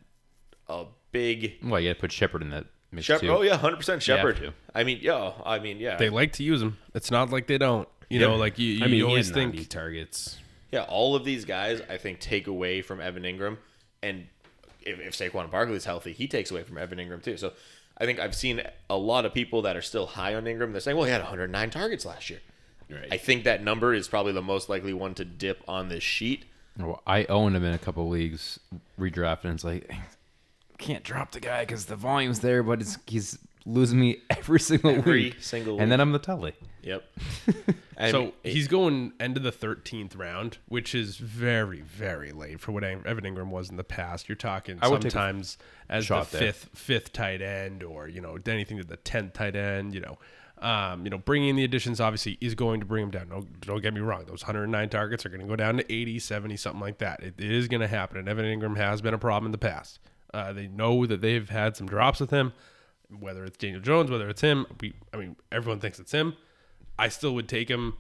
a 0.69 0.85
big. 1.13 1.55
Well, 1.63 1.81
you 1.81 1.91
got 1.91 1.95
to 1.95 2.01
put 2.01 2.13
Shepard 2.13 2.43
in 2.43 2.51
that 2.51 2.67
mix 2.91 3.07
Shep- 3.07 3.21
too. 3.21 3.29
oh 3.31 3.43
yeah, 3.43 3.57
hundred 3.57 3.77
percent 3.77 4.03
Shepard. 4.03 4.37
to. 4.39 4.53
I 4.75 4.85
mean, 4.85 4.99
yeah, 5.03 5.33
I 5.45 5.59
mean, 5.59 5.79
yeah, 5.79 5.97
they 5.97 6.11
like 6.11 6.33
to 6.35 6.43
use 6.43 6.61
him. 6.63 6.77
It's 6.95 7.11
not 7.11 7.31
like 7.31 7.47
they 7.47 7.59
don't. 7.59 7.89
You 8.11 8.21
Yeah. 8.21 8.27
know, 8.29 8.37
like 8.37 8.59
you, 8.59 8.67
you 8.73 8.85
I 8.85 8.89
mean, 8.89 9.03
always 9.03 9.31
90 9.35 9.57
think 9.59 9.69
targets. 9.71 10.39
Yeah, 10.71 10.83
all 10.83 11.15
of 11.17 11.25
these 11.25 11.45
guys, 11.45 11.81
I 11.89 11.97
think, 11.97 12.21
take 12.21 12.47
away 12.47 12.83
from 12.83 13.01
Evan 13.01 13.23
Engram, 13.23 13.59
and 14.03 14.27
if, 14.83 14.99
if 15.01 15.15
Saquon 15.15 15.51
Barkley's 15.51 15.85
healthy, 15.85 16.13
he 16.13 16.27
takes 16.29 16.51
away 16.51 16.63
from 16.65 16.77
Evan 16.79 16.99
Engram 16.99 17.23
too. 17.23 17.37
So, 17.37 17.53
I 17.97 18.05
think 18.07 18.19
I've 18.19 18.35
seen 18.35 18.61
a 18.91 18.97
lot 18.97 19.25
of 19.25 19.33
people 19.33 19.63
that 19.63 19.77
are 19.77 19.83
still 19.83 20.07
high 20.07 20.35
on 20.35 20.45
Engram. 20.45 20.73
They're 20.73 20.81
saying, 20.81 20.97
"Well, 20.97 21.07
he 21.07 21.13
had 21.13 21.23
109 21.23 21.71
targets 21.71 22.05
last 22.05 22.29
year." 22.29 22.41
Right. 22.91 23.09
I 23.11 23.17
think 23.17 23.45
that 23.45 23.63
number 23.63 23.95
is 23.95 24.09
probably 24.09 24.33
the 24.33 24.43
most 24.43 24.69
likely 24.69 24.93
one 24.93 25.15
to 25.15 25.25
dip 25.25 25.63
on 25.67 25.89
this 25.89 26.03
sheet. 26.03 26.45
Well, 26.79 27.03
I 27.07 27.25
owned 27.27 27.55
him 27.57 27.65
in 27.65 27.73
a 27.73 27.79
couple 27.79 28.09
leagues, 28.09 28.59
redrafted, 28.99 29.45
and 29.45 29.55
it's 29.55 29.65
like 29.65 29.91
can't 30.79 31.05
drop 31.05 31.31
the 31.33 31.41
guy 31.41 31.63
because 31.63 31.87
the 31.87 31.97
volume's 31.97 32.41
there, 32.41 32.63
but 32.63 32.81
it's, 32.81 32.99
he's 33.07 33.39
losing 33.65 34.01
me 34.01 34.19
every 34.31 34.61
single 34.61 34.91
Every 34.91 35.25
week. 35.25 35.37
single 35.41 35.81
and 35.81 35.91
then. 35.91 36.01
I'm 36.01 36.13
the 36.13 36.19
telly. 36.19 36.55
Yep. 36.83 37.05
I 37.97 38.11
so 38.11 38.21
mean, 38.21 38.33
he's 38.43 38.69
going 38.69 39.13
end 39.21 39.37
of 39.37 39.43
the 39.45 39.53
13th 39.53 40.19
round, 40.19 40.59
which 40.69 40.95
is 40.95 41.17
very, 41.17 41.81
very 41.81 42.33
late 42.33 42.61
for 42.61 42.73
what 42.73 42.83
Evan 42.85 43.25
Engram 43.25 43.49
was 43.49 43.71
in 43.71 43.77
the 43.77 43.85
past. 43.85 44.29
You're 44.29 44.37
talking 44.37 44.79
I 44.83 44.89
would 44.89 45.03
sometimes 45.03 45.57
as 45.89 46.09
the 46.09 46.15
there. 46.15 46.41
fifth 46.41 46.71
fifth 46.75 47.13
tight 47.13 47.41
end, 47.41 47.83
or 47.83 48.09
you 48.09 48.21
know 48.21 48.37
anything 48.47 48.79
to 48.79 48.85
the 48.85 48.97
10th 48.99 49.33
tight 49.33 49.57
end. 49.57 49.95
You 49.95 50.01
know, 50.01 50.19
um, 50.59 51.05
you 51.05 51.11
know 51.11 51.19
bringing 51.19 51.57
the 51.57 51.65
additions 51.65 52.01
obviously 52.01 52.39
is 52.41 52.55
going 52.55 52.81
to 52.81 52.87
bring 52.87 53.05
him 53.05 53.11
down. 53.11 53.29
No, 53.29 53.47
don't 53.61 53.83
get 53.83 53.93
me 53.95 54.01
wrong; 54.01 54.25
those 54.27 54.43
109 54.43 54.89
targets 54.89 55.27
are 55.27 55.29
going 55.29 55.41
to 55.41 55.47
go 55.47 55.57
down 55.57 55.77
to 55.77 55.93
80, 55.93 56.19
70, 56.19 56.57
something 56.57 56.81
like 56.81 56.99
that. 56.99 57.23
It, 57.23 57.35
it 57.39 57.51
is 57.51 57.69
going 57.69 57.81
to 57.81 57.89
happen, 57.89 58.19
and 58.19 58.29
Evan 58.29 58.45
Engram 58.45 58.77
has 58.77 59.03
been 59.03 59.15
a 59.15 59.19
problem 59.19 59.47
in 59.47 59.53
the 59.53 59.59
past. 59.59 59.99
Uh, 60.33 60.53
they 60.53 60.67
know 60.67 61.07
that 61.07 61.21
they've 61.21 61.49
had 61.49 61.77
some 61.77 61.87
drops 61.87 62.19
with 62.21 62.31
him, 62.31 62.53
whether 63.21 63.45
it's 63.45 63.57
Daniel 63.57 63.81
Jones, 63.81 64.11
whether 64.11 64.29
it's 64.29 64.41
him. 64.41 64.67
We, 64.81 64.95
I 65.13 65.17
mean, 65.17 65.37
everyone 65.53 65.81
thinks 65.81 65.99
it's 66.01 66.13
him. 66.13 66.35
I 66.99 67.09
still 67.09 67.35
would 67.35 67.49
take 67.49 67.69
him. 67.69 67.95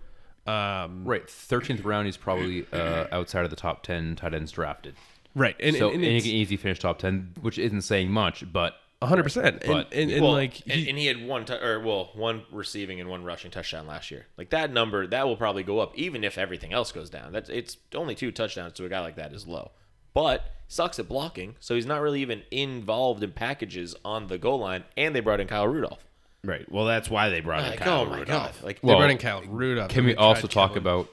Um, 0.47 1.05
Right, 1.05 1.29
thirteenth 1.29 1.85
round, 1.85 2.07
he's 2.07 2.17
probably 2.17 2.67
uh, 2.73 3.07
outside 3.13 3.45
of 3.45 3.51
the 3.51 3.57
top 3.57 3.83
ten 3.83 4.15
tight 4.17 4.35
ends 4.35 4.53
drafted. 4.53 4.95
right, 5.35 5.57
and, 5.59 5.75
so 5.77 5.87
and, 5.87 5.97
and, 5.97 6.05
and 6.05 6.15
he 6.15 6.21
can 6.21 6.31
easily 6.31 6.57
finish 6.57 6.79
top 6.79 6.99
ten, 6.99 7.33
which 7.41 7.59
isn't 7.59 7.83
saying 7.83 8.11
much, 8.11 8.51
but 8.53 8.75
100. 9.05 9.23
percent 9.23 9.63
And, 9.65 9.87
and, 9.93 10.11
and 10.11 10.23
well, 10.23 10.33
like 10.33 10.61
and, 10.63 10.73
he- 10.73 10.89
and 10.91 10.99
he 10.99 11.07
had 11.07 11.27
one, 11.27 11.45
t- 11.45 11.55
or 11.55 11.81
well, 11.81 12.11
one 12.15 12.43
receiving 12.51 13.01
and 13.01 13.09
one 13.09 13.25
rushing 13.25 13.51
touchdown 13.51 13.87
last 13.87 14.11
year. 14.11 14.27
Like 14.37 14.51
that 14.51 14.73
number, 14.73 15.07
that 15.07 15.27
will 15.27 15.37
probably 15.37 15.63
go 15.63 15.79
up, 15.81 15.97
even 15.97 16.25
if 16.25 16.39
everything 16.39 16.73
else 16.73 16.93
goes 16.93 17.11
down. 17.11 17.33
That's 17.33 17.49
it's 17.49 17.77
only 17.95 18.15
two 18.15 18.31
touchdowns 18.33 18.73
to 18.75 18.85
a 18.85 18.89
guy 18.89 19.01
like 19.01 19.17
that 19.17 19.33
is 19.33 19.47
low, 19.47 19.71
but 20.13 20.45
sucks 20.69 20.99
at 20.99 21.09
blocking, 21.09 21.57
so 21.61 21.75
he's 21.75 21.87
not 21.87 22.01
really 22.01 22.21
even 22.23 22.43
involved 22.51 23.23
in 23.23 23.33
packages 23.33 23.95
on 24.05 24.27
the 24.29 24.39
goal 24.39 24.59
line. 24.59 24.85
And 24.97 25.15
they 25.15 25.21
brought 25.21 25.41
in 25.41 25.47
Kyle 25.47 25.69
Rudolph. 25.69 26.05
Right. 26.43 26.71
Well, 26.71 26.85
that's 26.85 27.09
why 27.09 27.29
they 27.31 27.41
brought 27.41 27.65
in 27.73 27.79
Kyle 27.79 28.03
oh 28.03 28.07
my 28.07 28.19
Rudolph. 28.19 28.59
god! 28.61 28.65
Like 28.67 28.81
they 28.81 28.89
Well, 28.89 28.99
brought 28.99 29.11
in 29.11 29.19
Cal 29.19 29.43
Rudolph. 29.43 29.91
can 29.91 30.05
we 30.05 30.15
also 30.15 30.47
talk 30.47 30.71
Kelvin. 30.75 30.79
about 30.79 31.09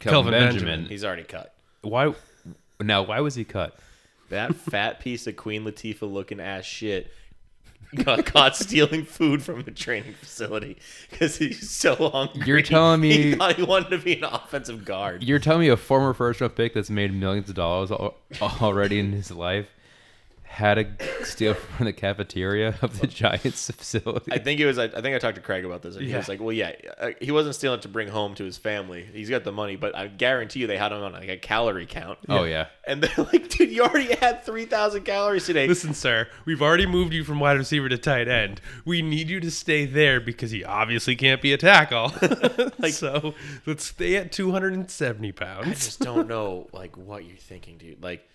Kelvin 0.00 0.32
Kelvin, 0.32 0.32
Benjamin? 0.32 0.66
Benjamin. 0.66 0.88
he's 0.90 1.04
already 1.04 1.24
cut. 1.24 1.54
Why? 1.82 2.14
Now, 2.80 3.02
why 3.02 3.20
was 3.20 3.34
he 3.34 3.44
cut? 3.44 3.76
That 4.28 4.54
fat 4.56 5.00
piece 5.00 5.26
of 5.26 5.36
Queen 5.36 5.64
Latifah 5.64 6.10
looking 6.10 6.40
ass 6.40 6.64
shit 6.64 7.12
got 8.04 8.26
caught 8.26 8.56
stealing 8.56 9.04
food 9.04 9.42
from 9.42 9.62
the 9.62 9.70
training 9.70 10.14
facility 10.14 10.76
because 11.10 11.36
he's 11.36 11.70
so 11.70 11.94
hungry. 12.10 12.42
You're 12.46 12.62
telling 12.62 13.00
me- 13.00 13.12
he 13.22 13.34
thought 13.36 13.54
he 13.56 13.62
wanted 13.62 13.90
to 13.90 13.98
be 13.98 14.16
an 14.16 14.24
offensive 14.24 14.84
guard. 14.84 15.22
You're 15.22 15.38
telling 15.38 15.60
me 15.60 15.68
a 15.68 15.76
former 15.76 16.12
first 16.12 16.40
round 16.40 16.56
pick 16.56 16.74
that's 16.74 16.90
made 16.90 17.14
millions 17.14 17.48
of 17.48 17.54
dollars 17.54 17.90
al- 17.92 18.16
already 18.60 18.98
in 18.98 19.12
his 19.12 19.30
life 19.30 19.68
had 20.56 20.98
to 20.98 21.24
steal 21.24 21.52
from 21.54 21.84
the 21.86 21.92
cafeteria 21.92 22.76
of 22.82 22.98
the 23.00 23.06
Giants 23.06 23.70
facility? 23.70 24.32
I 24.32 24.38
think 24.38 24.58
it 24.58 24.66
was. 24.66 24.78
I, 24.78 24.84
I 24.84 25.00
think 25.02 25.14
I 25.14 25.18
talked 25.18 25.34
to 25.36 25.40
Craig 25.42 25.64
about 25.64 25.82
this, 25.82 25.96
and 25.96 26.04
he 26.04 26.10
Yeah. 26.10 26.16
was 26.18 26.28
like, 26.28 26.40
"Well, 26.40 26.52
yeah, 26.52 26.72
uh, 26.98 27.10
he 27.20 27.30
wasn't 27.30 27.54
stealing 27.54 27.78
it 27.78 27.82
to 27.82 27.88
bring 27.88 28.08
home 28.08 28.34
to 28.36 28.44
his 28.44 28.56
family. 28.56 29.06
He's 29.12 29.28
got 29.28 29.44
the 29.44 29.52
money, 29.52 29.76
but 29.76 29.94
I 29.94 30.06
guarantee 30.06 30.60
you, 30.60 30.66
they 30.66 30.78
had 30.78 30.92
him 30.92 31.02
on 31.02 31.12
like 31.12 31.28
a 31.28 31.36
calorie 31.36 31.84
count. 31.86 32.18
oh 32.28 32.44
yeah. 32.44 32.66
and 32.86 33.02
they're 33.02 33.24
like, 33.32 33.48
dude, 33.48 33.70
you 33.70 33.82
already 33.82 34.14
had 34.16 34.44
three 34.44 34.64
thousand 34.64 35.04
calories 35.04 35.44
today. 35.46 35.66
Listen, 35.68 35.92
sir, 35.94 36.26
we've 36.46 36.62
already 36.62 36.86
moved 36.86 37.12
you 37.12 37.22
from 37.24 37.38
wide 37.38 37.58
receiver 37.58 37.88
to 37.88 37.98
tight 37.98 38.26
end. 38.28 38.60
We 38.84 39.02
need 39.02 39.28
you 39.28 39.40
to 39.40 39.50
stay 39.50 39.84
there 39.84 40.20
because 40.20 40.50
he 40.52 40.64
obviously 40.64 41.16
can't 41.16 41.42
be 41.42 41.52
a 41.52 41.58
tackle. 41.58 42.12
Like 42.78 42.92
so 42.92 43.34
let's 43.64 43.84
stay 43.84 44.16
at 44.16 44.32
270 44.32 45.32
pounds. 45.32 45.60
I 45.60 45.64
pounds. 45.64 45.84
just 45.84 46.00
don't 46.00 46.28
know 46.28 46.68
like 46.72 46.96
what 46.96 47.24
you're 47.24 47.36
thinking, 47.36 47.78
dude. 47.78 48.02
Like 48.02 48.26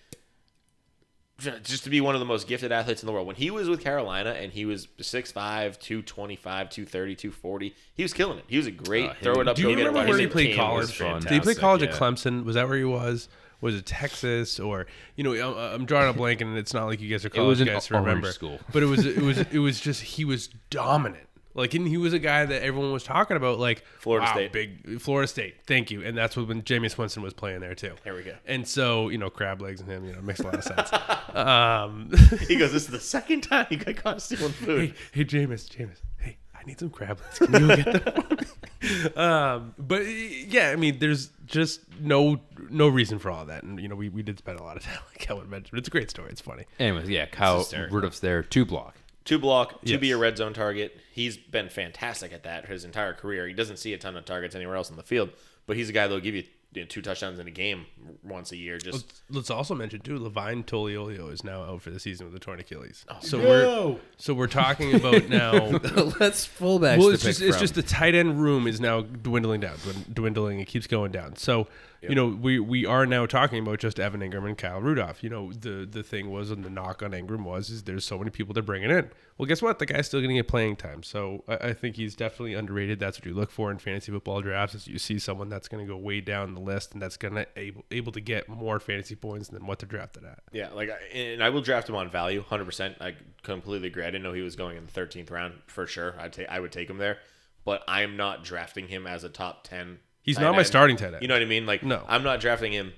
just 1.38 1.84
to 1.84 1.90
be 1.90 2.00
one 2.00 2.14
of 2.14 2.20
the 2.20 2.24
most 2.24 2.46
gifted 2.46 2.70
athletes 2.72 3.02
in 3.02 3.06
the 3.06 3.12
world. 3.12 3.26
When 3.26 3.36
he 3.36 3.50
was 3.50 3.68
with 3.68 3.80
Carolina 3.80 4.30
and 4.30 4.52
he 4.52 4.64
was 4.64 4.86
6'5", 4.98 5.32
225, 5.80 6.70
230, 6.70 7.16
240, 7.16 7.74
he 7.94 8.02
was 8.02 8.12
killing 8.12 8.38
it. 8.38 8.44
He 8.46 8.56
was 8.56 8.66
a 8.66 8.70
great 8.70 9.10
Uh, 9.10 9.14
throw 9.22 9.40
it 9.40 9.48
up. 9.48 9.56
Do 9.56 9.62
you 9.62 9.68
go 9.68 9.74
get 9.74 9.80
it 9.86 9.88
remember 9.88 9.98
where 10.10 10.18
he 10.18 10.26
receiver. 10.26 10.32
played 10.32 10.56
college? 10.56 10.86
Did 10.88 10.94
he 10.96 11.04
play 11.04 11.20
fantastic, 11.30 11.58
college 11.58 11.82
at. 11.82 11.90
Clemson? 11.94 12.44
Was 12.44 12.54
that 12.54 12.68
where 12.68 12.78
he 12.78 12.84
was? 12.84 13.28
Was 13.60 13.76
it 13.76 13.86
Texas 13.86 14.58
or 14.58 14.86
you 15.14 15.22
know? 15.22 15.34
I'm, 15.34 15.74
I'm 15.74 15.86
drawing 15.86 16.10
a 16.10 16.12
blank, 16.12 16.40
and 16.40 16.56
it's 16.58 16.74
not 16.74 16.86
like 16.86 17.00
you 17.00 17.08
guys 17.08 17.24
are 17.24 17.30
college 17.30 17.48
was 17.48 17.60
an 17.60 17.68
guys 17.68 17.86
to 17.86 17.94
remember. 17.94 18.32
school. 18.32 18.58
But 18.72 18.82
it 18.82 18.86
was 18.86 19.06
it 19.06 19.22
was 19.22 19.38
it 19.38 19.58
was 19.58 19.80
just 19.80 20.02
he 20.02 20.24
was 20.24 20.48
dominant. 20.70 21.28
Like 21.54 21.74
and 21.74 21.86
he 21.86 21.96
was 21.96 22.12
a 22.12 22.18
guy 22.18 22.44
that 22.44 22.62
everyone 22.62 22.92
was 22.92 23.04
talking 23.04 23.36
about. 23.36 23.58
Like 23.58 23.84
Florida 23.98 24.26
wow, 24.26 24.32
State. 24.32 24.52
big 24.52 25.00
Florida 25.00 25.28
State. 25.28 25.56
Thank 25.66 25.90
you. 25.90 26.02
And 26.02 26.16
that's 26.16 26.36
when 26.36 26.62
Jameis 26.62 26.96
Winston 26.96 27.22
was 27.22 27.34
playing 27.34 27.60
there 27.60 27.74
too. 27.74 27.94
There 28.04 28.14
we 28.14 28.22
go. 28.22 28.36
And 28.46 28.66
so 28.66 29.08
you 29.08 29.18
know, 29.18 29.30
crab 29.30 29.60
legs 29.60 29.80
and 29.80 29.90
him, 29.90 30.04
you 30.04 30.12
know, 30.12 30.22
makes 30.22 30.40
a 30.40 30.44
lot 30.44 30.54
of 30.54 30.64
sense. 30.64 30.90
um, 31.34 32.10
He 32.48 32.56
goes, 32.56 32.72
"This 32.72 32.84
is 32.84 32.88
the 32.88 33.00
second 33.00 33.42
time 33.42 33.66
he 33.68 33.76
got 33.76 33.96
caught 33.96 34.22
stealing 34.22 34.52
food." 34.52 34.94
hey, 35.12 35.20
hey, 35.20 35.24
Jameis, 35.24 35.68
Jameis, 35.68 36.00
hey, 36.18 36.36
I 36.54 36.64
need 36.64 36.78
some 36.78 36.90
crab 36.90 37.20
legs. 37.20 37.38
Can 37.38 37.68
you 37.68 37.76
get 37.76 38.04
them? 38.04 38.22
for 38.22 38.34
me? 38.34 39.14
um, 39.16 39.74
but 39.78 40.02
yeah, 40.02 40.70
I 40.70 40.76
mean, 40.76 40.98
there's 40.98 41.30
just 41.46 41.80
no 42.00 42.40
no 42.70 42.88
reason 42.88 43.18
for 43.18 43.30
all 43.30 43.44
that, 43.46 43.62
and 43.62 43.80
you 43.80 43.88
know, 43.88 43.96
we, 43.96 44.08
we 44.08 44.22
did 44.22 44.38
spend 44.38 44.58
a 44.58 44.62
lot 44.62 44.76
of 44.76 44.82
time 44.84 44.98
on 44.98 45.14
Kelvin 45.18 45.50
Benjamin. 45.50 45.78
It's 45.78 45.88
a 45.88 45.90
great 45.90 46.10
story. 46.10 46.30
It's 46.30 46.40
funny. 46.40 46.64
Anyways, 46.78 47.08
yeah, 47.08 47.26
Kyle. 47.26 47.66
Rudolph's 47.90 48.20
there, 48.20 48.42
two 48.42 48.64
block. 48.64 48.96
Two 49.24 49.38
block, 49.38 49.84
to 49.84 49.98
be 49.98 50.10
a 50.10 50.16
red 50.16 50.36
zone 50.36 50.52
target. 50.52 50.98
He's 51.12 51.36
been 51.36 51.68
fantastic 51.68 52.32
at 52.32 52.42
that 52.44 52.66
his 52.66 52.84
entire 52.84 53.12
career. 53.12 53.46
He 53.46 53.52
doesn't 53.54 53.76
see 53.78 53.92
a 53.92 53.98
ton 53.98 54.16
of 54.16 54.24
targets 54.24 54.54
anywhere 54.54 54.76
else 54.76 54.90
in 54.90 54.96
the 54.96 55.02
field, 55.02 55.30
but 55.66 55.76
he's 55.76 55.88
a 55.88 55.92
guy 55.92 56.06
that'll 56.06 56.20
give 56.20 56.34
you, 56.34 56.44
you 56.72 56.80
know, 56.82 56.86
two 56.88 57.02
touchdowns 57.02 57.38
in 57.38 57.46
a 57.46 57.50
game 57.50 57.84
once 58.22 58.50
a 58.50 58.56
year. 58.56 58.78
Just 58.78 58.94
Let's, 58.94 59.22
let's 59.28 59.50
also 59.50 59.74
mention 59.74 60.00
too, 60.00 60.18
Levine 60.18 60.64
Toilolo 60.64 61.30
is 61.30 61.44
now 61.44 61.64
out 61.64 61.82
for 61.82 61.90
the 61.90 62.00
season 62.00 62.26
with 62.26 62.34
a 62.34 62.38
torn 62.38 62.60
Achilles. 62.60 63.04
Oh, 63.08 63.18
so 63.20 63.38
we're 63.38 63.96
so 64.16 64.32
we're 64.32 64.46
talking 64.46 64.94
about 64.94 65.28
now. 65.28 65.52
Let's 66.18 66.46
fullbacks. 66.48 66.96
well, 66.98 67.08
to 67.08 67.12
it's 67.14 67.22
pick 67.24 67.30
just 67.36 67.42
it's 67.42 67.56
from. 67.56 67.60
just 67.60 67.74
the 67.74 67.82
tight 67.82 68.14
end 68.14 68.40
room 68.40 68.66
is 68.66 68.80
now 68.80 69.02
dwindling 69.02 69.60
down, 69.60 69.76
dwindling. 70.12 70.60
It 70.60 70.66
keeps 70.66 70.86
going 70.86 71.12
down. 71.12 71.36
So 71.36 71.68
You 72.08 72.16
know, 72.16 72.26
we 72.26 72.58
we 72.58 72.84
are 72.84 73.06
now 73.06 73.26
talking 73.26 73.60
about 73.60 73.78
just 73.78 74.00
Evan 74.00 74.20
Engram 74.20 74.46
and 74.46 74.58
Kyle 74.58 74.80
Rudolph. 74.80 75.22
You 75.22 75.30
know, 75.30 75.52
the 75.52 75.86
the 75.88 76.02
thing 76.02 76.30
was, 76.30 76.50
and 76.50 76.64
the 76.64 76.70
knock 76.70 77.02
on 77.02 77.12
Engram 77.12 77.44
was, 77.44 77.70
is 77.70 77.84
there's 77.84 78.04
so 78.04 78.18
many 78.18 78.30
people 78.30 78.52
they're 78.54 78.62
bringing 78.62 78.90
in. 78.90 79.10
Well, 79.38 79.46
guess 79.46 79.62
what? 79.62 79.78
The 79.78 79.86
guy's 79.86 80.06
still 80.06 80.20
getting 80.20 80.36
get 80.36 80.48
playing 80.48 80.76
time. 80.76 81.02
So 81.02 81.44
I, 81.46 81.68
I 81.68 81.72
think 81.72 81.96
he's 81.96 82.16
definitely 82.16 82.54
underrated. 82.54 82.98
That's 82.98 83.18
what 83.18 83.26
you 83.26 83.34
look 83.34 83.50
for 83.50 83.70
in 83.70 83.78
fantasy 83.78 84.10
football 84.10 84.40
drafts. 84.40 84.74
Is 84.74 84.88
you 84.88 84.98
see 84.98 85.18
someone 85.18 85.48
that's 85.48 85.68
going 85.68 85.86
to 85.86 85.90
go 85.90 85.96
way 85.96 86.20
down 86.20 86.54
the 86.54 86.60
list 86.60 86.92
and 86.92 87.00
that's 87.00 87.16
going 87.16 87.34
to 87.34 87.46
able 87.56 87.84
able 87.90 88.12
to 88.12 88.20
get 88.20 88.48
more 88.48 88.80
fantasy 88.80 89.14
points 89.14 89.48
than 89.48 89.66
what 89.66 89.78
they're 89.78 89.88
drafted 89.88 90.24
at. 90.24 90.40
Yeah, 90.52 90.70
like, 90.70 90.90
and 91.14 91.42
I 91.42 91.50
will 91.50 91.62
draft 91.62 91.88
him 91.88 91.94
on 91.94 92.10
value, 92.10 92.42
hundred 92.42 92.64
percent. 92.64 92.96
I 93.00 93.14
completely 93.42 93.88
agree. 93.88 94.02
I 94.02 94.06
didn't 94.06 94.22
know 94.24 94.32
he 94.32 94.42
was 94.42 94.56
going 94.56 94.76
in 94.76 94.86
the 94.86 94.92
thirteenth 94.92 95.30
round 95.30 95.54
for 95.66 95.86
sure. 95.86 96.14
I'd 96.18 96.32
take, 96.32 96.48
I 96.48 96.58
would 96.58 96.72
take 96.72 96.90
him 96.90 96.98
there, 96.98 97.18
but 97.64 97.84
I 97.86 98.02
am 98.02 98.16
not 98.16 98.44
drafting 98.44 98.88
him 98.88 99.06
as 99.06 99.22
a 99.24 99.28
top 99.28 99.64
ten. 99.64 100.00
He's 100.22 100.36
tight 100.36 100.42
not 100.44 100.52
my 100.52 100.58
end. 100.58 100.66
starting 100.66 100.96
tight 100.96 101.14
end. 101.14 101.22
You 101.22 101.28
know 101.28 101.34
what 101.34 101.42
I 101.42 101.46
mean? 101.46 101.66
Like, 101.66 101.82
No. 101.82 102.04
I'm 102.08 102.22
not 102.22 102.40
drafting 102.40 102.72
him 102.72 102.92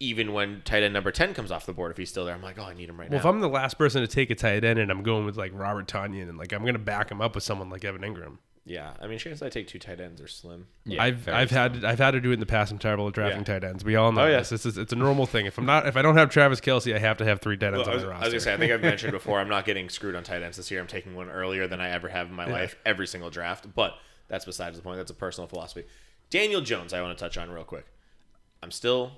even 0.00 0.32
when 0.32 0.60
tight 0.64 0.82
end 0.82 0.92
number 0.92 1.10
ten 1.12 1.34
comes 1.34 1.50
off 1.50 1.66
the 1.66 1.72
board. 1.72 1.90
If 1.92 1.96
he's 1.96 2.10
still 2.10 2.24
there, 2.24 2.34
I'm 2.34 2.42
like, 2.42 2.58
oh, 2.58 2.64
I 2.64 2.74
need 2.74 2.88
him 2.88 2.98
right 2.98 3.08
now. 3.08 3.14
Well, 3.14 3.18
if 3.20 3.24
now. 3.24 3.30
I'm 3.30 3.40
the 3.40 3.48
last 3.48 3.78
person 3.78 4.02
to 4.02 4.08
take 4.08 4.30
a 4.30 4.34
tight 4.34 4.64
end 4.64 4.78
and 4.78 4.90
I'm 4.90 5.02
going 5.02 5.24
with 5.24 5.36
like 5.36 5.52
Robert 5.54 5.86
Tonyan 5.88 6.28
and 6.28 6.36
like 6.38 6.52
I'm 6.52 6.62
going 6.62 6.74
to 6.74 6.78
back 6.80 7.10
him 7.10 7.20
up 7.20 7.34
with 7.34 7.44
someone 7.44 7.70
like 7.70 7.84
Evan 7.84 8.02
Engram. 8.02 8.38
yeah, 8.66 8.92
I 9.00 9.06
mean, 9.06 9.18
chances 9.18 9.40
I 9.42 9.48
take 9.50 9.68
two 9.68 9.78
tight 9.78 10.00
ends 10.00 10.20
are 10.20 10.26
slim. 10.28 10.66
Yeah, 10.84 11.02
I've 11.02 11.16
very 11.18 11.36
I've 11.36 11.48
slim. 11.50 11.74
had 11.74 11.84
I've 11.84 11.98
had 11.98 12.10
to 12.12 12.20
do 12.20 12.30
it 12.30 12.34
in 12.34 12.40
the 12.40 12.46
past. 12.46 12.72
I'm 12.72 12.78
terrible 12.78 13.06
at 13.08 13.14
drafting 13.14 13.40
Yeah. 13.40 13.44
tight 13.60 13.64
ends. 13.64 13.84
We 13.84 13.94
all 13.96 14.10
know 14.12 14.22
Oh, 14.22 14.26
yeah. 14.26 14.38
this. 14.38 14.52
It's, 14.52 14.66
it's, 14.66 14.76
it's 14.76 14.92
a 14.92 14.96
normal 14.96 15.26
thing. 15.26 15.46
If 15.46 15.58
I'm 15.58 15.66
not 15.66 15.86
if 15.86 15.96
I 15.96 16.02
don't 16.02 16.16
have 16.16 16.28
Travis 16.28 16.60
Kelce, 16.60 16.94
I 16.94 16.98
have 16.98 17.16
to 17.18 17.24
have 17.24 17.40
three 17.40 17.56
tight 17.56 17.74
ends 17.74 17.78
Well, 17.86 17.88
I, 17.88 17.90
on 17.90 17.94
was, 17.94 18.02
the 18.02 18.08
I 18.08 18.12
roster. 18.12 18.24
was 18.24 18.32
gonna 18.32 18.40
say, 18.40 18.54
I 18.54 18.56
think 18.58 18.72
I've 18.72 18.82
mentioned 18.90 19.12
before, 19.12 19.38
I'm 19.40 19.48
not 19.48 19.64
getting 19.64 19.88
screwed 19.88 20.14
on 20.16 20.24
tight 20.24 20.42
ends 20.42 20.56
this 20.56 20.70
year. 20.70 20.80
I'm 20.80 20.86
taking 20.86 21.14
one 21.14 21.30
earlier 21.30 21.66
than 21.68 21.80
I 21.80 21.90
ever 21.90 22.08
have 22.08 22.28
in 22.28 22.34
my 22.34 22.46
life, 22.46 22.76
every 22.84 23.06
single 23.06 23.30
draft. 23.30 23.66
But 23.74 23.94
that's 24.28 24.44
besides 24.44 24.76
the 24.76 24.82
point. 24.82 24.96
That's 24.98 25.10
a 25.10 25.14
personal 25.14 25.46
philosophy. 25.46 25.84
Daniel 26.30 26.60
Jones, 26.60 26.92
I 26.92 27.00
want 27.00 27.16
to 27.16 27.22
touch 27.22 27.36
on 27.36 27.50
real 27.50 27.64
quick. 27.64 27.86
I'm 28.62 28.70
still, 28.70 29.12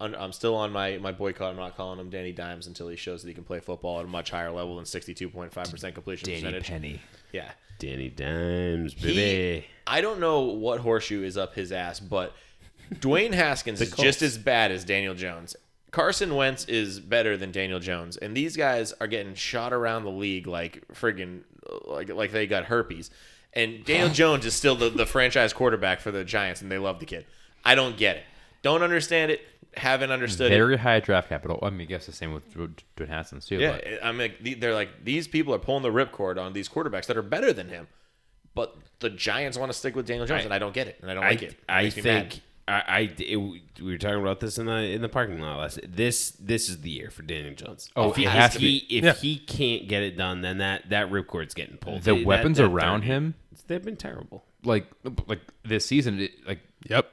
I'm 0.00 0.32
still 0.32 0.54
on 0.54 0.72
my 0.72 0.98
my 0.98 1.12
boycott. 1.12 1.50
I'm 1.50 1.56
not 1.56 1.76
calling 1.76 1.98
him 1.98 2.08
Danny 2.10 2.32
Dimes 2.32 2.66
until 2.66 2.88
he 2.88 2.96
shows 2.96 3.22
that 3.22 3.28
he 3.28 3.34
can 3.34 3.44
play 3.44 3.60
football 3.60 3.98
at 3.98 4.04
a 4.04 4.08
much 4.08 4.30
higher 4.30 4.50
level 4.50 4.76
than 4.76 4.84
62.5 4.84 5.70
percent 5.70 5.94
completion 5.94 6.28
Danny 6.28 6.40
percentage. 6.40 6.66
Penny. 6.66 7.00
Yeah, 7.32 7.50
Danny 7.78 8.08
Dimes, 8.08 8.94
he, 8.94 9.14
baby. 9.14 9.66
I 9.86 10.00
don't 10.00 10.20
know 10.20 10.40
what 10.42 10.80
horseshoe 10.80 11.22
is 11.22 11.36
up 11.36 11.54
his 11.54 11.72
ass, 11.72 12.00
but 12.00 12.34
Dwayne 12.94 13.32
Haskins 13.32 13.80
is 13.82 13.92
just 13.92 14.22
as 14.22 14.38
bad 14.38 14.70
as 14.70 14.84
Daniel 14.84 15.14
Jones. 15.14 15.56
Carson 15.90 16.34
Wentz 16.34 16.64
is 16.66 17.00
better 17.00 17.36
than 17.36 17.52
Daniel 17.52 17.80
Jones, 17.80 18.16
and 18.16 18.36
these 18.36 18.56
guys 18.56 18.92
are 19.00 19.06
getting 19.06 19.34
shot 19.34 19.72
around 19.72 20.04
the 20.04 20.10
league 20.10 20.46
like 20.46 20.86
friggin' 20.92 21.42
like 21.86 22.10
like 22.10 22.32
they 22.32 22.46
got 22.46 22.66
herpes. 22.66 23.10
And 23.56 23.84
Daniel 23.84 24.10
Jones 24.10 24.44
is 24.44 24.54
still 24.54 24.76
the, 24.76 24.90
the 24.90 25.06
franchise 25.06 25.54
quarterback 25.54 26.00
for 26.00 26.10
the 26.10 26.24
Giants, 26.24 26.60
and 26.60 26.70
they 26.70 26.78
love 26.78 27.00
the 27.00 27.06
kid. 27.06 27.24
I 27.64 27.74
don't 27.74 27.96
get 27.96 28.16
it. 28.18 28.24
Don't 28.62 28.82
understand 28.82 29.32
it. 29.32 29.40
Haven't 29.76 30.10
understood 30.10 30.52
it. 30.52 30.54
Very 30.54 30.76
high 30.76 31.00
draft 31.00 31.28
capital. 31.28 31.58
I 31.62 31.70
mean, 31.70 31.82
I 31.82 31.84
guess 31.84 32.06
the 32.06 32.12
same 32.12 32.32
with 32.32 32.54
Dwayne 32.54 33.08
Haskins 33.08 33.46
too. 33.46 33.56
Yeah, 33.56 33.78
but 34.02 34.16
like 34.16 34.38
the- 34.40 34.54
they're 34.54 34.74
like 34.74 35.04
these 35.04 35.26
people 35.26 35.54
are 35.54 35.58
pulling 35.58 35.82
the 35.82 35.90
ripcord 35.90 36.40
on 36.40 36.52
these 36.52 36.68
quarterbacks 36.68 37.06
that 37.06 37.16
are 37.16 37.22
better 37.22 37.52
than 37.52 37.68
him, 37.68 37.88
but 38.54 38.76
the 39.00 39.10
Giants 39.10 39.58
want 39.58 39.72
to 39.72 39.76
stick 39.76 39.96
with 39.96 40.06
Daniel 40.06 40.26
Jones, 40.26 40.44
and 40.44 40.54
I 40.54 40.58
don't 40.58 40.74
get 40.74 40.86
it, 40.86 40.98
and 41.00 41.10
I 41.10 41.14
don't 41.14 41.24
I, 41.24 41.30
like 41.30 41.42
it. 41.42 41.52
It 41.52 41.58
I 41.68 41.90
think 41.90 42.40
I, 42.68 42.72
I 42.88 42.98
it, 43.18 43.36
we 43.36 43.62
were 43.80 43.96
talking 43.98 44.20
about 44.20 44.40
this 44.40 44.58
in 44.58 44.66
the 44.66 44.72
in 44.72 45.00
the 45.02 45.08
parking 45.08 45.40
lot 45.40 45.58
last. 45.58 45.78
This 45.86 46.30
this 46.32 46.68
is 46.68 46.80
the 46.80 46.90
year 46.90 47.10
for 47.10 47.22
Daniel 47.22 47.54
Jones. 47.54 47.88
Oh, 47.94 48.10
if 48.10 48.16
he, 48.16 48.24
it 48.24 48.30
has 48.30 48.54
if 48.54 48.60
to 48.60 48.66
he 48.66 48.76
if 48.90 49.04
Yeah. 49.04 49.12
he 49.14 49.38
can't 49.38 49.86
get 49.88 50.02
it 50.02 50.16
done, 50.16 50.40
then 50.42 50.58
that 50.58 50.90
that 50.90 51.10
ripcord's 51.10 51.54
getting 51.54 51.76
pulled. 51.76 52.02
the 52.02 52.14
That- 52.16 52.26
weapons 52.26 52.58
that 52.58 52.64
around 52.64 53.00
30 53.02 53.06
him, 53.06 53.34
they've 53.68 53.84
been 53.84 53.96
terrible. 53.96 54.44
like 54.64 54.86
like 55.28 55.40
this 55.64 55.84
season, 55.86 56.20
it, 56.20 56.32
like 56.46 56.60
Yep. 56.88 57.08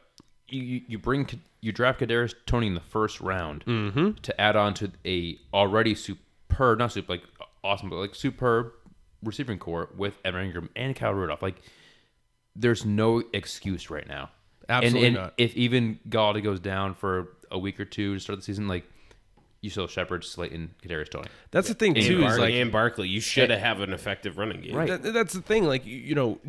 you 0.50 0.62
you- 0.64 0.82
you 0.88 0.98
bring 0.98 1.30
you 1.62 1.72
draft 1.72 2.00
Kadarius 2.02 2.34
Toney 2.46 2.68
in 2.68 2.74
the 2.74 2.82
first 2.82 3.22
round 3.22 3.64
mm-hmm. 3.66 4.14
to 4.22 4.42
add 4.42 4.56
on 4.56 4.74
to 4.76 4.92
a 5.06 5.40
already 5.54 5.94
superb, 5.96 6.80
not 6.80 6.92
super 6.92 7.14
like 7.14 7.24
awesome, 7.64 7.90
but 7.90 7.98
like 7.98 8.16
superb 8.16 8.72
receiving 9.22 9.58
core 9.60 9.90
with 9.96 10.16
Evan 10.26 10.52
Engram 10.52 10.68
and 10.76 10.94
Kyle 10.96 11.14
Rudolph. 11.14 11.42
Like, 11.42 11.62
there's 12.56 12.86
no 12.86 13.24
excuse 13.34 13.90
right 13.90 14.06
now. 14.08 14.30
Absolutely 14.70 15.08
and, 15.08 15.18
and 15.18 15.26
not. 15.26 15.34
If 15.38 15.56
even 15.56 16.00
Golladay 16.10 16.44
goes 16.44 16.60
down 16.60 16.96
for 16.96 17.30
a 17.52 17.60
week 17.60 17.80
or 17.80 17.86
two 17.86 18.16
to 18.16 18.20
start 18.20 18.40
the 18.40 18.44
season, 18.44 18.68
like 18.68 18.86
you 19.62 19.70
still 19.70 19.88
Shepard, 19.88 20.24
Slayton, 20.26 20.76
Kadarius 20.84 21.10
Toney. 21.10 21.28
That's 21.52 21.68
the 21.70 21.74
thing 21.74 21.96
And, 21.96 22.06
too. 22.06 22.20
Is 22.20 22.24
Barkley, 22.26 22.42
like 22.42 22.54
and 22.56 22.72
Barkley, 22.72 23.08
you 23.08 23.22
should 23.22 23.50
have 23.50 23.80
an 23.80 23.94
effective 23.94 24.38
running 24.38 24.62
game. 24.62 24.76
Right. 24.76 24.90
That, 24.90 25.14
that's 25.14 25.34
the 25.34 25.42
thing. 25.42 25.64
Like 25.64 25.86
you, 25.86 25.98
you 25.98 26.16
know, 26.16 26.40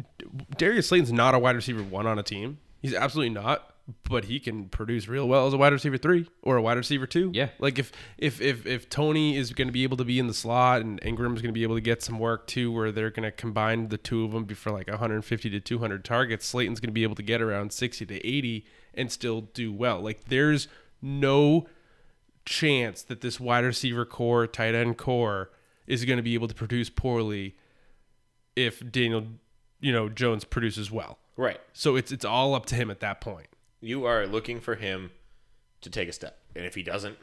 Darius 0.57 0.89
Slayton's 0.89 1.13
not 1.13 1.35
a 1.35 1.39
wide 1.39 1.57
receiver 1.57 1.83
one 1.83 2.07
on 2.07 2.19
a 2.19 2.23
team. 2.23 2.59
He's 2.83 2.95
absolutely 2.95 3.31
not. 3.31 3.74
But 4.09 4.25
he 4.25 4.41
can 4.41 4.71
produce 4.71 5.09
real 5.09 5.29
well 5.29 5.47
as 5.47 5.53
a 5.53 5.59
wide 5.59 5.73
receiver 5.73 5.99
three 5.99 6.27
or 6.43 6.57
a 6.57 6.63
wide 6.63 6.79
receiver 6.79 7.07
two. 7.07 7.31
Yeah. 7.35 7.51
Like 7.59 7.79
if 7.79 7.93
if 8.17 8.41
if 8.41 8.67
if 8.67 8.89
Toney 8.89 9.37
is 9.37 9.53
going 9.53 9.69
to 9.69 9.73
be 9.73 9.83
able 9.83 9.99
to 9.99 10.05
be 10.05 10.19
in 10.19 10.27
the 10.27 10.33
slot 10.33 10.81
and 10.81 10.99
Engram's 11.03 11.43
going 11.43 11.53
to 11.53 11.53
be 11.53 11.65
able 11.65 11.75
to 11.75 11.83
get 11.83 12.03
some 12.03 12.19
work 12.19 12.47
too, 12.47 12.73
where 12.73 12.91
they're 12.91 13.11
going 13.11 13.25
to 13.25 13.31
combine 13.31 13.89
the 13.89 13.99
two 13.99 14.25
of 14.25 14.33
them 14.33 14.47
for 14.47 14.71
like 14.71 14.89
150 14.89 15.51
to 15.51 15.61
200 15.61 16.05
targets, 16.05 16.47
Slayton's 16.47 16.81
going 16.81 16.89
to 16.89 16.95
be 16.95 17.03
able 17.03 17.15
to 17.15 17.23
get 17.23 17.43
around 17.43 17.73
60 17.73 18.07
to 18.07 18.27
80 18.27 18.65
and 18.95 19.13
still 19.13 19.43
do 19.43 19.71
well. 19.71 20.01
Like 20.01 20.29
there's 20.29 20.67
no 21.03 21.67
chance 22.47 23.03
that 23.03 23.21
this 23.21 23.39
wide 23.39 23.65
receiver 23.65 24.05
core, 24.05 24.47
tight 24.47 24.75
end 24.75 24.97
core 24.97 25.51
is 25.87 26.05
going 26.05 26.17
to 26.17 26.23
be 26.23 26.35
able 26.35 26.49
to 26.49 26.55
produce 26.55 26.89
poorly 26.91 27.57
if 28.57 28.83
Daniel, 28.91 29.27
you 29.81 29.93
know, 29.93 30.09
Jones 30.09 30.45
produces 30.45 30.91
well. 30.91 31.19
right. 31.37 31.61
So 31.73 31.97
it's 31.97 32.13
it's 32.13 32.25
all 32.25 32.55
up 32.55 32.67
to 32.67 32.75
him 32.75 32.91
at 32.91 33.01
that 33.01 33.21
point. 33.21 33.49
You 33.85 34.07
are 34.07 34.27
looking 34.27 34.61
for 34.61 34.75
him 34.75 35.11
to 35.83 35.91
take 35.91 36.09
a 36.09 36.13
step, 36.13 36.39
and 36.57 36.65
if 36.65 36.75
he 36.75 36.83
doesn't, 36.83 37.19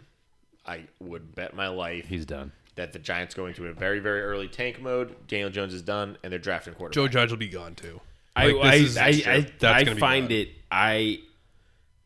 I 0.66 0.84
would 1.00 1.34
bet 1.34 1.56
my 1.56 1.68
life 1.68 2.06
He's 2.08 2.26
done. 2.26 2.52
that 2.76 2.94
the 2.94 3.00
Giants 3.00 3.34
go 3.34 3.48
into 3.48 3.66
a 3.68 3.74
very 3.74 4.00
very 4.00 4.22
early 4.22 4.48
tank 4.48 4.80
mode. 4.82 5.28
Daniel 5.28 5.50
Jones 5.50 5.74
is 5.74 5.82
done, 5.82 6.18
and 6.24 6.32
they're 6.32 6.40
drafting 6.40 6.74
quarterback. 6.76 6.94
Joe 6.96 7.08
Judge 7.08 7.32
will 7.32 7.38
be 7.38 7.50
gone 7.50 7.74
too. 7.76 8.00
I 8.36 8.48
Like, 8.52 8.66
I, 8.66 8.78
this 8.80 8.90
is- 8.92 8.98
I. 9.28 9.46
I, 9.64 9.80
I 9.82 9.94
find 9.96 10.32
it 10.32 10.50
I 10.72 11.20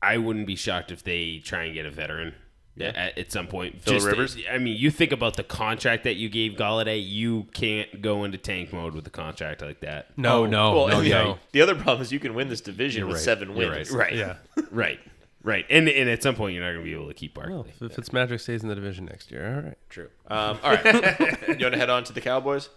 I 0.02 0.18
wouldn't 0.18 0.48
be 0.48 0.56
shocked 0.56 0.92
if 0.92 1.04
they 1.04 1.40
try 1.44 1.66
and 1.66 1.74
get 1.74 1.86
a 1.86 1.92
veteran. 1.92 2.34
At, 2.80 3.18
at 3.18 3.32
some 3.32 3.48
point, 3.48 3.82
Phil 3.82 3.94
Just- 3.94 4.06
Rivers? 4.06 4.38
I 4.52 4.58
mean, 4.58 4.76
you 4.78 4.92
think 4.92 5.12
about 5.14 5.38
the 5.38 5.44
contract 5.44 6.04
that 6.04 6.16
you 6.18 6.28
gave 6.28 6.54
Golladay. 6.54 7.02
You 7.02 7.48
can't 7.54 8.02
go 8.02 8.26
into 8.26 8.38
tank 8.38 8.74
mode 8.74 8.94
with 8.94 9.08
a 9.08 9.10
contract 9.10 9.62
like 9.62 9.80
that. 9.80 10.08
No, 10.18 10.44
Oh, 10.44 10.46
no, 10.46 10.74
well, 10.76 10.88
no, 10.90 10.98
and 10.98 11.06
the, 11.06 11.10
no. 11.12 11.40
the 11.54 11.62
other 11.62 11.76
problem 11.76 12.02
is 12.02 12.12
you 12.12 12.20
can 12.20 12.34
win 12.34 12.50
this 12.50 12.60
division 12.62 13.00
You're 13.00 13.08
with 13.08 13.16
right. 13.18 13.24
seven 13.24 13.56
You're 13.56 13.72
wins. 13.72 13.92
right. 13.92 14.12
Right. 14.12 14.16
Yeah. 14.18 14.36
Right. 14.72 15.00
Right. 15.42 15.66
And 15.70 15.88
and 15.88 16.10
at 16.10 16.22
some 16.24 16.36
point, 16.36 16.54
you're 16.56 16.64
not 16.66 16.72
going 16.74 16.84
to 16.84 16.90
be 16.92 16.96
able 16.96 17.08
to 17.08 17.14
keep 17.14 17.36
Barkley. 17.36 17.54
Well, 17.54 17.68
if 17.90 17.96
Fitzmagic 17.96 18.42
stays 18.42 18.64
in 18.64 18.68
the 18.68 18.76
division 18.76 19.06
next 19.06 19.32
year, 19.32 19.56
all 19.56 19.62
right. 19.62 19.78
True. 19.90 20.10
Um, 20.28 20.58
all 20.64 20.72
right. 20.74 20.84
you 21.48 21.64
want 21.66 21.74
to 21.74 21.78
head 21.78 21.90
on 21.92 22.04
to 22.06 22.14
the 22.14 22.20
Cowboys? 22.22 22.70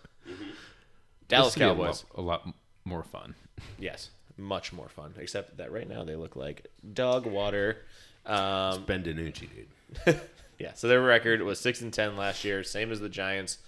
Dallas 1.29 1.55
This 1.55 1.63
will 1.63 1.75
be 1.75 1.81
a 1.83 1.85
Cowboys. 1.87 2.05
lot, 2.15 2.19
a 2.19 2.21
lot 2.21 2.49
more 2.85 3.03
fun. 3.03 3.35
Yes, 3.79 4.11
much 4.37 4.73
more 4.73 4.89
fun. 4.89 5.15
Except 5.19 5.57
that 5.57 5.73
right 5.73 5.89
now 5.89 6.05
they 6.05 6.15
look 6.15 6.37
like 6.37 6.67
dog 6.93 7.27
water. 7.27 7.79
Um, 8.27 8.85
Ben 8.85 9.03
DiNucci, 9.03 9.41
dude. 9.55 9.67
yeah. 10.59 10.72
So 10.74 10.88
their 10.88 11.03
record 11.03 11.42
was 11.42 11.59
six 11.61 11.81
and 11.81 11.92
ten 11.92 12.16
last 12.16 12.44
year, 12.44 12.62
same 12.62 12.92
as 12.92 13.01
the 13.01 13.09
Giants. 13.09 13.59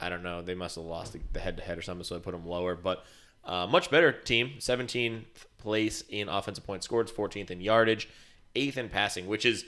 I 0.00 0.08
don't 0.08 0.22
know. 0.22 0.42
They 0.42 0.54
must 0.54 0.76
have 0.76 0.84
lost 0.84 1.16
the 1.32 1.38
head 1.40 1.56
to 1.58 1.62
head 1.62 1.78
or 1.78 1.82
something, 1.82 2.04
so 2.04 2.16
I 2.16 2.18
put 2.18 2.32
them 2.32 2.46
lower. 2.46 2.74
But 2.74 3.04
uh, 3.44 3.66
much 3.68 3.90
better 3.90 4.10
team. 4.12 4.54
17th 4.58 5.24
place 5.58 6.02
in 6.08 6.28
offensive 6.28 6.66
points 6.66 6.84
scored, 6.86 7.08
14th 7.08 7.50
in 7.50 7.60
yardage, 7.60 8.08
eighth 8.56 8.76
in 8.76 8.88
passing, 8.88 9.26
which 9.28 9.46
is 9.46 9.64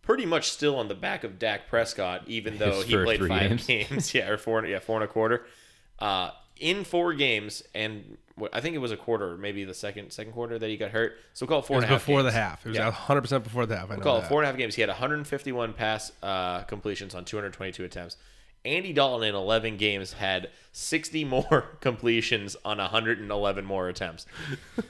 pretty 0.00 0.24
much 0.26 0.50
still 0.50 0.76
on 0.76 0.88
the 0.88 0.94
back 0.94 1.24
of 1.24 1.38
Dak 1.38 1.68
Prescott, 1.68 2.22
even 2.26 2.58
though 2.58 2.76
His 2.76 2.86
he 2.86 2.96
played 2.96 3.26
five 3.26 3.66
games. 3.66 3.66
games. 3.66 4.14
yeah, 4.14 4.28
or 4.28 4.38
four. 4.38 4.64
Yeah, 4.64 4.78
four 4.78 4.96
and 4.96 5.04
a 5.04 5.12
quarter. 5.12 5.46
Uh, 5.98 6.30
in 6.58 6.84
four 6.84 7.12
games, 7.14 7.62
and 7.74 8.16
I 8.52 8.60
think 8.60 8.74
it 8.74 8.78
was 8.78 8.92
a 8.92 8.96
quarter, 8.96 9.36
maybe 9.36 9.64
the 9.64 9.74
second 9.74 10.10
second 10.12 10.32
quarter 10.32 10.58
that 10.58 10.68
he 10.68 10.76
got 10.76 10.90
hurt. 10.90 11.16
So 11.34 11.44
we'll 11.44 11.48
call 11.48 11.58
it 11.60 11.66
four 11.66 11.76
It 11.76 11.78
was 11.78 11.84
and 11.84 11.90
a 11.90 11.94
half 11.94 12.06
before 12.06 12.22
the 12.22 12.32
half. 12.32 12.64
It 12.66 12.68
was 12.70 12.78
Yeah. 12.78 12.84
100 12.86 13.20
percent 13.20 13.44
before 13.44 13.66
the 13.66 13.76
half. 13.76 13.90
I 13.90 13.96
know 13.96 14.02
Call 14.02 14.18
it 14.18 14.26
four 14.26 14.40
and 14.40 14.44
a 14.44 14.50
half 14.50 14.56
games. 14.58 14.74
He 14.74 14.80
had 14.82 14.88
151 14.88 15.72
pass 15.74 16.12
uh, 16.22 16.62
completions 16.62 17.14
on 17.14 17.24
222 17.24 17.84
attempts. 17.84 18.16
Andy 18.64 18.92
Dalton 18.92 19.26
in 19.28 19.34
11 19.34 19.76
games 19.76 20.12
had 20.12 20.48
60 20.72 21.24
more 21.26 21.64
completions 21.80 22.56
on 22.64 22.78
111 22.78 23.64
more 23.64 23.88
attempts, 23.88 24.24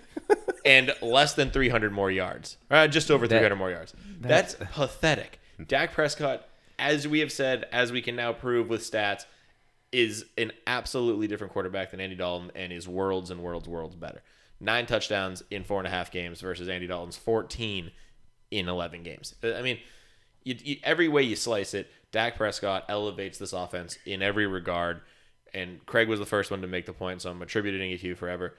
and 0.64 0.94
less 1.01 1.35
than 1.35 1.51
300 1.51 1.90
more 1.92 2.11
yards. 2.11 2.57
Uh, 2.70 2.87
just 2.87 3.11
over 3.11 3.27
300 3.27 3.57
more 3.57 3.70
yards. 3.70 3.94
That's 4.20 4.55
pathetic. 4.72 5.40
Dak 5.66 5.92
Prescott, 5.92 6.46
as 6.79 7.07
we 7.09 7.20
have 7.20 7.33
said, 7.33 7.64
as 7.72 7.92
we 7.92 8.03
can 8.03 8.14
now 8.16 8.33
prove 8.33 8.68
with 8.68 8.83
stats, 8.83 9.25
is 9.93 10.25
an 10.39 10.53
absolutely 10.67 11.29
different 11.29 11.53
quarterback 11.53 11.91
than 11.91 12.01
Andy 12.01 12.17
Dalton 12.17 12.51
and 12.55 12.73
is 12.73 12.89
worlds 12.89 13.31
and 13.31 13.43
worlds, 13.43 13.69
worlds 13.69 13.95
better. 13.95 14.23
Nine 14.59 14.87
touchdowns 14.87 15.43
in 15.51 15.65
four 15.65 15.79
and 15.79 15.87
a 15.87 15.91
half 15.91 16.11
games 16.11 16.41
versus 16.41 16.69
Andy 16.69 16.87
Dalton's 16.87 17.17
14 17.17 17.91
in 18.51 18.69
11 18.69 19.03
games. 19.03 19.35
Uh, 19.43 19.55
I 19.55 19.63
mean, 19.63 19.79
you, 20.45 20.57
you, 20.63 20.77
every 20.83 21.09
way 21.09 21.23
you 21.23 21.37
slice 21.37 21.75
it, 21.75 21.91
Dak 22.11 22.37
Prescott 22.37 22.85
elevates 22.89 23.39
this 23.39 23.53
offense 23.53 23.99
in 24.07 24.23
every 24.23 24.47
regard. 24.47 25.01
And 25.55 25.85
Craig 25.87 26.09
was 26.09 26.19
the 26.19 26.27
first 26.27 26.51
one 26.51 26.63
to 26.63 26.69
make 26.69 26.87
the 26.87 26.93
point, 26.93 27.23
so 27.23 27.31
I'm 27.31 27.43
attributing 27.43 27.91
it 27.91 28.01
to 28.01 28.07
you 28.07 28.15
forever. 28.15 28.55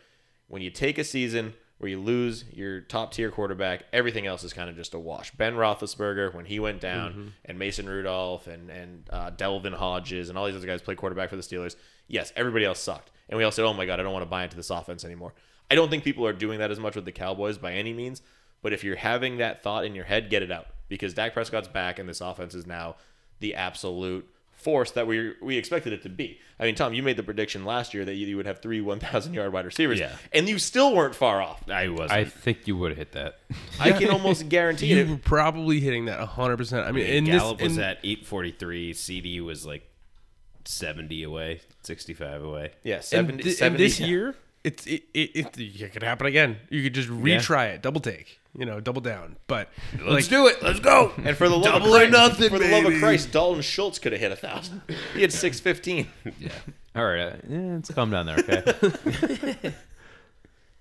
When 0.47 0.61
you 0.61 0.69
take 0.69 0.97
a 0.97 1.03
season 1.03 1.53
where 1.79 1.89
you 1.89 1.99
lose 1.99 2.45
your 2.53 2.81
top 2.81 3.11
tier 3.13 3.29
quarterback, 3.29 3.83
everything 3.91 4.25
else 4.25 4.43
is 4.43 4.53
kind 4.53 4.69
of 4.69 4.75
just 4.75 4.93
a 4.93 4.99
wash. 4.99 5.31
Ben 5.31 5.55
Roethlisberger, 5.55 6.33
when 6.33 6.45
he 6.45 6.59
went 6.59 6.79
down, 6.79 7.11
Mm-hmm. 7.11 7.27
and 7.45 7.59
Mason 7.59 7.87
Rudolph 7.89 8.47
and 8.47 8.69
and 8.69 9.07
uh, 9.09 9.29
Devlin 9.31 9.73
Hodges 9.73 10.29
and 10.29 10.37
all 10.37 10.45
these 10.45 10.55
other 10.55 10.67
guys 10.67 10.81
played 10.81 10.97
quarterback 10.97 11.29
for 11.29 11.35
the 11.35 11.41
Steelers. 11.41 11.75
Yes, 12.07 12.31
everybody 12.35 12.65
else 12.65 12.79
sucked, 12.79 13.11
and 13.29 13.37
we 13.37 13.43
all 13.43 13.51
said, 13.51 13.65
"Oh 13.65 13.73
my 13.73 13.85
god, 13.85 13.99
I 13.99 14.03
don't 14.03 14.13
want 14.13 14.23
to 14.23 14.29
buy 14.29 14.43
into 14.43 14.55
this 14.55 14.69
offense 14.69 15.03
anymore." 15.03 15.33
I 15.71 15.75
don't 15.75 15.89
think 15.89 16.03
people 16.03 16.25
are 16.27 16.33
doing 16.33 16.59
that 16.59 16.71
as 16.71 16.79
much 16.79 16.95
with 16.95 17.05
the 17.05 17.11
Cowboys 17.11 17.57
by 17.57 17.73
any 17.73 17.93
means, 17.93 18.21
but 18.61 18.73
if 18.73 18.83
you're 18.83 18.95
having 18.97 19.37
that 19.37 19.63
thought 19.63 19.85
in 19.85 19.95
your 19.95 20.05
head, 20.05 20.29
get 20.29 20.43
it 20.43 20.51
out 20.51 20.67
because 20.89 21.13
Dak 21.13 21.33
Prescott's 21.33 21.67
back, 21.69 21.97
and 21.99 22.07
this 22.07 22.21
offense 22.21 22.53
is 22.53 22.67
now 22.67 22.95
the 23.39 23.55
absolute 23.55 24.29
force 24.63 24.91
that 24.91 25.05
we 25.07 25.33
we 25.41 25.57
expected 25.57 25.93
it 25.93 26.01
to 26.03 26.09
be. 26.09 26.39
I 26.59 26.65
mean, 26.65 26.75
Tom, 26.75 26.93
you 26.93 27.03
made 27.03 27.17
the 27.17 27.23
prediction 27.23 27.65
last 27.65 27.93
year 27.93 28.05
that 28.05 28.13
you, 28.15 28.25
you 28.27 28.37
would 28.37 28.45
have 28.45 28.61
three 28.61 28.79
1,000 28.79 29.33
yard 29.33 29.51
wide 29.51 29.65
receivers, 29.65 29.99
Yeah. 29.99 30.15
and 30.31 30.47
you 30.47 30.59
still 30.59 30.95
weren't 30.95 31.15
far 31.15 31.41
off. 31.41 31.67
I 31.69 31.89
wasn't. 31.89 32.11
I 32.11 32.25
think 32.25 32.67
you 32.67 32.77
would 32.77 32.91
have 32.91 32.97
hit 32.97 33.11
that. 33.13 33.39
I 33.79 33.91
can 33.91 34.09
almost 34.09 34.47
guarantee 34.49 34.87
You 34.87 34.97
it. 34.97 35.09
were 35.09 35.17
probably 35.17 35.79
hitting 35.79 36.05
that 36.05 36.19
100%. 36.19 36.85
I 36.87 36.91
mean, 36.91 37.05
in 37.05 37.25
Gallup 37.25 37.57
this, 37.57 37.69
was 37.69 37.77
in, 37.77 37.83
at 37.83 37.97
843. 38.03 38.93
CD 38.93 39.41
was 39.41 39.65
like 39.65 39.89
70 40.65 41.23
away, 41.23 41.61
65 41.83 42.43
away. 42.43 42.71
Yeah, 42.83 43.01
70, 43.01 43.43
thi- 43.43 43.49
in 43.49 43.55
70 43.55 43.83
this 43.83 43.99
year, 43.99 44.35
it's 44.63 44.85
it, 44.87 45.03
it, 45.13 45.31
it, 45.35 45.57
it 45.59 45.91
could 45.93 46.03
happen 46.03 46.27
again. 46.27 46.57
You 46.69 46.83
could 46.83 46.93
just 46.93 47.09
retry 47.09 47.73
it, 47.73 47.81
double 47.81 47.99
take, 47.99 48.39
you 48.57 48.65
know, 48.65 48.79
double 48.79 49.01
down. 49.01 49.37
But 49.47 49.69
Let's 50.01 50.27
do 50.27 50.47
it. 50.47 50.61
Let's 50.61 50.79
go. 50.79 51.11
And 51.23 51.35
for 51.35 51.49
the 51.49 51.55
love 51.55 51.65
Double 51.65 51.87
of 51.87 52.01
or 52.01 52.09
Christ, 52.09 52.11
nothing, 52.11 52.49
for 52.49 52.59
the 52.59 52.69
love 52.69 52.85
of. 52.85 52.99
Christ, 52.99 53.31
Dalton 53.31 53.61
Schultz 53.61 53.99
could 53.99 54.11
have 54.11 54.21
hit 54.21 54.31
a 54.31 54.35
thousand. 54.35 54.81
He 55.13 55.21
had 55.21 55.31
six 55.33 55.59
fifteen. 55.59 56.07
Yeah. 56.39 56.49
All 56.95 57.05
right. 57.05 57.19
Uh, 57.19 57.35
yeah, 57.47 57.59
let's 57.73 57.91
calm 57.91 58.11
down 58.11 58.27
there, 58.27 58.37
okay? 58.39 59.73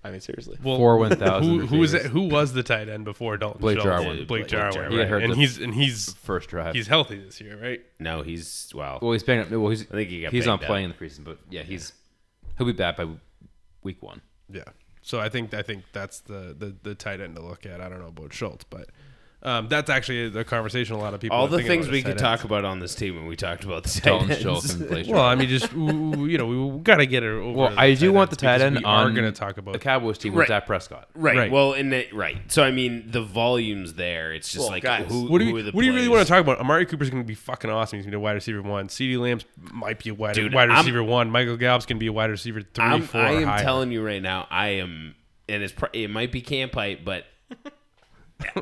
I 0.05 0.11
mean, 0.11 0.19
seriously. 0.19 0.57
well, 0.61 0.77
Four 0.77 0.97
1,000 0.97 1.49
Who, 1.49 1.65
who 1.65 1.77
was 1.77 1.93
it? 1.93 2.07
Who 2.07 2.23
was 2.27 2.51
the 2.51 2.61
tight 2.61 2.89
end 2.89 3.05
before 3.05 3.37
Dalton? 3.37 3.61
Blake 3.61 3.77
Schultz? 3.77 3.85
Jarwin. 3.85 4.17
Blake, 4.17 4.27
Blake 4.27 4.47
Jarwin, 4.47 4.73
Jarwin. 4.73 4.91
He 4.91 4.97
right? 4.99 5.07
hurt 5.07 5.23
and 5.23 5.35
he's 5.35 5.57
and 5.59 5.73
he's 5.73 6.13
First 6.13 6.49
drive. 6.49 6.75
he's 6.75 6.87
healthy 6.87 7.19
this 7.19 7.39
year, 7.39 7.57
right? 7.57 7.81
No, 7.99 8.21
he's 8.21 8.69
well. 8.75 8.99
well, 9.01 9.13
he's 9.13 9.23
banged 9.23 9.45
up. 9.45 9.51
Well, 9.51 9.69
he's, 9.69 9.83
I 9.83 9.95
think 9.95 10.09
he 10.09 10.21
got 10.21 10.33
he's 10.33 10.45
not 10.45 10.61
playing 10.61 10.85
in 10.85 10.89
the 10.91 10.97
preseason, 10.97 11.23
but 11.23 11.37
yeah, 11.49 11.63
he's 11.63 11.93
he'll 12.57 12.67
be 12.67 12.73
back 12.73 12.97
by 12.97 13.07
week 13.81 14.03
one. 14.03 14.21
Yeah. 14.49 14.63
So 15.03 15.19
I 15.19 15.29
think 15.29 15.53
I 15.53 15.61
think 15.61 15.83
that's 15.91 16.21
the, 16.21 16.55
the 16.57 16.73
the 16.81 16.95
tight 16.95 17.19
end 17.19 17.35
to 17.35 17.41
look 17.41 17.65
at. 17.65 17.81
I 17.81 17.89
don't 17.89 17.99
know 17.99 18.07
about 18.07 18.33
Schultz, 18.33 18.63
but 18.63 18.89
um, 19.43 19.67
that's 19.67 19.89
actually 19.89 20.29
the 20.29 20.43
conversation 20.43 20.95
a 20.95 20.99
lot 20.99 21.13
of 21.13 21.19
people. 21.19 21.37
All 21.37 21.47
the 21.47 21.61
things 21.61 21.85
about 21.87 21.93
we 21.93 22.01
could 22.01 22.17
tight 22.17 22.37
talk 22.37 22.43
about 22.45 22.63
on 22.65 22.79
this 22.79 22.95
team 22.95 23.15
when 23.15 23.25
we 23.25 23.35
talked 23.35 23.63
about 23.65 23.83
the 23.83 23.89
tight 23.89 24.03
Dalton 24.05 24.31
ends. 24.31 24.41
Schultz 24.41 24.73
and 24.73 24.87
Blake 24.87 25.07
Well, 25.09 25.21
I 25.21 25.35
mean, 25.35 25.49
just 25.49 25.69
w- 25.71 26.11
w- 26.11 26.25
you 26.31 26.37
know, 26.37 26.45
we 26.47 26.79
got 26.79 26.95
to 26.97 27.05
get 27.05 27.23
it 27.23 27.27
over. 27.27 27.51
Well, 27.51 27.69
the 27.71 27.79
I 27.79 27.93
do 27.93 28.07
tight 28.07 28.13
want 28.15 28.29
the 28.31 28.33
ends 28.35 28.41
tight 28.41 28.53
because 28.57 28.61
end 28.67 28.77
we 28.77 28.83
on 28.85 29.07
are 29.07 29.13
going 29.13 29.25
to 29.31 29.37
talk 29.37 29.57
about 29.57 29.73
the 29.73 29.79
Cowboys 29.79 30.17
team 30.17 30.33
Right. 30.33 30.39
with 30.39 30.47
Dak 30.47 30.65
Prescott. 30.65 31.09
Right. 31.13 31.35
Right. 31.35 31.51
Well, 31.51 31.73
in 31.73 31.89
the, 31.89 32.07
right. 32.13 32.37
So 32.51 32.63
I 32.63 32.71
mean, 32.71 33.11
the 33.11 33.21
volume's 33.21 33.95
there. 33.95 34.33
It's 34.33 34.47
just 34.51 34.59
Well, 34.63 34.69
like 34.71 34.83
guys, 34.83 35.07
who, 35.09 35.27
What 35.29 35.39
do 35.39 35.45
who 35.45 35.51
you 35.51 35.57
are 35.57 35.61
the 35.63 35.71
What 35.71 35.81
do 35.81 35.87
you 35.87 35.93
really 35.93 36.07
want 36.07 36.25
to 36.25 36.31
talk 36.31 36.39
about? 36.41 36.59
Amari 36.59 36.85
Cooper's 36.85 37.09
going 37.09 37.23
to 37.23 37.27
be 37.27 37.35
fucking 37.35 37.69
awesome. 37.69 37.97
He's 37.97 38.05
going 38.05 38.11
to 38.13 38.17
be 38.17 38.21
a 38.21 38.23
wide 38.23 38.33
receiver 38.33 38.61
one. 38.61 38.87
CeeDee 38.87 39.19
Lamb's 39.19 39.45
might 39.57 40.01
be 40.01 40.09
a 40.09 40.13
wide, 40.13 40.35
Dude, 40.35 40.53
wide 40.53 40.69
I'm- 40.69 40.77
receiver 40.79 41.03
one. 41.03 41.29
Michael 41.29 41.57
Gallup's 41.57 41.85
going 41.85 41.97
to 41.97 41.99
be 41.99 42.07
a 42.07 42.13
wide 42.13 42.29
receiver 42.29 42.61
3 42.61 42.83
I'm, 42.85 43.01
four. 43.03 43.19
I 43.21 43.31
am 43.33 43.43
higher. 43.43 43.61
telling 43.63 43.91
you 43.91 44.05
right 44.05 44.21
now, 44.21 44.47
I 44.49 44.69
am, 44.69 45.15
and 45.49 45.61
it's 45.61 45.73
pr- 45.73 45.87
it 45.91 46.09
might 46.09 46.31
be 46.31 46.41
camp 46.41 46.73
hype, 46.75 47.03
but 47.03 47.25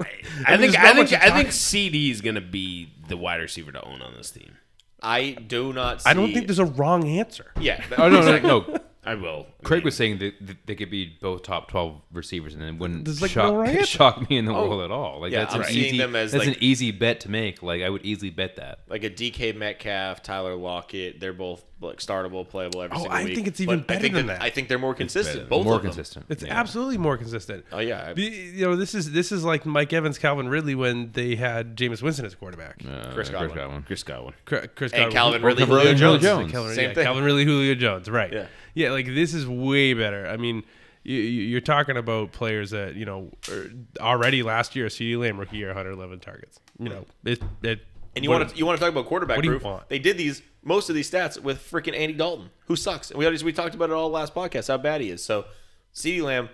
I 0.45 0.57
mean, 0.57 0.71
think 0.71 0.79
I 0.79 0.93
think 0.93 0.97
much 0.97 1.09
to 1.09 1.23
I 1.23 1.31
think 1.31 1.51
CD 1.51 2.11
is 2.11 2.21
gonna 2.21 2.41
be 2.41 2.89
the 3.07 3.17
wide 3.17 3.41
receiver 3.41 3.71
to 3.71 3.83
own 3.83 4.01
on 4.01 4.13
this 4.15 4.31
team. 4.31 4.57
I 5.01 5.31
do 5.31 5.73
not. 5.73 6.01
See, 6.01 6.09
I 6.09 6.13
don't 6.13 6.31
think 6.31 6.47
there's 6.47 6.59
a 6.59 6.65
wrong 6.65 7.07
answer. 7.07 7.51
Yeah. 7.59 7.83
Oh 7.97 8.09
no, 8.09 8.21
no, 8.21 8.39
no. 8.39 8.77
I 9.03 9.15
will. 9.15 9.47
I 9.59 9.63
Craig 9.63 9.79
mean, 9.79 9.85
was 9.85 9.95
saying 9.95 10.19
that 10.19 10.33
that 10.45 10.57
they 10.67 10.75
could 10.75 10.91
be 10.91 11.17
both 11.21 11.41
top 11.41 11.69
twelve 11.71 12.01
receivers, 12.13 12.53
and 12.53 12.61
it 12.61 12.75
wouldn't 12.77 13.05
There's, 13.05 13.21
like, 13.21 13.31
shock, 13.31 13.45
no 13.53 13.57
right 13.59 13.87
shock 13.87 14.29
me 14.29 14.37
in 14.37 14.45
the 14.45 14.53
world 14.53 14.83
at 14.83 14.91
all. 14.91 15.19
Like 15.21 15.31
Yeah, 15.31 15.39
that's 15.39 15.55
I'm 15.55 15.61
an 15.61 15.67
seeing 15.67 15.85
easy 15.85 15.97
them 15.97 16.15
as, 16.15 16.31
that's 16.31 16.45
like- 16.45 16.55
an 16.57 16.63
easy 16.63 16.91
bet 16.91 17.19
to 17.21 17.31
make. 17.31 17.63
Like 17.63 17.81
I 17.81 17.89
would 17.89 18.05
easily 18.05 18.29
bet 18.29 18.57
that. 18.57 18.79
like 18.89 19.03
a 19.03 19.09
DK 19.09 19.55
Metcalf, 19.55 20.21
Tyler 20.21 20.55
Lockett. 20.55 21.19
They're 21.19 21.33
both 21.33 21.63
like 21.81 21.97
startable, 21.97 22.47
playable 22.47 22.83
every 22.83 22.95
Oh, 22.95 22.99
single 23.01 23.17
I 23.17 23.23
week. 23.23 23.33
think 23.33 23.47
it's 23.47 23.59
even 23.59 23.79
But 23.79 23.87
better 23.87 24.01
think 24.01 24.13
than 24.13 24.27
that, 24.27 24.37
that. 24.39 24.45
I 24.45 24.51
think 24.51 24.67
they're 24.67 24.77
more 24.77 24.93
consistent. 24.93 25.49
Both 25.49 25.65
More 25.65 25.77
of 25.77 25.81
them. 25.81 25.89
consistent. 25.93 26.27
It's 26.29 26.43
Yeah. 26.43 26.59
absolutely 26.59 26.99
more 26.99 27.17
consistent. 27.17 27.65
Oh 27.71 27.79
yeah. 27.79 28.09
I- 28.09 28.13
The- 28.13 28.21
you 28.21 28.65
know, 28.67 28.75
this 28.75 28.93
is 28.93 29.11
this 29.13 29.31
is 29.31 29.43
like 29.43 29.65
Mike 29.65 29.91
Evans, 29.93 30.19
Calvin 30.19 30.47
Ridley 30.47 30.75
when 30.75 31.11
they 31.13 31.35
had 31.35 31.75
Jameis 31.75 32.03
Winston 32.03 32.25
as 32.27 32.35
quarterback. 32.35 32.83
Uh, 32.87 33.11
Chris 33.15 33.29
Godwin. 33.29 33.55
Godwin. 33.57 33.81
Chris 33.81 34.03
Godwin. 34.03 34.33
Chris 34.45 34.67
Chris 34.75 34.91
and 34.93 35.11
Godwin- 35.11 35.13
Calvin 35.13 35.41
Ridley, 35.41 35.61
Calvin 35.65 35.75
Julio 35.75 35.83
Ridley, 35.91 35.99
Jones. 35.99 36.21
Jones. 36.21 36.51
Calvin, 36.51 36.75
Same 36.75 36.89
yeah, 36.89 36.93
thing. 36.93 37.03
Calvin 37.03 37.23
Ridley, 37.23 37.45
Julio 37.45 37.73
Jones, 37.73 38.07
right? 38.11 38.31
Yeah. 38.31 38.45
Yeah. 38.73 38.91
Like 38.91 39.05
this 39.05 39.33
is 39.33 39.47
way 39.47 39.93
better. 39.93 40.27
I 40.27 40.37
mean, 40.37 40.63
you, 41.03 41.17
you're 41.17 41.61
talking 41.61 41.97
about 41.97 42.31
players 42.31 42.71
that 42.71 42.95
you 42.95 43.05
know 43.05 43.31
er, 43.49 43.71
already 43.99 44.43
last 44.43 44.75
year, 44.75 44.87
CeeDee 44.87 45.17
Lamb 45.17 45.39
rookie 45.39 45.57
year, 45.57 45.67
111 45.67 46.19
targets. 46.19 46.59
You 46.79 46.89
know, 46.89 47.05
it, 47.23 47.41
it 47.63 47.81
And 48.15 48.23
you 48.23 48.29
want 48.29 48.49
to 48.49 48.55
you 48.55 48.65
want 48.65 48.77
to 48.77 48.83
talk 48.83 48.91
about 48.91 49.05
quarterback 49.07 49.37
what 49.37 49.43
do 49.43 49.49
you 49.49 49.55
proof? 49.55 49.63
want? 49.63 49.89
They 49.89 49.99
did 49.99 50.17
these 50.17 50.41
most 50.63 50.89
of 50.89 50.95
these 50.95 51.09
stats 51.09 51.41
with 51.41 51.59
freaking 51.59 51.97
Andy 51.97 52.13
Dalton, 52.13 52.49
who 52.65 52.75
sucks. 52.75 53.09
And 53.09 53.17
we 53.17 53.25
already, 53.25 53.43
we 53.43 53.53
talked 53.53 53.75
about 53.75 53.89
it 53.89 53.93
all 53.93 54.09
last 54.09 54.33
podcast 54.35 54.67
how 54.67 54.77
bad 54.77 55.01
he 55.01 55.09
is. 55.09 55.23
So, 55.23 55.45
CeeDee 55.93 56.21
Lamb, 56.21 56.49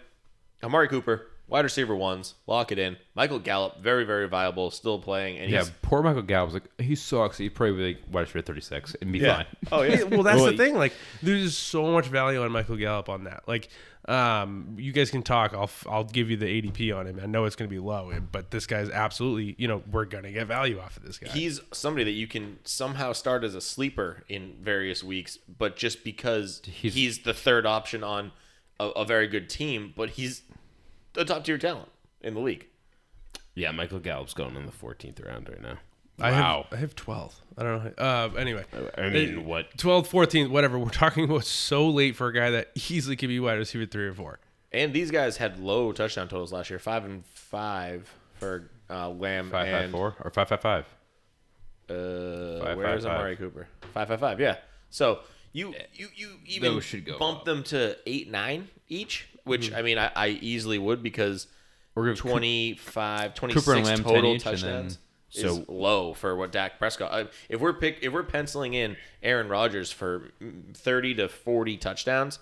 Amari 0.63 0.87
Cooper, 0.87 1.27
wide 1.47 1.63
receiver 1.63 1.95
ones, 1.95 2.35
lock 2.45 2.71
it 2.71 2.79
in. 2.79 2.97
Michael 3.15 3.39
Gallup, 3.39 3.79
very 3.81 4.03
very 4.03 4.27
viable, 4.27 4.71
still 4.71 4.99
playing. 4.99 5.37
And 5.37 5.49
Yeah, 5.49 5.59
he's, 5.59 5.71
poor 5.81 6.01
Michael 6.03 6.21
Gallup 6.21 6.53
was 6.53 6.61
like 6.61 6.81
he 6.81 6.95
sucks. 6.95 7.37
He'd 7.37 7.55
probably 7.55 7.75
be 7.77 7.87
like 7.95 8.03
wide 8.11 8.21
receiver 8.21 8.41
thirty 8.41 8.61
six 8.61 8.95
and 9.01 9.11
be 9.11 9.19
yeah. 9.19 9.37
fine. 9.37 9.45
Oh 9.71 9.81
yeah. 9.81 9.97
Yeah, 9.97 10.03
well, 10.03 10.23
that's 10.23 10.43
the 10.43 10.57
thing. 10.57 10.75
Like, 10.75 10.93
there's 11.21 11.57
so 11.57 11.91
much 11.91 12.07
value 12.07 12.41
on 12.41 12.51
Michael 12.51 12.77
Gallup 12.77 13.09
on 13.09 13.25
that. 13.25 13.43
Like, 13.47 13.69
um, 14.07 14.75
you 14.77 14.93
guys 14.93 15.09
can 15.11 15.23
talk. 15.23 15.53
I'll 15.53 15.69
I'll 15.89 16.05
give 16.05 16.29
you 16.29 16.37
the 16.37 16.45
ADP 16.45 16.95
on 16.95 17.07
him. 17.07 17.19
I 17.21 17.25
know 17.25 17.45
it's 17.45 17.55
going 17.55 17.69
to 17.69 17.73
be 17.73 17.79
low, 17.79 18.13
but 18.31 18.51
this 18.51 18.65
guy's 18.65 18.89
absolutely. 18.89 19.55
You 19.57 19.67
know, 19.67 19.83
we're 19.91 20.05
going 20.05 20.23
to 20.23 20.31
get 20.31 20.47
value 20.47 20.79
off 20.79 20.95
of 20.97 21.03
this 21.03 21.17
guy. 21.17 21.29
he's 21.29 21.59
somebody 21.73 22.05
that 22.05 22.11
you 22.11 22.27
can 22.27 22.59
somehow 22.63 23.13
start 23.13 23.43
as 23.43 23.55
a 23.55 23.61
sleeper 23.61 24.23
in 24.29 24.55
various 24.61 25.03
weeks, 25.03 25.37
but 25.37 25.75
just 25.75 26.03
because 26.03 26.61
he's, 26.65 26.93
He's- 26.93 27.17
the 27.19 27.33
third 27.33 27.65
option 27.65 28.03
on 28.03 28.31
a, 28.79 28.85
a 28.89 29.05
very 29.05 29.27
good 29.27 29.49
team, 29.49 29.93
but 29.95 30.11
he's 30.11 30.43
a 31.17 31.25
top 31.25 31.43
tier 31.43 31.57
talent 31.57 31.89
in 32.21 32.33
the 32.33 32.39
league. 32.39 32.67
Yeah, 33.55 33.71
Michael 33.71 33.99
Gallup's 33.99 34.33
going 34.33 34.55
in 34.55 34.65
the 34.65 34.71
14th 34.71 35.25
round 35.25 35.49
right 35.49 35.61
now. 35.61 35.77
I 36.19 36.31
Wow. 36.31 36.65
have 36.69 36.73
I 36.77 36.81
have 36.81 36.95
12. 36.95 37.41
I 37.57 37.63
don't 37.63 37.83
know. 37.83 37.91
Uh, 38.03 38.29
anyway, 38.37 38.63
I 38.97 39.09
mean, 39.09 39.45
what? 39.45 39.77
12, 39.77 40.07
14, 40.07 40.51
whatever. 40.51 40.79
We're 40.79 40.89
talking 40.89 41.25
about 41.25 41.43
so 41.43 41.87
late 41.89 42.15
for 42.15 42.27
a 42.27 42.33
guy 42.33 42.49
that 42.51 42.71
easily 42.89 43.15
could 43.15 43.29
be 43.29 43.39
wide 43.39 43.53
receiver 43.59 43.85
three 43.85 44.07
or 44.07 44.13
four. 44.13 44.39
And 44.71 44.93
these 44.93 45.11
guys 45.11 45.37
had 45.37 45.59
low 45.59 45.91
touchdown 45.91 46.27
totals 46.27 46.51
last 46.51 46.69
year, 46.69 46.79
five 46.79 47.05
and 47.05 47.23
five 47.25 48.11
for 48.35 48.69
uh, 48.89 49.09
Lamb 49.09 49.49
Five 49.51 49.69
five 49.69 49.91
four 49.91 50.15
or 50.23 50.31
five 50.31 50.49
five 50.49 50.61
five. 50.61 50.85
uh, 51.89 51.93
Five, 52.63 52.77
where's 52.77 53.03
five, 53.03 53.11
five. 53.11 53.19
Amari 53.19 53.35
Cooper? 53.37 53.67
Five 53.93 54.07
five 54.07 54.19
five. 54.19 54.39
Yeah. 54.39 54.57
So 54.89 55.19
you 55.57 55.73
you 55.93 56.07
you 56.15 56.29
even 56.45 56.73
Those 56.75 56.83
should 56.85 57.05
go 57.05 57.17
bump 57.17 57.39
up. 57.39 57.45
them 57.45 57.63
to 57.63 57.97
eight 58.05 58.29
nine 58.29 58.67
each, 58.89 59.27
which 59.43 59.67
Mm-hmm. 59.67 59.75
I 59.75 59.81
mean 59.81 59.97
I, 59.97 60.11
I 60.15 60.27
easily 60.29 60.77
would 60.77 61.01
because 61.03 61.47
We're 61.95 62.05
gonna 62.05 62.15
25, 62.17 63.33
26 63.33 63.65
Cooper 63.65 63.77
and 63.77 63.85
Lamb 63.85 64.03
10 64.03 64.05
total 64.05 64.31
each, 64.31 64.33
and 64.35 64.43
touchdowns. 64.43 64.95
then- 64.95 65.03
is 65.33 65.41
So- 65.57 65.65
low 65.67 66.13
for 66.13 66.35
what 66.37 66.53
Dak 66.53 66.79
Prescott. 66.79 67.11
uh, 67.11 67.25
If 67.49 67.59
we're 67.59 67.73
pick, 67.73 67.99
if 68.01 68.13
we're 68.13 68.23
penciling 68.23 68.73
in 68.73 68.95
Aaron 69.21 69.49
Rodgers 69.49 69.91
for 69.91 70.31
mm, 70.41 70.73
thirty 70.75 71.13
to 71.15 71.27
forty 71.27 71.75
touchdowns, 71.75 72.39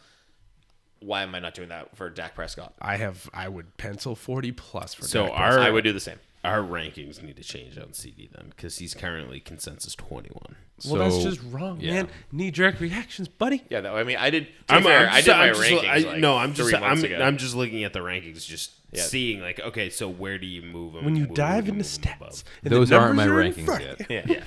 why 0.99 1.23
am 1.23 1.33
I 1.33 1.39
not 1.39 1.55
doing 1.55 1.69
that 1.69 1.97
for 1.97 2.09
Dak 2.11 2.35
Prescott? 2.35 2.73
I 2.79 2.97
have 2.97 3.27
I 3.33 3.49
would 3.49 3.75
pencil 3.77 4.15
40 4.15 4.51
plus 4.51 4.93
for 4.93 5.03
So 5.05 5.25
Dak 5.25 5.33
our 5.37 5.59
I 5.59 5.71
would 5.71 5.83
do 5.83 5.93
the 5.93 5.99
same. 5.99 6.19
Our 6.45 6.59
rankings 6.61 7.21
need 7.21 7.35
to 7.37 7.43
change 7.43 7.77
on 7.77 7.93
CD 7.93 8.29
then 8.33 8.49
because 8.49 8.77
he's 8.77 8.93
currently 8.93 9.39
consensus 9.39 9.95
21. 9.95 10.55
Well, 10.85 10.95
that's 11.09 11.23
just 11.23 11.39
wrong, 11.51 11.79
yeah. 11.79 11.93
man. 11.93 12.09
Knee 12.31 12.51
jerk 12.51 12.79
reactions, 12.81 13.27
buddy. 13.29 13.63
Yeah, 13.69 13.81
that, 13.81 13.93
I 13.93 14.03
mean, 14.03 14.17
I 14.17 14.29
did. 14.29 14.47
To 14.67 14.77
be 14.77 14.83
fair, 14.83 15.07
I 15.09 15.21
just- 15.21 15.25
did 15.25 15.31
my 15.31 15.43
I'm 15.47 15.53
just- 15.55 15.61
rankings. 15.71 15.89
I- 15.89 16.11
like 16.11 16.19
no, 16.19 16.37
I'm 16.37 16.53
just 16.53 16.69
three 16.69 16.77
I'm, 16.79 17.03
ago. 17.03 17.21
I'm 17.21 17.37
just 17.37 17.55
looking 17.55 17.83
at 17.85 17.93
the 17.93 17.99
rankings, 17.99 18.45
just 18.45 18.71
Yeah. 18.91 19.03
seeing 19.03 19.39
like, 19.41 19.59
okay, 19.61 19.89
so 19.89 20.09
where 20.09 20.37
do 20.37 20.45
you 20.45 20.61
move 20.61 20.93
them? 20.93 21.05
When 21.05 21.15
you 21.15 21.25
Where 21.25 21.33
dive 21.35 21.69
into 21.69 21.73
move 21.73 21.85
'em 21.85 22.01
stats, 22.19 22.43
and 22.63 22.71
the 22.71 22.75
Those 22.75 22.91
aren't 22.91 23.15
my 23.15 23.25
are 23.25 23.29
rankings 23.29 23.79
yet. 23.79 24.01
of 24.01 24.09
you. 24.09 24.23
yeah. 24.35 24.43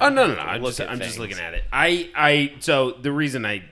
Oh 0.00 0.08
no, 0.08 0.26
no, 0.28 0.34
no! 0.34 0.40
I'm 0.40 0.62
just, 0.64 0.80
I'm 0.80 0.98
just 1.00 1.18
looking 1.18 1.38
at 1.38 1.54
it. 1.54 1.64
I, 1.72 2.08
I, 2.14 2.54
so 2.60 2.92
the 2.92 3.10
reason 3.12 3.44
I, 3.44 3.64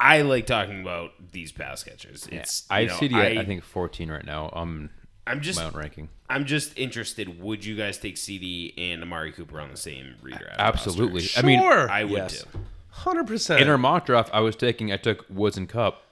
I 0.00 0.22
like 0.22 0.46
talking 0.46 0.80
about 0.80 1.12
these 1.32 1.52
pass 1.52 1.82
catchers. 1.84 2.26
It's 2.32 2.64
I 2.70 2.80
have 2.82 2.88
know, 2.90 2.96
CD 2.96 3.14
I, 3.16 3.26
I 3.40 3.44
think 3.44 3.62
fourteen 3.64 4.10
right 4.10 4.24
now. 4.24 4.50
Um, 4.54 4.90
I'm 5.26 5.40
just, 5.40 5.58
my 5.58 5.66
own 5.66 5.72
ranking. 5.72 6.08
I'm 6.28 6.44
just 6.44 6.76
interested. 6.78 7.40
Would 7.40 7.64
you 7.64 7.76
guys 7.76 7.98
take 7.98 8.16
CD 8.18 8.74
and 8.76 9.02
Amari 9.02 9.32
Cooper 9.32 9.60
on 9.60 9.70
the 9.70 9.76
same 9.76 10.14
redraft? 10.22 10.56
Absolutely. 10.58 11.22
roster? 11.22 11.40
I 11.40 11.42
mean, 11.42 11.60
I 11.60 12.04
would 12.04 12.12
Yes. 12.12 12.42
too. 12.42 12.48
Hundred 12.90 13.26
percent. 13.26 13.60
in 13.60 13.68
our 13.68 13.78
mock 13.78 14.06
draft, 14.06 14.30
I 14.32 14.40
was 14.40 14.54
taking. 14.54 14.92
I 14.92 14.96
took 14.96 15.24
Woods 15.28 15.56
and 15.56 15.68
Kupp. 15.68 16.02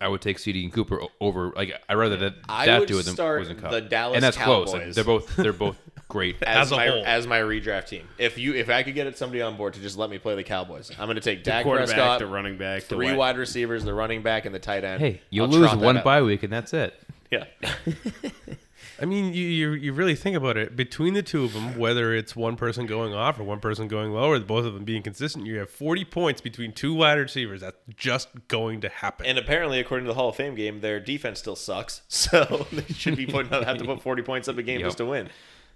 I 0.00 0.06
would 0.06 0.20
take 0.20 0.38
CD 0.38 0.62
and 0.62 0.72
Cooper 0.72 1.00
over. 1.20 1.50
Like 1.56 1.72
I 1.88 1.94
rather 1.94 2.16
that 2.18 2.34
I 2.48 2.66
that 2.66 2.78
would 2.80 2.88
do 2.88 2.98
it 3.00 3.04
than 3.04 3.14
start 3.14 3.40
Woods 3.40 3.50
and 3.50 3.60
Kupp. 3.60 3.72
the 3.72 3.80
Dallas 3.80 4.14
and 4.14 4.22
that's 4.22 4.36
close. 4.36 4.72
They're 4.94 5.02
both. 5.02 5.34
They're 5.34 5.52
both 5.52 5.76
great. 6.08 6.36
as, 6.44 6.66
As 6.66 6.72
a 6.72 6.76
my 6.76 6.86
whole. 6.86 7.02
as 7.04 7.26
my 7.26 7.40
redraft 7.40 7.88
team. 7.88 8.06
If 8.16 8.38
you 8.38 8.54
if 8.54 8.70
I 8.70 8.84
could 8.84 8.94
get 8.94 9.18
somebody 9.18 9.42
on 9.42 9.56
board 9.56 9.74
to 9.74 9.80
just 9.80 9.98
let 9.98 10.08
me 10.08 10.18
play 10.18 10.36
the 10.36 10.44
Cowboys, 10.44 10.92
I'm 11.00 11.06
going 11.06 11.16
to 11.16 11.20
take 11.20 11.42
Dak 11.42 11.64
quarterback, 11.64 11.88
Prescott, 11.96 12.18
the 12.20 12.26
running 12.28 12.58
back, 12.58 12.84
three 12.84 13.06
wide- 13.06 13.16
wide 13.16 13.38
receivers, 13.38 13.82
the 13.82 13.92
running 13.92 14.22
back, 14.22 14.44
and 14.46 14.54
the 14.54 14.60
tight 14.60 14.84
end. 14.84 15.00
Hey, 15.00 15.20
you'll 15.30 15.48
lose 15.48 15.74
one 15.74 15.96
out. 15.96 16.04
bye 16.04 16.22
week, 16.22 16.44
and 16.44 16.52
that's 16.52 16.72
it. 16.72 16.94
Yeah, 17.30 17.44
I 19.00 19.04
mean, 19.04 19.32
you, 19.32 19.46
you 19.46 19.72
you 19.72 19.92
really 19.92 20.16
think 20.16 20.36
about 20.36 20.56
it. 20.56 20.74
Between 20.74 21.14
the 21.14 21.22
two 21.22 21.44
of 21.44 21.52
them, 21.52 21.78
whether 21.78 22.12
it's 22.14 22.34
one 22.34 22.56
person 22.56 22.86
going 22.86 23.14
off 23.14 23.38
or 23.38 23.44
one 23.44 23.60
person 23.60 23.86
going 23.86 24.12
low, 24.12 24.30
or 24.30 24.40
both 24.40 24.64
of 24.66 24.74
them 24.74 24.84
being 24.84 25.02
consistent, 25.02 25.46
you 25.46 25.58
have 25.58 25.70
40 25.70 26.04
points 26.06 26.40
between 26.40 26.72
two 26.72 26.94
wide 26.94 27.18
receivers. 27.18 27.60
That's 27.60 27.76
just 27.96 28.28
going 28.48 28.80
to 28.80 28.88
happen. 28.88 29.26
and 29.26 29.38
apparently, 29.38 29.78
according 29.78 30.06
to 30.06 30.08
the 30.08 30.14
Hall 30.14 30.30
of 30.30 30.36
Fame 30.36 30.54
game, 30.56 30.80
their 30.80 30.98
defense 30.98 31.38
still 31.38 31.56
sucks. 31.56 32.02
So 32.08 32.66
they 32.72 32.92
should 32.92 33.16
be 33.16 33.26
putting 33.26 33.50
have 33.52 33.78
to 33.78 33.84
put 33.84 34.02
40 34.02 34.22
points 34.22 34.48
up 34.48 34.58
a 34.58 34.62
game 34.62 34.80
Yep. 34.80 34.86
just 34.88 34.98
to 34.98 35.06
win. 35.06 35.28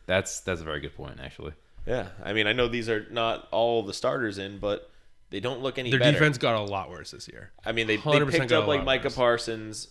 That's 0.07 0.41
that's 0.41 0.61
a 0.61 0.65
very 0.65 0.81
good 0.81 0.95
point, 0.97 1.21
actually. 1.23 1.53
Yeah, 1.87 2.09
I 2.25 2.33
mean, 2.33 2.47
I 2.47 2.53
know 2.53 2.67
these 2.69 2.88
are 2.88 3.07
not 3.11 3.49
all 3.53 3.83
the 3.83 3.95
starters 3.95 4.38
in, 4.38 4.59
but 4.59 4.91
they 5.31 5.41
don't 5.41 5.61
look 5.62 5.79
any 5.79 5.91
Their 5.91 6.01
better. 6.01 6.12
defense 6.12 6.38
got 6.38 6.57
a 6.57 6.62
lot 6.65 6.91
worse 6.91 7.11
this 7.12 7.29
year. 7.29 7.51
I 7.65 7.73
mean, 7.73 7.87
they, 7.87 7.97
they 7.97 8.25
picked 8.27 8.53
up 8.53 8.67
like 8.67 8.85
Micah 8.85 9.05
worse. 9.05 9.15
Parsons. 9.15 9.88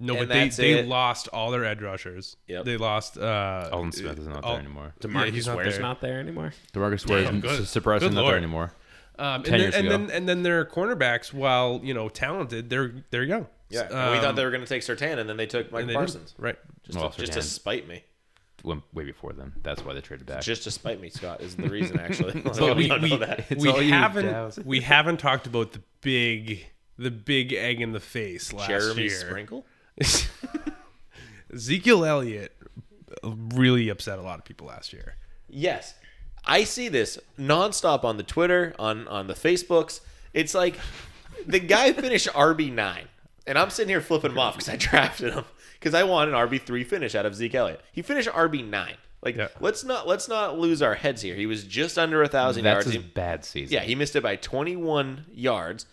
No, 0.00 0.16
And 0.16 0.28
but 0.28 0.34
they, 0.34 0.48
they 0.48 0.78
it. 0.78 0.86
lost 0.86 1.26
all 1.28 1.50
their 1.50 1.64
edge 1.64 1.80
rushers. 1.82 2.36
Yep. 2.46 2.64
They 2.64 2.76
lost. 2.76 3.18
Uh, 3.18 3.68
Aldon 3.72 3.92
Smith 3.92 4.18
is 4.18 4.28
not 4.28 4.44
Al- 4.44 4.52
there 4.52 4.60
anymore. 4.60 4.94
Demarcus 5.00 5.24
Yeah, 5.26 5.30
he's 5.32 5.46
not 5.48 5.56
Ware's 5.56 5.72
there. 5.74 5.82
not 5.82 6.00
there 6.00 6.20
anymore. 6.20 6.52
DeMarcus 6.72 7.08
Ware 7.10 7.18
is 7.34 7.40
good. 7.42 7.66
surprisingly 7.66 8.10
Good 8.10 8.14
not 8.14 8.20
there 8.22 8.30
lord. 8.30 8.36
anymore. 8.42 8.72
Um, 9.18 9.42
10 9.42 9.54
and, 9.54 9.62
years 9.62 9.74
then, 9.74 9.84
and 9.86 9.94
ago. 9.94 10.06
then 10.06 10.16
and 10.16 10.28
then 10.28 10.42
their 10.44 10.64
cornerbacks, 10.64 11.32
while 11.32 11.80
you 11.82 11.92
know 11.94 12.08
talented, 12.08 12.70
they're 12.70 12.92
they're 13.10 13.24
young. 13.24 13.48
Yeah, 13.70 13.80
and 13.82 14.12
we 14.12 14.18
thought 14.18 14.24
Um, 14.26 14.36
they 14.36 14.44
were 14.44 14.50
going 14.52 14.62
to 14.62 14.68
take 14.68 14.82
Surtain, 14.82 15.18
and 15.18 15.28
then 15.28 15.36
they 15.36 15.46
took 15.46 15.64
and 15.64 15.72
Micah 15.72 15.86
they 15.86 15.92
didn't. 15.92 15.98
Parsons. 16.00 16.34
right? 16.38 16.56
Just, 16.84 16.96
Well, 16.98 17.10
to, 17.10 17.18
just 17.20 17.32
to 17.32 17.42
spite 17.42 17.86
me. 17.88 18.04
Went 18.64 18.82
way 18.94 19.04
before 19.04 19.32
them. 19.32 19.54
That's 19.62 19.84
why 19.84 19.92
they 19.94 20.00
traded 20.00 20.26
back. 20.26 20.42
Just 20.42 20.62
to 20.64 20.70
spite 20.70 21.00
me, 21.00 21.10
Scott, 21.10 21.40
is 21.40 21.54
the 21.56 21.68
reason, 21.68 21.98
actually. 22.06 22.40
But 22.44 22.56
So 22.56 22.72
we, 22.74 22.88
we, 23.00 23.10
know 23.10 23.16
that. 23.18 23.46
It's 23.50 23.62
we 23.64 23.90
haven't 23.90 24.64
we 24.64 24.80
haven't 24.80 25.18
talked 25.18 25.46
about 25.48 25.72
the 25.72 25.82
big 26.00 26.64
the 26.96 27.10
big 27.10 27.52
egg 27.52 27.80
in 27.80 27.92
the 27.92 28.00
face 28.00 28.52
last 28.52 28.68
Jeremy 28.68 29.02
year. 29.02 29.10
Sprinkle? 29.10 29.66
Ezekiel 31.52 32.04
Elliott 32.04 32.54
really 33.24 33.88
upset 33.88 34.18
a 34.18 34.22
lot 34.22 34.38
of 34.38 34.44
people 34.44 34.66
last 34.66 34.92
year. 34.92 35.16
Yes. 35.48 35.94
I 36.44 36.64
see 36.64 36.88
this 36.88 37.18
nonstop 37.38 38.04
on 38.04 38.16
the 38.16 38.22
Twitter, 38.22 38.74
on, 38.78 39.08
on 39.08 39.26
the 39.26 39.34
Facebooks. 39.34 40.00
It's 40.34 40.54
like 40.54 40.76
the 41.46 41.58
guy 41.58 41.92
finished 41.94 42.28
RB9, 42.28 43.04
and 43.46 43.58
I'm 43.58 43.70
sitting 43.70 43.88
here 43.88 44.00
flipping 44.00 44.32
him 44.32 44.38
off 44.38 44.54
because 44.54 44.68
I 44.68 44.76
drafted 44.76 45.32
him 45.34 45.44
because 45.74 45.94
I 45.94 46.04
want 46.04 46.30
an 46.30 46.36
RB3 46.36 46.86
finish 46.86 47.14
out 47.14 47.26
of 47.26 47.34
Zeke 47.34 47.54
Elliott. 47.54 47.80
He 47.92 48.02
finished 48.02 48.28
RB9. 48.28 48.94
Like, 49.20 49.36
Yeah. 49.36 49.48
let's 49.60 49.82
not 49.84 50.06
let's 50.06 50.28
not 50.28 50.58
lose 50.58 50.80
our 50.80 50.94
heads 50.94 51.22
here. 51.22 51.34
He 51.34 51.46
was 51.46 51.64
just 51.64 51.98
under 51.98 52.22
a 52.22 52.28
thousand 52.28 52.62
That's 52.64 52.84
yards. 52.84 52.86
his 52.86 52.94
He- 52.94 53.00
bad 53.10 53.44
season. 53.44 53.74
Yeah, 53.74 53.80
he 53.82 53.94
missed 53.96 54.14
it 54.14 54.22
by 54.22 54.36
21 54.36 55.26
yards. 55.32 55.86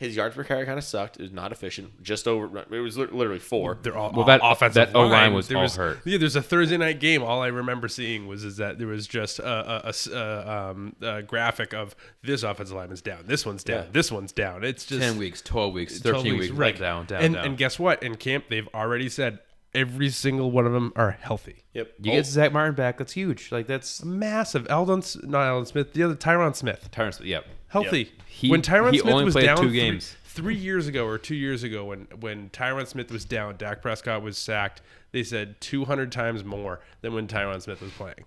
His 0.00 0.16
yards 0.16 0.34
per 0.34 0.42
carry 0.44 0.64
kind 0.64 0.78
of 0.78 0.84
sucked. 0.84 1.18
It 1.18 1.22
was 1.22 1.30
not 1.32 1.52
efficient. 1.52 2.02
Just 2.02 2.26
over. 2.26 2.64
It 2.70 2.80
was 2.80 2.96
literally 2.96 3.38
four. 3.38 3.78
They're 3.82 3.96
all 3.96 4.10
Well, 4.12 4.24
that- 4.24 4.40
offensive 4.42 4.74
that 4.92 4.96
O-line 4.96 5.10
line 5.10 5.34
was 5.34 5.46
there 5.48 5.58
all 5.58 5.68
hurt. 5.68 6.00
Yeah, 6.06 6.16
there's 6.16 6.36
a 6.36 6.42
Thursday 6.42 6.78
night 6.78 7.00
game. 7.00 7.22
All 7.22 7.42
I 7.42 7.48
remember 7.48 7.86
seeing 7.86 8.26
was 8.26 8.42
is 8.42 8.56
that 8.56 8.78
there 8.78 8.86
was 8.88 9.06
just 9.06 9.38
a, 9.40 9.44
a- 9.46 9.80
a 9.84 9.88
s- 9.90 10.06
a, 10.08 10.50
um, 10.70 10.96
a 11.02 11.22
graphic 11.22 11.74
of 11.74 11.94
this 12.22 12.42
offensive 12.42 12.74
lineman's 12.74 13.02
down, 13.02 13.24
this 13.26 13.44
one's 13.44 13.62
down, 13.62 13.84
Yeah. 13.84 13.90
this 13.92 14.10
one's 14.10 14.32
down. 14.32 14.64
It's 14.64 14.86
just 14.86 15.02
ten 15.02 15.18
weeks, 15.18 15.42
twelve 15.42 15.74
weeks, 15.74 16.00
12 16.00 16.16
thirteen 16.22 16.38
weeks, 16.38 16.50
right 16.52 16.78
down, 16.78 17.04
down, 17.04 17.22
and, 17.22 17.34
down. 17.34 17.44
And 17.44 17.56
guess 17.58 17.78
what? 17.78 18.02
In 18.02 18.16
camp, 18.16 18.46
they've 18.48 18.68
already 18.74 19.10
said 19.10 19.38
every 19.74 20.08
single 20.08 20.50
one 20.50 20.66
of 20.66 20.72
them 20.72 20.92
are 20.96 21.10
healthy. 21.12 21.64
Yep. 21.74 21.92
you 22.02 22.10
Oh, 22.12 22.14
get 22.16 22.26
Zach 22.26 22.52
Martin 22.52 22.74
back. 22.74 22.96
That's 22.98 23.12
huge. 23.12 23.52
Like 23.52 23.66
that's 23.66 24.02
Massive. 24.04 24.66
Aldon, 24.70 25.00
S- 25.00 25.18
not 25.22 25.46
Aldon 25.46 25.66
Smith, 25.66 25.92
the 25.92 26.02
other 26.02 26.16
Tyron 26.16 26.56
Smith, 26.56 26.88
Tyron 26.90 27.12
Smith. 27.14 27.28
Yep. 27.28 27.44
Healthy. 27.70 28.12
He- 28.26 28.50
when 28.50 28.62
Tyron 28.62 28.92
he 28.92 28.98
Smith 28.98 29.12
only 29.12 29.24
was 29.24 29.34
played 29.34 29.46
down 29.46 29.56
two 29.56 29.68
three- 29.68 29.72
games. 29.76 30.16
Three, 30.24 30.54
years 30.54 30.86
ago 30.86 31.06
or 31.06 31.18
two 31.18 31.34
years 31.34 31.64
ago, 31.64 31.86
when 31.86 32.06
when 32.20 32.50
Tyron 32.50 32.86
Smith 32.86 33.10
was 33.10 33.24
down, 33.24 33.56
Dak 33.56 33.82
Prescott 33.82 34.22
was 34.22 34.38
sacked. 34.38 34.80
They 35.10 35.24
said 35.24 35.60
200 35.60 36.12
times 36.12 36.44
more 36.44 36.80
than 37.00 37.14
when 37.14 37.26
Tyron 37.26 37.60
Smith 37.60 37.80
was 37.82 37.90
playing. 37.90 38.24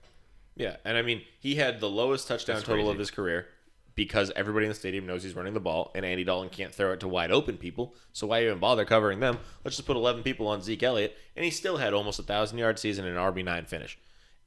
Yeah, 0.55 0.75
and 0.83 0.97
I 0.97 1.01
mean, 1.01 1.21
he 1.39 1.55
had 1.55 1.79
the 1.79 1.89
lowest 1.89 2.27
touchdown 2.27 2.61
total 2.61 2.89
of 2.89 2.99
his 2.99 3.09
career 3.09 3.47
because 3.95 4.31
everybody 4.35 4.65
in 4.65 4.69
the 4.69 4.75
stadium 4.75 5.05
knows 5.05 5.23
he's 5.23 5.33
running 5.35 5.53
the 5.53 5.59
ball, 5.61 5.91
and 5.95 6.03
Andy 6.05 6.23
Dalton 6.25 6.49
can't 6.49 6.75
throw 6.75 6.91
it 6.91 6.99
to 6.99 7.07
wide 7.07 7.31
open 7.31 7.57
people. 7.57 7.95
So 8.11 8.27
why 8.27 8.43
even 8.43 8.59
bother 8.59 8.83
covering 8.85 9.19
them? 9.21 9.37
Let's 9.63 9.77
just 9.77 9.87
put 9.87 9.95
11 9.95 10.23
people 10.23 10.47
on 10.47 10.61
Zeke 10.61 10.83
Elliott, 10.83 11.17
and 11.37 11.45
he 11.45 11.51
still 11.51 11.77
had 11.77 11.93
almost 11.93 12.19
a 12.19 12.23
thousand 12.23 12.57
yard 12.57 12.77
season 12.79 13.05
and 13.05 13.15
an 13.17 13.23
RB 13.23 13.43
nine 13.45 13.65
finish. 13.65 13.97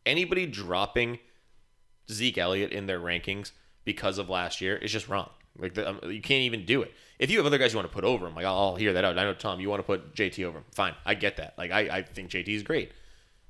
Anybody 0.05 0.47
dropping 0.47 1.21
Zeke 2.11 2.39
Elliott 2.39 2.71
in 2.73 2.87
their 2.87 3.01
rankings 3.01 3.53
because 3.87 4.18
of 4.18 4.29
last 4.29 4.61
year 4.61 4.77
is 4.77 4.92
just 4.92 5.09
wrong. 5.09 5.31
Like 5.59 5.72
the, 5.72 5.88
um, 5.88 6.01
you 6.11 6.20
can't 6.20 6.42
even 6.42 6.66
do 6.66 6.83
it. 6.83 6.92
If 7.18 7.31
you 7.31 7.38
have 7.38 7.46
other 7.46 7.57
guys 7.57 7.72
you 7.72 7.79
want 7.79 7.88
to 7.88 7.94
put 7.94 8.05
over 8.05 8.27
him, 8.27 8.35
like 8.35 8.44
I'll, 8.44 8.59
I'll 8.59 8.77
hear 8.77 8.92
that 8.92 9.05
out. 9.07 9.18
I 9.18 9.25
know 9.25 9.33
Tom, 9.33 9.59
you 9.59 9.70
want 9.70 9.81
to 9.81 9.87
put 9.87 10.14
JT 10.14 10.44
over 10.44 10.59
him. 10.59 10.64
Fine, 10.72 10.94
I 11.07 11.14
get 11.14 11.38
that. 11.38 11.55
Like 11.57 11.70
I, 11.70 11.81
I 11.81 12.03
think 12.03 12.29
JT 12.29 12.49
is 12.49 12.62
great. 12.62 12.92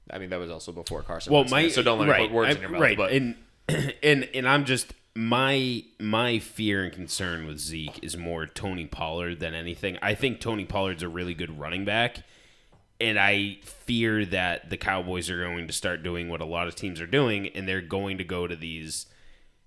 I 0.08 0.18
mean, 0.18 0.30
that 0.30 0.38
was 0.38 0.52
also 0.52 0.70
before 0.70 1.02
Carson. 1.02 1.32
Well, 1.32 1.44
my 1.46 1.66
so 1.66 1.82
don't 1.82 1.98
let 1.98 2.08
right, 2.08 2.20
me 2.20 2.28
put 2.28 2.34
words 2.34 2.50
I- 2.50 2.52
in 2.54 2.60
your 2.60 2.70
mouth. 2.70 2.80
right, 2.80 2.96
but 2.96 3.10
and 3.10 3.34
and 4.04 4.28
and 4.32 4.48
I'm 4.48 4.64
just 4.64 4.92
my 5.16 5.82
my 5.98 6.38
fear 6.38 6.84
and 6.84 6.92
concern 6.92 7.46
with 7.46 7.58
Zeke 7.58 7.98
is 8.02 8.16
more 8.16 8.46
Tony 8.46 8.86
Pollard 8.86 9.40
than 9.40 9.54
anything. 9.54 9.98
I 10.00 10.14
think 10.14 10.40
Tony 10.40 10.64
Pollard's 10.64 11.02
a 11.02 11.08
really 11.08 11.34
good 11.34 11.58
running 11.58 11.84
back, 11.84 12.18
and 13.00 13.18
I 13.18 13.58
fear 13.64 14.24
that 14.26 14.70
the 14.70 14.76
Cowboys 14.76 15.28
are 15.28 15.42
going 15.42 15.66
to 15.66 15.72
start 15.72 16.04
doing 16.04 16.28
what 16.28 16.40
a 16.40 16.44
lot 16.44 16.68
of 16.68 16.76
teams 16.76 17.00
are 17.00 17.06
doing, 17.06 17.48
and 17.48 17.66
they're 17.66 17.80
going 17.80 18.18
to 18.18 18.24
go 18.24 18.46
to 18.46 18.54
these 18.54 19.06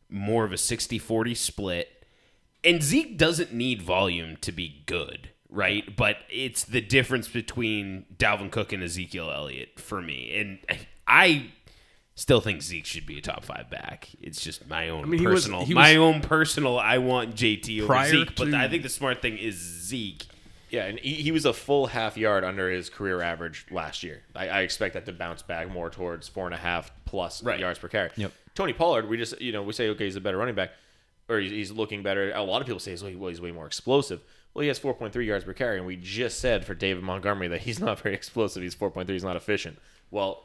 more 0.10 0.44
of 0.46 0.52
a 0.52 0.56
60-40 0.56 1.36
split. 1.38 2.06
And 2.64 2.82
Zeke 2.84 3.18
doesn't 3.18 3.54
need 3.54 3.82
volume 3.82 4.36
to 4.42 4.52
be 4.52 4.84
good, 4.86 5.30
right? 5.50 5.96
But 5.96 6.18
it's 6.30 6.64
the 6.66 6.82
difference 6.82 7.28
between 7.28 8.06
Dalvin 8.18 8.52
Cook 8.52 8.74
and 8.74 8.84
Ezekiel 8.84 9.32
Elliott 9.32 9.80
for 9.80 10.02
me. 10.02 10.36
And 10.36 10.60
I 11.08 11.52
still 12.16 12.42
think 12.42 12.62
Zeke 12.62 12.86
should 12.86 13.06
be 13.06 13.18
a 13.18 13.22
top 13.22 13.46
five 13.46 13.70
back. 13.70 14.10
It's 14.22 14.42
just 14.42 14.68
my 14.68 14.90
own 14.90 15.10
mean, 15.10 15.22
he 15.22 15.28
was- 15.28 15.44
personal, 15.46 15.66
he 15.66 15.74
my 15.74 15.98
was- 15.98 16.16
own 16.16 16.22
personal. 16.22 16.78
I 16.78 16.98
want 16.98 17.36
JT 17.36 17.80
over 17.80 17.88
Prior 17.88 18.10
Zeke, 18.10 18.36
but 18.36 18.54
I 18.54 18.68
think 18.68 18.84
the 18.84 18.90
smart 18.90 19.22
thing 19.22 19.38
is 19.38 19.56
Zeke. 19.56 20.26
yeah, 20.70 20.86
and 20.86 21.00
he, 21.00 21.14
he 21.14 21.32
was 21.32 21.46
a 21.46 21.54
full 21.54 21.88
half 21.88 22.18
yard 22.18 22.44
under 22.44 22.70
his 22.70 22.90
career 22.90 23.22
average 23.22 23.66
last 23.72 24.04
year. 24.04 24.24
I, 24.36 24.50
I 24.50 24.62
expect 24.64 24.96
that 24.96 25.06
to 25.06 25.14
bounce 25.14 25.44
back 25.44 25.72
more 25.72 25.90
towards 25.90 26.28
four 26.28 26.46
and 26.46 26.54
a 26.54 26.58
half 26.60 26.92
plus 27.06 27.42
Right. 27.42 27.58
yards 27.60 27.80
per 27.80 27.88
carry. 27.88 28.10
Yep. 28.18 28.34
Tony 28.60 28.74
Pollard, 28.74 29.08
we 29.08 29.16
just 29.16 29.40
you 29.40 29.54
know 29.54 29.64
we 29.64 29.72
say 29.72 29.88
okay 29.88 30.04
he's 30.04 30.18
a 30.18 30.22
better 30.22 30.36
running 30.36 30.54
back, 30.54 30.72
or 31.30 31.40
he's, 31.40 31.50
he's 31.50 31.72
looking 31.72 32.04
better. 32.04 32.34
A 32.34 32.44
lot 32.44 32.60
of 32.60 32.68
people 32.68 32.82
say 32.82 32.92
he's, 32.92 33.02
well, 33.02 33.30
he's 33.30 33.40
way 33.40 33.54
more 33.54 33.66
explosive. 33.66 34.22
Well, 34.54 34.64
he 34.64 34.68
has 34.68 34.78
4.3 34.78 35.26
yards 35.26 35.46
per 35.46 35.54
carry, 35.54 35.78
and 35.78 35.88
we 35.88 35.96
just 35.96 36.42
said 36.42 36.66
for 36.66 36.74
David 36.74 37.02
Montgomery 37.02 37.48
that 37.48 37.62
he's 37.62 37.80
not 37.88 38.02
very 38.02 38.14
explosive. 38.14 38.62
He's 38.62 38.76
4.3. 38.76 39.08
He's 39.08 39.24
not 39.24 39.38
efficient. 39.38 39.78
Well, 40.12 40.44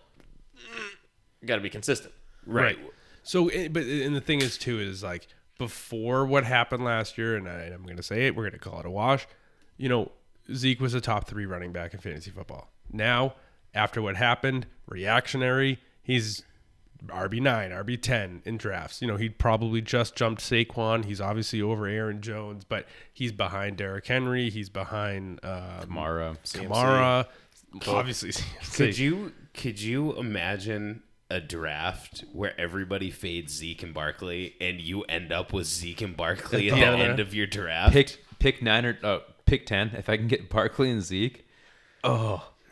got 1.44 1.56
to 1.56 1.60
be 1.60 1.70
consistent. 1.70 2.14
Right. 2.46 2.78
So, 3.24 3.48
eh, 3.48 3.66
but 3.66 3.82
and 3.82 4.14
the 4.14 4.20
thing 4.20 4.40
is 4.40 4.58
too 4.58 4.78
is 4.78 5.02
like 5.02 5.26
before 5.58 6.24
what 6.24 6.44
happened 6.44 6.84
last 6.84 7.18
year, 7.18 7.34
and 7.34 7.48
I, 7.48 7.62
I'm 7.64 7.82
going 7.82 7.96
to 7.96 8.02
say 8.04 8.28
it, 8.28 8.36
we're 8.36 8.48
going 8.48 8.52
to 8.52 8.58
call 8.58 8.78
it 8.78 8.86
a 8.86 8.90
wash. 8.90 9.26
You 9.76 9.88
know, 9.88 10.12
Zeke 10.54 10.80
was 10.80 10.94
a 10.94 11.00
top 11.00 11.26
three 11.26 11.46
running 11.46 11.72
back 11.72 11.92
in 11.92 11.98
fantasy 11.98 12.30
football. 12.30 12.70
Now, 12.92 13.34
after 13.74 14.00
what 14.00 14.14
happened, 14.14 14.66
reactionary, 14.86 15.80
he's 16.00 16.44
RB 17.06 17.40
nine, 17.40 17.70
RB 17.70 18.00
ten 18.00 18.40
in 18.44 18.56
drafts. 18.56 19.02
You 19.02 19.08
know, 19.08 19.16
he'd 19.16 19.38
probably 19.38 19.80
just 19.82 20.16
jumped 20.16 20.40
Saquon. 20.42 21.04
He's 21.04 21.20
obviously 21.20 21.60
over 21.60 21.86
Aaron 21.86 22.20
Jones, 22.22 22.64
but 22.64 22.86
he's 23.12 23.32
behind 23.32 23.76
Derrick 23.76 24.06
Henry. 24.06 24.48
He's 24.50 24.68
behind 24.68 25.40
um, 25.44 25.88
Mara. 25.88 26.36
Kamara. 26.44 27.26
Obviously, 27.86 28.32
Could 28.74 28.96
you 28.96 29.32
could 29.52 29.80
you 29.80 30.16
imagine 30.16 31.02
a 31.30 31.40
draft 31.40 32.24
where 32.32 32.58
everybody 32.60 33.10
fades 33.10 33.52
Zeke 33.54 33.82
and 33.82 33.92
Barkley, 33.94 34.54
and 34.60 34.80
you 34.80 35.02
end 35.02 35.32
up 35.32 35.52
with 35.52 35.66
Zeke 35.66 36.02
and 36.02 36.16
Barkley 36.16 36.68
at 36.68 36.74
the 36.74 36.80
Yeah. 36.80 36.92
end 36.96 37.20
of 37.20 37.34
your 37.34 37.46
draft? 37.46 37.92
Pick 37.92 38.24
pick 38.38 38.62
nine 38.62 38.84
or 38.86 38.98
uh, 39.02 39.18
pick 39.44 39.66
ten. 39.66 39.90
If 39.96 40.08
I 40.08 40.16
can 40.16 40.28
get 40.28 40.48
Barkley 40.48 40.90
and 40.90 41.02
Zeke. 41.02 41.46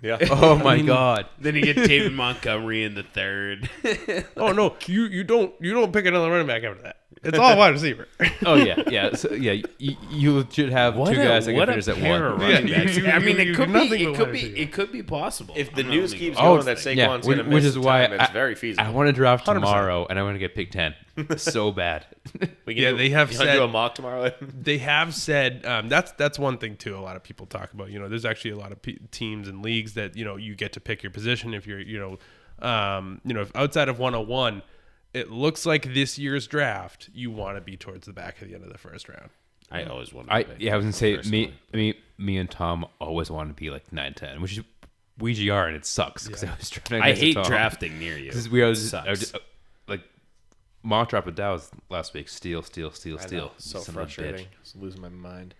Yeah. 0.02 0.18
Oh 0.30 0.56
my 0.56 0.82
god. 0.82 1.26
Then 1.38 1.54
you 1.54 1.62
get 1.62 1.76
David 1.76 2.12
Montgomery 2.12 2.82
in 2.84 2.94
the 2.94 3.04
third. 3.04 3.70
Oh 4.36 4.50
no, 4.52 4.76
you 4.86 5.04
you 5.04 5.24
don't 5.24 5.54
you 5.60 5.72
don't 5.72 5.92
pick 5.92 6.04
another 6.06 6.30
running 6.30 6.46
back 6.46 6.64
after 6.64 6.82
that. 6.82 6.96
It's 7.24 7.38
all 7.38 7.56
wide 7.56 7.70
receiver. 7.74 8.08
Oh 8.44 8.56
yeah, 8.56 8.82
yeah, 8.90 9.14
so, 9.14 9.32
yeah. 9.32 9.52
You, 9.78 9.96
you 10.10 10.46
should 10.50 10.70
have 10.70 10.94
two 10.94 11.14
guys 11.14 11.46
that 11.46 11.52
can 11.54 11.66
finish 11.66 11.86
at 11.88 11.96
pair 11.96 12.26
of 12.26 12.38
one. 12.40 12.50
running 12.50 12.68
Yeah, 12.68 12.84
backs. 12.84 12.96
you- 12.96 13.06
I 13.08 13.18
mean, 13.20 13.36
you- 13.36 13.52
it 13.52 13.54
could 13.56 13.70
nothing 13.70 13.90
be. 13.90 14.04
but 14.06 14.12
It 14.14 14.16
could 14.16 14.26
be. 14.32 14.38
receiver. 14.38 14.56
It 14.56 14.72
could 14.72 14.92
be 14.92 15.02
possible. 15.02 15.54
If 15.56 15.72
the 15.74 15.82
I'm 15.82 15.90
news 15.90 16.12
only 16.12 16.18
keeps 16.18 16.36
going- 16.38 16.48
Oh, 16.58 16.62
that 16.62 16.78
Saquon's 16.78 16.96
yeah, 16.96 17.06
going 17.06 17.20
to 17.22 17.28
which, 17.28 17.36
miss 17.38 17.54
which 17.54 17.64
is 17.64 17.78
why 17.78 18.06
time, 18.06 18.12
it's 18.14 18.30
I, 18.30 18.32
very 18.32 18.54
feasible. 18.56 18.84
I 18.86 18.90
want 18.90 19.06
to 19.06 19.12
draft 19.12 19.46
100%. 19.46 19.54
tomorrow, 19.54 20.06
and 20.10 20.18
I 20.18 20.22
want 20.24 20.34
to 20.34 20.38
get 20.40 20.54
pick 20.56 20.70
ten 20.72 20.94
so 21.36 21.70
bad. 21.82 22.06
we 22.66 22.74
can 22.74 22.82
Yeah, 22.82 22.90
do, 22.90 22.96
they 22.96 23.10
have 23.10 23.30
you 23.32 23.38
wanna 23.38 23.50
said- 23.52 23.56
do 23.56 23.62
a 23.64 23.68
mock 23.68 23.94
tomorrow. 23.94 24.32
they 24.60 24.78
have 24.78 25.14
said 25.14 25.64
um, 25.64 25.88
that's 25.88 26.10
that's 26.12 26.38
one 26.38 26.58
thing 26.58 26.76
too. 26.76 26.96
A 26.96 27.00
lot 27.00 27.14
of 27.16 27.22
people 27.22 27.46
talk 27.46 27.72
about. 27.72 27.90
You 27.90 28.00
know, 28.00 28.08
there's 28.08 28.24
actually 28.24 28.50
a 28.52 28.56
lot 28.58 28.72
of 28.72 28.82
pe 28.82 28.96
teams 29.12 29.46
and 29.48 29.62
leagues 29.62 29.94
that 29.94 30.16
you 30.16 30.24
know 30.24 30.36
you 30.36 30.54
get 30.56 30.72
to 30.72 30.80
pick 30.80 31.02
your 31.02 31.10
position 31.12 31.54
if 31.54 31.66
you're 31.66 31.80
you 31.80 31.98
know 32.00 32.18
Um, 32.66 33.20
you 33.24 33.34
know, 33.34 33.40
if 33.42 33.54
outside 33.56 33.88
of 33.88 33.98
101, 33.98 34.62
it 35.14 35.30
looks 35.30 35.66
like 35.66 35.94
this 35.94 36.18
year's 36.18 36.46
draft, 36.46 37.10
you 37.12 37.30
want 37.30 37.56
to 37.56 37.60
be 37.60 37.76
towards 37.76 38.06
the 38.06 38.12
back 38.12 38.40
of 38.40 38.48
the 38.48 38.54
end 38.54 38.64
of 38.64 38.72
the 38.72 38.78
first 38.78 39.08
round. 39.08 39.30
I 39.70 39.84
always 39.84 40.12
wanted. 40.12 40.30
I 40.30 40.42
to 40.42 40.48
pick 40.50 40.60
yeah, 40.60 40.74
I 40.74 40.76
was 40.76 40.84
gonna 40.84 40.92
say 40.92 41.16
personally. 41.16 41.54
me, 41.72 41.92
me, 41.92 41.94
me 42.18 42.36
and 42.38 42.50
Tom 42.50 42.86
always 43.00 43.30
want 43.30 43.48
to 43.48 43.54
be 43.54 43.70
like 43.70 43.90
nine 43.92 44.12
ten, 44.14 44.42
which 44.42 44.58
is 44.58 44.64
we 45.18 45.50
are, 45.50 45.66
and 45.66 45.76
it 45.76 45.86
sucks 45.86 46.26
because 46.26 46.44
I 46.44 46.54
was 46.58 46.68
trying. 46.70 47.02
I 47.02 47.14
hate 47.14 47.36
drafting 47.44 47.98
near 47.98 48.18
you. 48.18 48.28
Because 48.28 48.48
we 48.48 48.62
always 48.62 48.90
Sucks. 48.90 49.06
I 49.06 49.10
was, 49.10 49.34
uh, 49.34 49.38
like 49.88 50.02
mock 50.82 51.10
drop 51.10 51.26
with 51.26 51.36
Dow 51.36 51.52
was 51.52 51.70
last 51.88 52.12
week. 52.12 52.28
Steal, 52.28 52.62
steal, 52.62 52.90
steal, 52.90 53.18
I 53.18 53.22
know, 53.22 53.26
steal. 53.26 53.52
so 53.58 53.78
Son 53.80 53.94
of 53.94 54.02
a 54.02 54.04
bitch. 54.04 54.14
frustrating. 54.14 54.46
Just 54.62 54.76
losing 54.76 55.00
my 55.00 55.08
mind. 55.08 55.54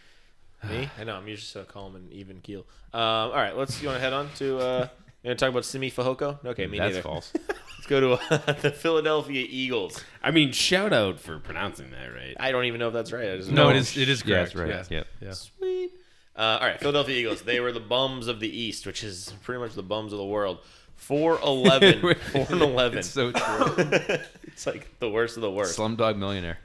Me? 0.68 0.88
I 0.98 1.04
know. 1.04 1.16
I'm 1.16 1.26
usually 1.26 1.64
so 1.64 1.64
calm 1.64 1.96
and 1.96 2.10
even 2.12 2.40
keel. 2.40 2.64
Um, 2.94 3.00
all 3.02 3.32
right, 3.32 3.56
let's. 3.56 3.80
You 3.82 3.88
want 3.88 3.96
to 3.96 4.00
head 4.02 4.12
on 4.12 4.30
to? 4.36 4.58
Uh, 4.58 4.88
you 5.22 5.28
want 5.28 5.38
to 5.38 5.44
talk 5.44 5.50
about 5.50 5.64
Simi 5.64 5.90
Fehoko? 5.90 6.44
Okay, 6.44 6.66
me 6.66 6.78
That's 6.78 6.94
neither. 6.94 7.02
false. 7.02 7.32
Let's 7.82 7.90
go 7.90 8.16
to 8.16 8.32
uh, 8.32 8.52
the 8.62 8.70
Philadelphia 8.70 9.44
Eagles. 9.50 10.04
I 10.22 10.30
mean, 10.30 10.52
shout 10.52 10.92
out 10.92 11.18
for 11.18 11.40
pronouncing 11.40 11.90
that 11.90 12.14
right. 12.14 12.36
I 12.38 12.52
don't 12.52 12.66
even 12.66 12.78
know 12.78 12.86
if 12.86 12.94
that's 12.94 13.10
right. 13.10 13.28
I 13.32 13.36
just 13.38 13.50
No, 13.50 13.64
know. 13.64 13.70
it 13.70 13.76
is. 13.76 13.96
It 13.96 14.08
is 14.08 14.22
Yeah, 14.24 14.36
correct. 14.36 14.54
that's 14.54 14.54
right. 14.54 14.86
Yeah. 14.88 14.96
Yep. 14.98 15.06
Yeah. 15.20 15.32
Sweet. 15.32 15.90
Uh, 16.36 16.58
all 16.60 16.66
right, 16.68 16.78
Philadelphia 16.78 17.16
Eagles. 17.18 17.42
They 17.42 17.58
were 17.58 17.72
the 17.72 17.80
bums 17.80 18.28
of 18.28 18.38
the 18.38 18.48
East, 18.48 18.86
which 18.86 19.02
is 19.02 19.34
pretty 19.42 19.58
much 19.60 19.72
the 19.74 19.82
bums 19.82 20.12
of 20.12 20.18
the 20.20 20.24
world. 20.24 20.58
4 20.94 21.40
11. 21.40 22.14
4 22.32 22.46
and 22.50 22.62
11. 22.62 22.98
It's 23.00 23.08
so 23.10 23.32
true. 23.32 23.74
it's 24.44 24.64
like 24.64 24.88
the 25.00 25.10
worst 25.10 25.36
of 25.36 25.42
the 25.42 25.50
worst. 25.50 25.76
Slumdog 25.76 26.16
Millionaire. 26.16 26.58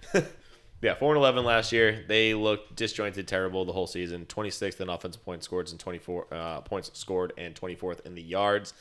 Yeah, 0.83 0.93
4 0.93 1.13
and 1.13 1.17
11 1.17 1.43
last 1.43 1.71
year. 1.71 2.05
They 2.07 2.35
looked 2.35 2.75
disjointed, 2.75 3.27
terrible 3.27 3.65
the 3.65 3.73
whole 3.73 3.87
season. 3.87 4.27
26th 4.27 4.79
in 4.81 4.89
offensive 4.89 5.25
points 5.25 5.45
scored 5.45 5.67
and 5.71 5.79
24 5.79 6.27
uh, 6.31 6.61
points 6.61 6.91
scored 6.93 7.33
and 7.39 7.55
24th 7.55 8.05
in 8.05 8.13
the 8.13 8.21
yards. 8.21 8.75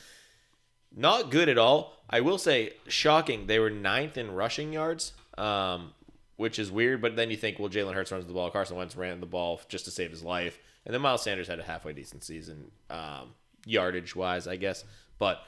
Not 0.97 1.29
good 1.29 1.47
at 1.47 1.59
all. 1.59 1.93
I 2.09 2.21
will 2.21 2.39
say, 2.39 2.71
shocking. 2.87 3.45
They 3.45 3.59
were 3.59 3.69
ninth 3.69 4.17
in 4.17 4.31
rushing 4.31 4.73
yards, 4.73 5.13
um, 5.37 5.93
which 6.37 6.57
is 6.57 6.71
weird. 6.71 7.03
But 7.03 7.15
then 7.15 7.29
you 7.29 7.37
think, 7.37 7.59
well, 7.59 7.69
Jalen 7.69 7.93
Hurts 7.93 8.11
runs 8.11 8.25
the 8.25 8.33
ball. 8.33 8.49
Carson 8.49 8.77
Wentz 8.77 8.95
ran 8.95 9.19
the 9.19 9.27
ball 9.27 9.61
just 9.69 9.85
to 9.85 9.91
save 9.91 10.09
his 10.09 10.23
life. 10.23 10.57
And 10.85 10.93
then 10.93 11.01
Miles 11.01 11.21
Sanders 11.21 11.47
had 11.47 11.59
a 11.59 11.63
halfway 11.63 11.93
decent 11.93 12.23
season, 12.23 12.71
um, 12.89 13.35
yardage 13.65 14.15
wise, 14.15 14.47
I 14.47 14.55
guess. 14.55 14.85
But 15.19 15.43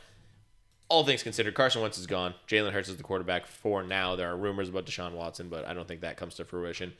all 0.87 1.03
things 1.03 1.23
considered, 1.23 1.55
Carson 1.55 1.81
Wentz 1.81 1.97
is 1.97 2.05
gone. 2.05 2.35
Jalen 2.47 2.71
Hurts 2.71 2.89
is 2.89 2.97
the 2.97 3.03
quarterback 3.03 3.47
for 3.47 3.81
now. 3.81 4.15
There 4.15 4.29
are 4.29 4.37
rumors 4.37 4.69
about 4.69 4.85
Deshaun 4.85 5.13
Watson, 5.13 5.49
but 5.49 5.65
I 5.65 5.73
don't 5.73 5.87
think 5.87 6.01
that 6.01 6.17
comes 6.17 6.35
to 6.35 6.45
fruition. 6.45 6.93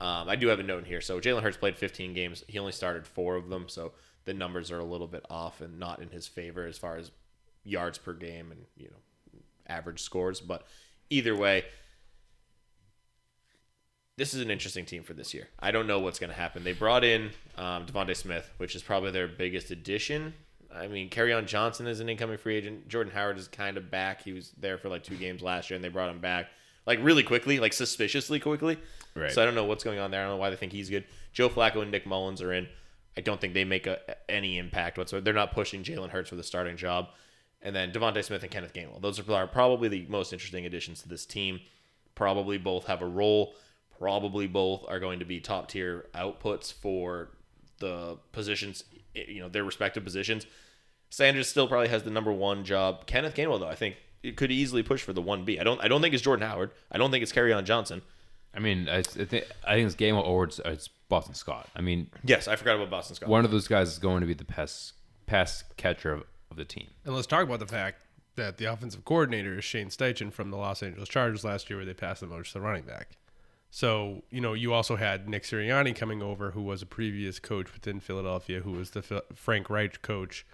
Um, 0.00 0.28
I 0.28 0.34
do 0.34 0.48
have 0.48 0.58
a 0.58 0.64
note 0.64 0.78
in 0.78 0.84
here. 0.86 1.00
So 1.00 1.20
Jalen 1.20 1.42
Hurts 1.42 1.56
played 1.56 1.76
15 1.76 2.14
games. 2.14 2.42
He 2.48 2.58
only 2.58 2.72
started 2.72 3.06
four 3.06 3.36
of 3.36 3.48
them, 3.48 3.68
so 3.68 3.92
the 4.24 4.34
numbers 4.34 4.72
are 4.72 4.80
a 4.80 4.84
little 4.84 5.06
bit 5.06 5.24
off 5.30 5.60
and 5.60 5.78
not 5.78 6.02
in 6.02 6.10
his 6.10 6.26
favor 6.26 6.66
as 6.66 6.78
far 6.78 6.96
as 6.96 7.12
yards 7.66 7.98
per 7.98 8.12
game 8.12 8.52
and 8.52 8.62
you 8.76 8.88
know 8.88 9.40
average 9.66 10.00
scores. 10.00 10.40
But 10.40 10.66
either 11.10 11.36
way, 11.36 11.64
this 14.16 14.32
is 14.32 14.40
an 14.40 14.50
interesting 14.50 14.86
team 14.86 15.02
for 15.02 15.12
this 15.12 15.34
year. 15.34 15.48
I 15.58 15.70
don't 15.70 15.86
know 15.86 16.00
what's 16.00 16.18
going 16.18 16.30
to 16.30 16.36
happen. 16.36 16.64
They 16.64 16.72
brought 16.72 17.04
in 17.04 17.30
um, 17.58 17.86
DeVonta 17.86 18.16
Smith, 18.16 18.50
which 18.56 18.74
is 18.74 18.82
probably 18.82 19.10
their 19.10 19.28
biggest 19.28 19.70
addition. 19.70 20.34
I 20.74 20.88
mean, 20.88 21.10
on 21.16 21.46
Johnson 21.46 21.86
is 21.86 22.00
an 22.00 22.08
incoming 22.08 22.38
free 22.38 22.56
agent. 22.56 22.88
Jordan 22.88 23.12
Howard 23.12 23.38
is 23.38 23.48
kind 23.48 23.76
of 23.76 23.90
back. 23.90 24.22
He 24.22 24.32
was 24.32 24.52
there 24.58 24.78
for 24.78 24.88
like 24.88 25.02
two 25.04 25.16
games 25.16 25.42
last 25.42 25.70
year, 25.70 25.76
and 25.76 25.84
they 25.84 25.88
brought 25.88 26.10
him 26.10 26.20
back 26.20 26.48
like 26.86 26.98
really 27.02 27.22
quickly, 27.22 27.58
like 27.60 27.72
suspiciously 27.72 28.40
quickly. 28.40 28.78
Right. 29.14 29.32
So 29.32 29.42
I 29.42 29.44
don't 29.44 29.54
know 29.54 29.64
what's 29.64 29.84
going 29.84 29.98
on 29.98 30.10
there. 30.10 30.20
I 30.20 30.24
don't 30.24 30.34
know 30.34 30.40
why 30.40 30.50
they 30.50 30.56
think 30.56 30.72
he's 30.72 30.88
good. 30.88 31.04
Joe 31.32 31.48
Flacco 31.48 31.82
and 31.82 31.90
Nick 31.90 32.06
Mullens 32.06 32.40
are 32.40 32.52
in. 32.52 32.68
I 33.16 33.22
don't 33.22 33.40
think 33.40 33.54
they 33.54 33.64
make 33.64 33.86
a, 33.86 33.98
any 34.30 34.58
impact 34.58 34.98
whatsoever. 34.98 35.24
They're 35.24 35.34
not 35.34 35.52
pushing 35.52 35.82
Jalen 35.82 36.10
Hurts 36.10 36.28
for 36.30 36.36
the 36.36 36.42
starting 36.42 36.76
job. 36.76 37.08
And 37.66 37.74
then 37.74 37.90
DeVonta 37.90 38.22
Smith 38.24 38.44
and 38.44 38.50
Kenneth 38.52 38.72
Gainwell. 38.72 39.02
Those 39.02 39.18
are 39.28 39.46
probably 39.48 39.88
the 39.88 40.06
most 40.08 40.32
interesting 40.32 40.66
additions 40.66 41.02
to 41.02 41.08
this 41.08 41.26
team. 41.26 41.58
Probably 42.14 42.58
both 42.58 42.86
have 42.86 43.02
a 43.02 43.06
role. 43.06 43.56
Probably 43.98 44.46
both 44.46 44.84
are 44.86 45.00
going 45.00 45.18
to 45.18 45.24
be 45.24 45.40
top 45.40 45.68
tier 45.68 46.06
outputs 46.14 46.72
for 46.72 47.30
the 47.80 48.18
positions, 48.30 48.84
eh, 49.16 49.24
you 49.26 49.40
know, 49.40 49.48
their 49.48 49.64
respective 49.64 50.04
positions. 50.04 50.46
Sanders 51.10 51.48
still 51.48 51.66
probably 51.66 51.88
has 51.88 52.04
the 52.04 52.10
number 52.10 52.32
one 52.32 52.64
job. 52.64 53.04
Kenneth 53.06 53.34
Gainwell, 53.34 53.58
though, 53.58 53.68
I 53.68 53.74
think 53.74 53.96
it 54.22 54.36
could 54.36 54.52
easily 54.52 54.84
push 54.84 55.02
for 55.02 55.12
the 55.12 55.20
one 55.22 55.44
B. 55.44 55.58
I 55.58 55.64
don't. 55.64 55.80
I 55.82 55.88
don't 55.88 56.00
think 56.00 56.14
it's 56.14 56.22
Jordan 56.22 56.46
Howard. 56.46 56.70
I 56.92 56.98
don't 56.98 57.10
think 57.10 57.24
it's 57.24 57.32
Kerryon 57.32 57.64
Johnson. 57.64 58.02
I 58.54 58.60
mean, 58.60 58.88
I, 58.88 58.98
I 58.98 59.02
think 59.02 59.44
I 59.66 59.74
think 59.74 59.86
it's 59.86 59.96
game 59.96 60.14
or 60.14 60.44
it's, 60.44 60.60
it's 60.64 60.88
Boston 61.08 61.34
Scott. 61.34 61.68
I 61.74 61.80
mean, 61.80 62.10
Yes, 62.24 62.46
I 62.46 62.54
forgot 62.54 62.76
about 62.76 62.90
Boston 62.90 63.16
Scott. 63.16 63.28
one 63.28 63.44
of 63.44 63.50
those 63.50 63.66
guys 63.66 63.88
is 63.88 63.98
going 63.98 64.20
to 64.20 64.26
be 64.26 64.34
the 64.34 64.44
pass 64.44 64.92
pass 65.26 65.64
catcher 65.76 66.12
of, 66.12 66.24
of 66.50 66.56
the 66.56 66.64
team. 66.64 66.88
And 67.04 67.14
let's 67.14 67.26
talk 67.26 67.42
about 67.42 67.60
the 67.60 67.66
fact 67.66 68.00
that 68.36 68.58
the 68.58 68.66
offensive 68.66 69.04
coordinator 69.04 69.58
is 69.58 69.64
Shane 69.64 69.88
Steichen 69.88 70.32
from 70.32 70.50
the 70.50 70.56
Los 70.56 70.82
Angeles 70.82 71.08
Chargers 71.08 71.44
last 71.44 71.70
year, 71.70 71.78
where 71.78 71.86
they 71.86 71.94
passed 71.94 72.22
him 72.22 72.32
over 72.32 72.42
to 72.42 72.52
the 72.52 72.60
running 72.60 72.84
back. 72.84 73.16
So 73.70 74.22
you 74.30 74.40
know, 74.40 74.54
you 74.54 74.72
also 74.72 74.96
had 74.96 75.28
Nick 75.28 75.42
Sirianni 75.42 75.94
coming 75.94 76.22
over, 76.22 76.52
who 76.52 76.62
was 76.62 76.82
a 76.82 76.86
previous 76.86 77.38
coach 77.38 77.72
within 77.72 78.00
Philadelphia, 78.00 78.60
who 78.60 78.72
was 78.72 78.90
the 78.90 79.02
Phil- 79.02 79.22
Frank 79.34 79.68
Reich 79.68 80.00
coach, 80.02 80.46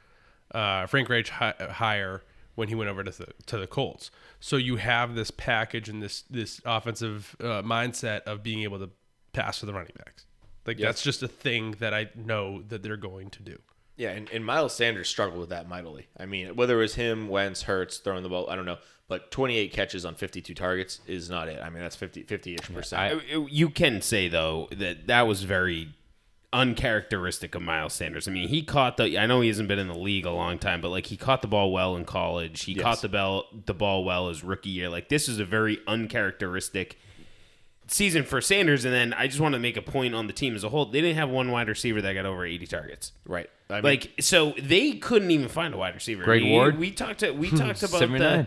uh, 0.52 0.86
Frank 0.86 1.08
Reich 1.08 1.28
hi- 1.28 1.54
hire 1.70 2.22
when 2.54 2.68
he 2.68 2.74
went 2.74 2.90
over 2.90 3.02
to 3.04 3.10
the 3.10 3.28
to 3.46 3.58
the 3.58 3.66
Colts. 3.66 4.10
So 4.40 4.56
you 4.56 4.76
have 4.76 5.14
this 5.14 5.30
package 5.30 5.88
and 5.88 6.02
this 6.02 6.22
this 6.22 6.60
offensive 6.64 7.36
uh, 7.40 7.62
mindset 7.62 8.22
of 8.22 8.42
being 8.42 8.62
able 8.62 8.78
to 8.78 8.90
pass 9.32 9.60
to 9.60 9.66
the 9.66 9.72
running 9.72 9.94
backs. 9.96 10.26
Like 10.66 10.78
that's 10.78 11.02
just 11.02 11.22
a 11.22 11.28
thing 11.28 11.72
that 11.80 11.92
I 11.92 12.10
know 12.14 12.62
that 12.68 12.82
they're 12.82 12.96
going 12.96 13.30
to 13.30 13.42
do. 13.42 13.58
Yeah, 14.02 14.10
and, 14.10 14.28
and 14.30 14.44
Miles 14.44 14.74
Sanders 14.74 15.08
struggled 15.08 15.38
with 15.38 15.50
that 15.50 15.68
mightily. 15.68 16.08
I 16.18 16.26
mean, 16.26 16.56
whether 16.56 16.74
it 16.78 16.82
was 16.82 16.96
him, 16.96 17.28
Wentz, 17.28 17.62
Hurts, 17.62 17.98
throwing 17.98 18.24
the 18.24 18.28
ball, 18.28 18.50
I 18.50 18.56
don't 18.56 18.66
know. 18.66 18.78
But 19.06 19.30
28 19.30 19.72
catches 19.72 20.04
on 20.04 20.16
52 20.16 20.54
targets 20.54 20.98
is 21.06 21.30
not 21.30 21.48
it. 21.48 21.60
I 21.62 21.70
mean, 21.70 21.82
that's 21.82 21.94
50 21.94 22.24
50-ish 22.24 22.74
percent. 22.74 23.00
I- 23.00 23.46
you 23.48 23.70
can 23.70 24.02
say 24.02 24.26
though 24.28 24.68
that 24.76 25.06
that 25.06 25.28
was 25.28 25.44
very 25.44 25.94
uncharacteristic 26.52 27.54
of 27.54 27.62
Miles 27.62 27.92
Sanders. 27.94 28.26
I 28.26 28.32
mean, 28.32 28.48
he 28.48 28.62
caught 28.62 28.96
the. 28.96 29.16
I 29.18 29.26
know 29.26 29.40
he 29.40 29.48
hasn't 29.48 29.68
been 29.68 29.78
in 29.78 29.86
the 29.88 29.98
league 29.98 30.26
a 30.26 30.30
long 30.32 30.58
time, 30.58 30.80
but 30.80 30.88
like 30.90 31.06
he 31.06 31.16
caught 31.16 31.42
the 31.42 31.48
ball 31.48 31.72
well 31.72 31.94
in 31.96 32.04
college. 32.04 32.64
He 32.64 32.74
caught 32.74 33.02
the 33.02 33.08
ball 33.08 33.44
the 33.66 33.74
ball 33.74 34.04
well 34.04 34.28
his 34.28 34.42
rookie 34.42 34.70
year. 34.70 34.88
Like 34.88 35.08
this 35.08 35.28
is 35.28 35.38
a 35.38 35.44
very 35.44 35.78
uncharacteristic 35.86 36.98
season 37.92 38.24
for 38.24 38.40
Sanders. 38.40 38.84
And 38.84 38.92
then 38.92 39.12
I 39.12 39.26
just 39.26 39.40
want 39.40 39.54
to 39.54 39.58
make 39.58 39.76
a 39.76 39.82
point 39.82 40.14
on 40.14 40.26
the 40.26 40.32
team 40.32 40.54
as 40.54 40.64
a 40.64 40.68
whole. 40.68 40.86
They 40.86 41.00
didn't 41.00 41.16
have 41.16 41.30
one 41.30 41.50
wide 41.50 41.68
receiver 41.68 42.00
that 42.02 42.12
got 42.14 42.26
over 42.26 42.44
80 42.44 42.66
targets. 42.66 43.12
right. 43.26 43.48
I 43.70 43.76
mean, 43.76 43.84
Like 43.84 44.12
so, 44.20 44.52
they 44.58 44.92
couldn't 44.92 45.30
even 45.30 45.48
find 45.48 45.72
a 45.72 45.78
wide 45.78 45.94
receiver. 45.94 46.24
Greg 46.24 46.42
we, 46.42 46.50
Ward? 46.50 46.78
We 46.78 46.90
talked. 46.90 47.20
To, 47.20 47.30
we 47.30 47.50
talked 47.50 47.82
about 47.82 48.00
the. 48.00 48.46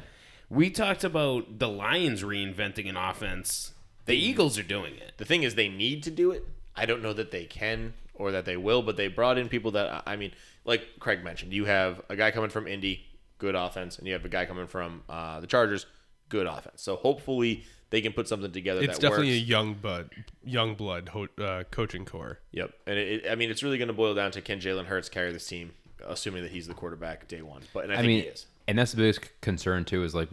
We 0.50 0.70
talked 0.70 1.04
about 1.04 1.58
the 1.58 1.68
Lions 1.68 2.22
reinventing 2.22 2.88
an 2.88 2.96
offense. 2.96 3.74
The 4.06 4.16
Eagles 4.16 4.60
are 4.60 4.64
doing 4.64 4.94
it. 4.96 5.14
the 5.18 5.26
thing 5.26 5.42
is, 5.42 5.56
they 5.56 5.68
need 5.68 6.04
to 6.04 6.12
do 6.12 6.30
it. 6.30 6.46
I 6.76 6.86
don't 6.86 7.02
know 7.02 7.14
that 7.14 7.32
they 7.32 7.46
can 7.46 7.94
or 8.14 8.32
that 8.32 8.46
they 8.46 8.58
will, 8.58 8.82
but 8.82 8.98
they 8.98 9.08
brought 9.08 9.38
in 9.38 9.50
people 9.50 9.72
that, 9.72 10.04
I 10.06 10.16
mean, 10.16 10.32
like 10.64 11.00
Craig 11.00 11.24
mentioned, 11.24 11.54
you 11.54 11.66
have 11.66 12.02
a 12.10 12.16
guy 12.16 12.32
coming 12.32 12.50
from 12.50 12.68
Indy, 12.68 13.06
good 13.38 13.56
offense, 13.56 13.98
and 13.98 14.08
you 14.08 14.14
have 14.14 14.26
a 14.26 14.30
guy 14.30 14.46
coming 14.46 14.68
from 14.68 15.04
uh, 15.10 15.40
the 15.40 15.48
Chargers, 15.48 15.86
good 16.30 16.48
offense. 16.48 16.82
So 16.82 16.96
hopefully 16.96 17.64
they 17.92 18.02
can 18.02 18.14
put 18.14 18.28
something 18.28 18.52
together 18.52 18.82
It's 18.82 18.98
that 18.98 19.02
definitely 19.02 19.34
works. 19.34 19.44
a 19.44 19.46
young 19.46 19.74
bud, 19.76 20.10
young 20.44 20.76
blood 20.76 21.10
ho- 21.10 21.28
uh, 21.44 21.64
coaching 21.72 22.06
core. 22.06 22.40
Yep, 22.52 22.72
and 22.88 22.98
it, 22.98 23.26
it, 23.26 23.32
I 23.32 23.36
mean, 23.36 23.50
it's 23.52 23.64
really 23.64 23.78
going 23.78 23.88
to 23.90 23.94
boil 23.94 24.14
down 24.16 24.32
to 24.32 24.42
can 24.42 24.60
Jalen 24.60 24.86
Hurts 24.86 25.08
carry 25.10 25.32
this 25.32 25.48
team, 25.48 25.74
assuming 26.06 26.44
that 26.44 26.52
he's 26.52 26.68
the 26.68 26.74
quarterback 26.74 27.28
day 27.28 27.42
one. 27.42 27.62
But 27.74 27.86
and 27.86 27.94
I, 27.94 27.96
I 27.96 27.98
think 28.00 28.08
mean, 28.08 28.22
he 28.24 28.28
is. 28.28 28.46
and 28.68 28.78
that's 28.78 28.92
the 28.92 28.98
biggest 28.98 29.42
concern 29.42 29.86
too. 29.86 30.04
Is 30.04 30.14
like 30.16 30.30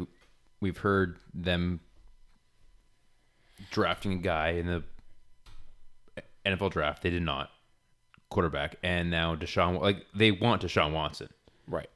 we've 0.60 0.78
heard 0.78 1.18
them 1.34 1.80
drafting 3.70 4.12
a 4.14 4.16
guy 4.16 4.50
in 4.50 4.66
the 4.66 4.82
NFL 6.44 6.70
draft. 6.72 7.02
They 7.02 7.10
did 7.10 7.22
not 7.22 7.50
quarterback, 8.30 8.76
and 8.82 9.10
now 9.10 9.36
Deshaun. 9.36 9.80
Like 9.80 10.06
they 10.14 10.30
want 10.30 10.62
Deshaun 10.62 10.92
Watson. 10.92 11.28
Right. 11.68 11.88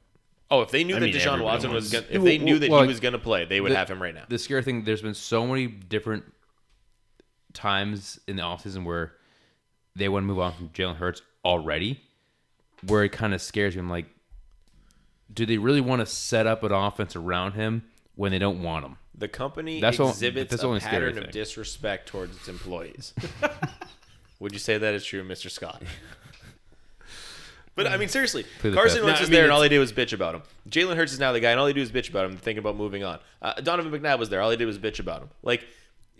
Oh, 0.49 0.61
if 0.61 0.71
they 0.71 0.83
knew 0.83 0.95
I 0.95 0.99
that 0.99 1.05
mean, 1.07 1.13
Deshaun 1.13 1.33
everybody 1.33 1.43
Watson 1.43 1.71
was, 1.73 1.93
wants- 1.93 2.07
gonna, 2.09 2.17
if 2.17 2.23
they 2.23 2.37
Well, 2.37 2.45
knew 2.45 2.59
that 2.59 2.69
well, 2.69 2.81
he 2.81 2.87
was 2.87 2.99
going 3.01 3.11
to 3.13 3.19
play, 3.19 3.43
they 3.45 3.59
would 3.59 3.71
the- 3.71 3.75
have 3.75 3.89
him 3.89 4.01
right 4.01 4.15
now. 4.15 4.23
The 4.29 4.37
scary 4.39 4.63
thing, 4.63 4.83
there's 4.85 5.01
been 5.01 5.13
so 5.13 5.45
many 5.45 5.67
different 5.67 6.23
times 7.53 8.19
in 8.27 8.35
the 8.35 8.43
offseason 8.43 8.83
where 8.85 9.13
they 9.95 10.09
want 10.09 10.23
to 10.23 10.27
move 10.27 10.39
on 10.39 10.53
from 10.53 10.69
Jalen 10.69 10.95
Hurts 10.97 11.21
already, 11.43 12.01
where 12.85 13.03
it 13.03 13.09
kind 13.11 13.33
of 13.33 13.41
scares 13.41 13.75
me. 13.75 13.79
I'm 13.79 13.89
like, 13.89 14.05
do 15.33 15.45
they 15.45 15.57
really 15.57 15.81
want 15.81 15.99
to 15.99 16.05
set 16.05 16.47
up 16.47 16.63
an 16.63 16.71
offense 16.71 17.15
around 17.15 17.53
him 17.53 17.83
when 18.15 18.31
they 18.31 18.39
don't 18.39 18.61
want 18.63 18.85
him? 18.85 18.97
The 19.17 19.27
company 19.27 19.81
That's 19.81 19.99
all- 19.99 20.09
exhibits 20.09 20.51
that's 20.51 20.63
a 20.63 20.67
only 20.67 20.79
scary 20.79 21.07
pattern 21.11 21.17
of 21.17 21.23
thing. 21.25 21.31
disrespect 21.33 22.07
towards 22.07 22.35
its 22.37 22.47
employees. 22.47 23.13
Would 24.39 24.53
you 24.53 24.59
say 24.59 24.77
that 24.77 24.93
is 24.93 25.03
true, 25.03 25.23
Mr. 25.27 25.49
Scott? 25.49 25.81
But 27.77 27.87
I 27.87 27.95
mean, 27.95 28.09
seriously, 28.09 28.43
Plead 28.59 28.71
the 28.71 28.75
Carson 28.75 28.97
fifth. 28.97 29.05
Wentz 29.05 29.19
No, 29.19 29.21
was 29.23 29.29
I 29.29 29.31
mean, 29.31 29.35
there, 29.37 29.43
and 29.43 29.51
all 29.53 29.61
it's- 29.61 29.69
they 29.69 29.75
did 29.75 29.79
was 29.79 29.93
bitch 29.93 30.11
about 30.11 30.35
him. 30.35 30.41
Jalen 30.69 30.97
Hurts 30.97 31.13
is 31.13 31.19
now 31.19 31.31
the 31.31 31.39
guy, 31.39 31.51
and 31.51 31.59
all 31.59 31.65
they 31.67 31.73
do 31.73 31.81
is 31.81 31.91
bitch 31.91 32.09
about 32.09 32.25
him. 32.25 32.31
They're 32.31 32.39
thinking 32.41 32.59
about 32.59 32.75
moving 32.75 33.05
on. 33.05 33.19
Uh, 33.41 33.53
Donovan 33.61 33.91
McNabb 33.91 34.19
was 34.19 34.27
there. 34.29 34.41
All 34.41 34.49
they 34.49 34.57
did 34.57 34.65
was 34.65 34.77
bitch 34.79 34.99
about 34.99 35.21
him. 35.21 35.29
Like, 35.43 35.65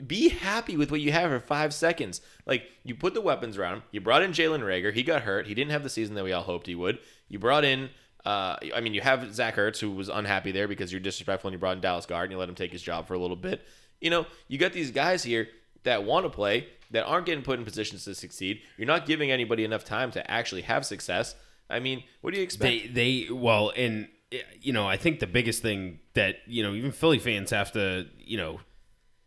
be 0.05 0.29
happy 0.29 0.77
with 0.77 0.91
what 0.91 1.01
you 1.01 1.11
have 1.11 1.31
for 1.31 1.39
five 1.39 1.73
seconds. 1.73 2.21
Like, 2.45 2.63
you 2.83 2.93
put 2.95 3.13
the 3.15 3.21
weapons 3.21 3.57
around 3.57 3.77
him. 3.77 3.83
You 3.91 3.99
brought 3.99 4.21
in 4.21 4.31
Jalen 4.31 4.61
Reagor. 4.61 4.93
He 4.93 5.01
got 5.03 5.23
hurt. 5.23 5.47
He 5.47 5.53
didn't 5.55 5.71
have 5.71 5.81
the 5.83 5.89
season 5.89 6.13
that 6.15 6.23
we 6.23 6.31
all 6.31 6.43
hoped 6.43 6.67
he 6.67 6.75
would. 6.75 6.99
You 7.27 7.39
brought 7.39 7.65
in 7.65 7.89
Uh, 8.25 8.57
I 8.75 8.81
mean, 8.81 8.93
you 8.93 8.99
have 8.99 9.33
Zach 9.33 9.55
Ertz, 9.55 9.79
who 9.79 9.89
was 9.89 10.09
unhappy 10.09 10.51
there 10.51 10.67
because 10.67 10.91
you're 10.91 10.99
disrespectful 10.99 11.47
and 11.47 11.53
you 11.53 11.59
brought 11.59 11.77
in 11.77 11.81
Dallas 11.81 12.05
Goedert 12.05 12.23
and 12.23 12.31
you 12.33 12.37
let 12.37 12.49
him 12.49 12.55
take 12.55 12.73
his 12.73 12.81
job 12.81 13.07
for 13.07 13.13
a 13.13 13.17
little 13.17 13.37
bit. 13.37 13.65
You 14.01 14.09
know, 14.09 14.25
you 14.49 14.57
got 14.57 14.73
these 14.73 14.91
guys 14.91 15.23
here 15.23 15.47
that 15.83 16.03
want 16.03 16.25
to 16.25 16.29
play, 16.29 16.67
that 16.91 17.05
aren't 17.05 17.25
getting 17.25 17.41
put 17.43 17.57
in 17.57 17.63
positions 17.63 18.03
to 18.03 18.13
succeed. 18.13 18.61
You're 18.77 18.85
not 18.87 19.05
giving 19.05 19.31
anybody 19.31 19.63
enough 19.63 19.85
time 19.85 20.11
to 20.11 20.29
actually 20.29 20.63
have 20.63 20.85
success. 20.85 21.35
I 21.69 21.79
mean, 21.79 22.03
what 22.21 22.31
do 22.31 22.37
you 22.37 22.43
expect? 22.43 22.93
They 22.93 23.25
they 23.25 23.31
well, 23.31 23.71
and 23.75 24.07
eh, 24.31 24.39
you 24.61 24.73
know, 24.73 24.87
I 24.87 24.97
think 24.97 25.19
the 25.19 25.27
biggest 25.27 25.61
thing 25.61 25.99
that 26.13 26.37
you 26.47 26.63
know 26.63 26.73
even 26.73 26.91
Philly 26.91 27.19
fans 27.19 27.51
have 27.51 27.71
to 27.73 28.07
you 28.19 28.37
know 28.37 28.59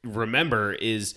remember 0.04 0.72
is 0.72 1.14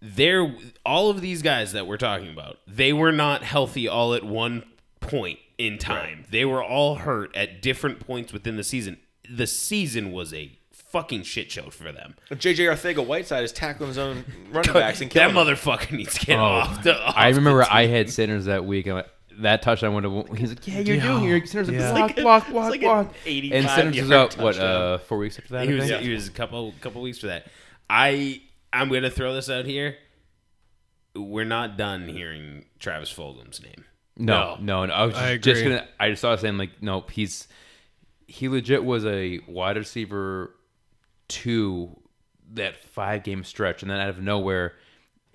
they're 0.00 0.54
all 0.86 1.10
of 1.10 1.20
these 1.20 1.42
guys 1.42 1.72
that 1.72 1.86
we're 1.86 1.96
talking 1.96 2.30
about. 2.30 2.58
They 2.66 2.92
were 2.92 3.12
not 3.12 3.42
healthy 3.42 3.88
all 3.88 4.14
at 4.14 4.24
one 4.24 4.64
point 5.00 5.38
in 5.58 5.76
time. 5.78 6.24
They 6.30 6.44
were 6.44 6.62
all 6.62 6.96
hurt 6.96 7.34
at 7.36 7.60
different 7.62 8.00
points 8.00 8.32
within 8.32 8.56
the 8.56 8.64
season. 8.64 8.98
The 9.28 9.46
season 9.46 10.12
was 10.12 10.32
a 10.32 10.56
fucking 10.72 11.24
shit 11.24 11.50
show 11.50 11.68
for 11.70 11.92
them. 11.92 12.14
JJ 12.30 12.72
Arcega-Whiteside 12.72 13.44
is 13.44 13.52
tackling 13.52 13.88
his 13.88 13.98
own 13.98 14.24
running 14.52 14.72
backs 14.72 15.00
and 15.02 15.10
that 15.10 15.14
killing 15.14 15.34
them. 15.34 15.46
motherfucker 15.46 15.90
needs 15.96 16.14
to 16.18 16.26
get 16.26 16.38
Oh, 16.38 16.42
off. 16.44 16.82
The, 16.82 16.96
off 16.98 17.14
I 17.16 17.30
the 17.32 17.38
remember 17.38 17.62
team. 17.64 17.72
I 17.72 17.86
had 17.86 18.08
Sanders 18.08 18.44
that 18.46 18.64
week. 18.64 18.86
And 18.86 19.04
that 19.38 19.62
touchdown 19.62 19.94
went 19.94 20.04
to. 20.28 20.34
He's 20.34 20.50
like, 20.50 20.66
"Yeah, 20.66 20.80
you're 20.80 21.00
doing 21.00 21.24
it. 21.24 21.54
You're 21.54 21.64
Yeah. 21.64 21.92
like, 21.92 22.10
It's 22.12 22.18
block, 22.18 22.18
like 22.18 22.18
a- 22.18 22.22
block, 22.22 22.42
it's 22.44 22.52
block, 22.52 22.70
like 22.70 22.80
an 22.82 22.86
block." 22.86 23.14
85 23.26 23.56
And 23.58 23.68
Sanders 23.70 24.00
was 24.02 24.10
yard 24.10 24.32
out 24.34 24.38
what 24.42 24.58
uh, 24.58 24.98
four 24.98 25.18
weeks 25.18 25.38
after 25.38 25.54
that. 25.54 25.68
he 25.68 25.74
was 25.74 25.88
think? 25.88 26.02
he 26.02 26.12
was 26.12 26.28
a 26.28 26.32
couple 26.32 26.74
couple 26.80 27.02
weeks 27.02 27.18
for 27.18 27.26
that. 27.28 27.46
I 27.90 28.42
I'm 28.72 28.88
gonna 28.90 29.10
throw 29.10 29.34
this 29.34 29.48
out 29.48 29.64
here. 29.64 29.96
We're 31.16 31.44
not 31.44 31.76
done 31.76 32.08
hearing 32.08 32.66
Travis 32.78 33.12
Fulgham's 33.12 33.62
name. 33.62 33.84
No, 34.16 34.56
no, 34.60 34.84
no. 34.86 34.92
I 34.92 35.04
was 35.06 35.14
I 35.14 35.36
just 35.36 35.60
agree. 35.62 35.74
gonna. 35.76 35.88
I 35.98 36.10
just 36.10 36.20
saw 36.22 36.34
saying 36.36 36.58
like, 36.58 36.82
nope. 36.82 37.10
He's 37.10 37.48
he 38.26 38.48
legit 38.48 38.84
was 38.84 39.06
a 39.06 39.40
wide 39.46 39.76
receiver 39.76 40.54
two 41.28 41.96
that 42.52 42.76
five 42.76 43.22
game 43.22 43.44
stretch, 43.44 43.82
and 43.82 43.90
then 43.90 44.00
out 44.00 44.08
of 44.10 44.20
nowhere, 44.20 44.74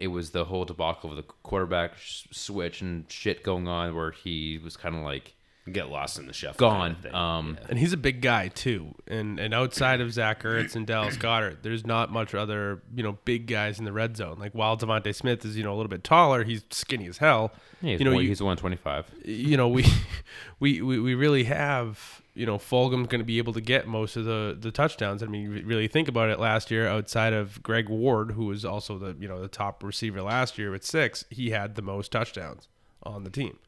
it 0.03 0.07
was 0.07 0.31
the 0.31 0.45
whole 0.45 0.65
debacle 0.65 1.09
of 1.09 1.15
the 1.15 1.23
quarterback 1.23 1.97
sh- 1.97 2.25
switch 2.31 2.81
and 2.81 3.05
shit 3.09 3.43
going 3.43 3.67
on, 3.67 3.95
where 3.95 4.11
he 4.11 4.59
was 4.63 4.75
kind 4.77 4.95
of 4.95 5.01
like 5.01 5.33
Get 5.71 5.87
lost 5.89 6.19
in 6.19 6.27
the 6.27 6.33
shuffle. 6.33 6.59
gone. 6.59 6.79
kind 6.79 6.95
of 6.97 7.01
thing. 7.03 7.15
um, 7.15 7.57
And 7.69 7.79
he's 7.79 7.93
a 7.93 7.97
big 7.97 8.19
guy 8.21 8.49
too. 8.49 8.95
And 9.07 9.39
and 9.39 9.53
outside 9.53 10.01
of 10.01 10.11
Zach 10.11 10.43
Ertz 10.43 10.75
and 10.75 10.85
Dallas 10.85 11.15
Goedert, 11.15 11.59
there's 11.63 11.85
not 11.85 12.11
much 12.11 12.35
other 12.35 12.81
you 12.93 13.01
know 13.01 13.17
big 13.23 13.47
guys 13.47 13.79
in 13.79 13.85
the 13.85 13.93
red 13.93 14.17
zone. 14.17 14.39
Like 14.39 14.51
while 14.51 14.75
DeVonta 14.75 15.15
Smith 15.15 15.45
is 15.45 15.55
you 15.55 15.63
know 15.63 15.73
a 15.73 15.77
little 15.77 15.89
bit 15.89 16.03
taller, 16.03 16.43
he's 16.43 16.63
skinny 16.69 17.07
as 17.07 17.17
hell. 17.19 17.53
yeah, 17.81 17.91
he's, 17.91 17.99
you 17.99 18.05
know 18.05 18.11
one, 18.11 18.23
you, 18.23 18.27
he's 18.27 18.41
one 18.43 18.57
twenty 18.57 18.75
five. 18.75 19.05
you 19.23 19.55
know 19.55 19.69
we 19.69 19.85
we 20.59 20.81
we, 20.81 20.99
we 20.99 21.15
really 21.15 21.45
have 21.45 22.21
you 22.35 22.45
know 22.45 22.57
Fulgham's 22.57 23.07
going 23.07 23.19
to 23.19 23.25
be 23.25 23.37
able 23.37 23.53
to 23.53 23.61
get 23.61 23.87
most 23.87 24.15
of 24.15 24.25
the 24.25 24.57
the 24.59 24.71
touchdowns. 24.71 25.21
I 25.21 25.27
mean, 25.27 25.43
you 25.43 25.63
really 25.65 25.87
think 25.87 26.07
about 26.07 26.29
it. 26.29 26.39
Last 26.39 26.71
year, 26.71 26.87
outside 26.87 27.33
of 27.33 27.61
Greg 27.61 27.89
Ward, 27.89 28.31
who 28.31 28.45
was 28.45 28.65
also 28.65 28.97
the 28.97 29.15
you 29.19 29.27
know 29.27 29.41
the 29.41 29.47
top 29.47 29.83
receiver 29.83 30.21
last 30.21 30.57
year 30.57 30.71
with 30.71 30.83
six, 30.83 31.25
he 31.29 31.51
had 31.51 31.75
the 31.75 31.81
most 31.81 32.11
touchdowns 32.11 32.67
on 33.03 33.23
the 33.23 33.29
team. 33.29 33.59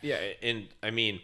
Yeah, 0.00 0.18
and 0.42 0.68
I 0.82 0.90
mean, 0.90 1.20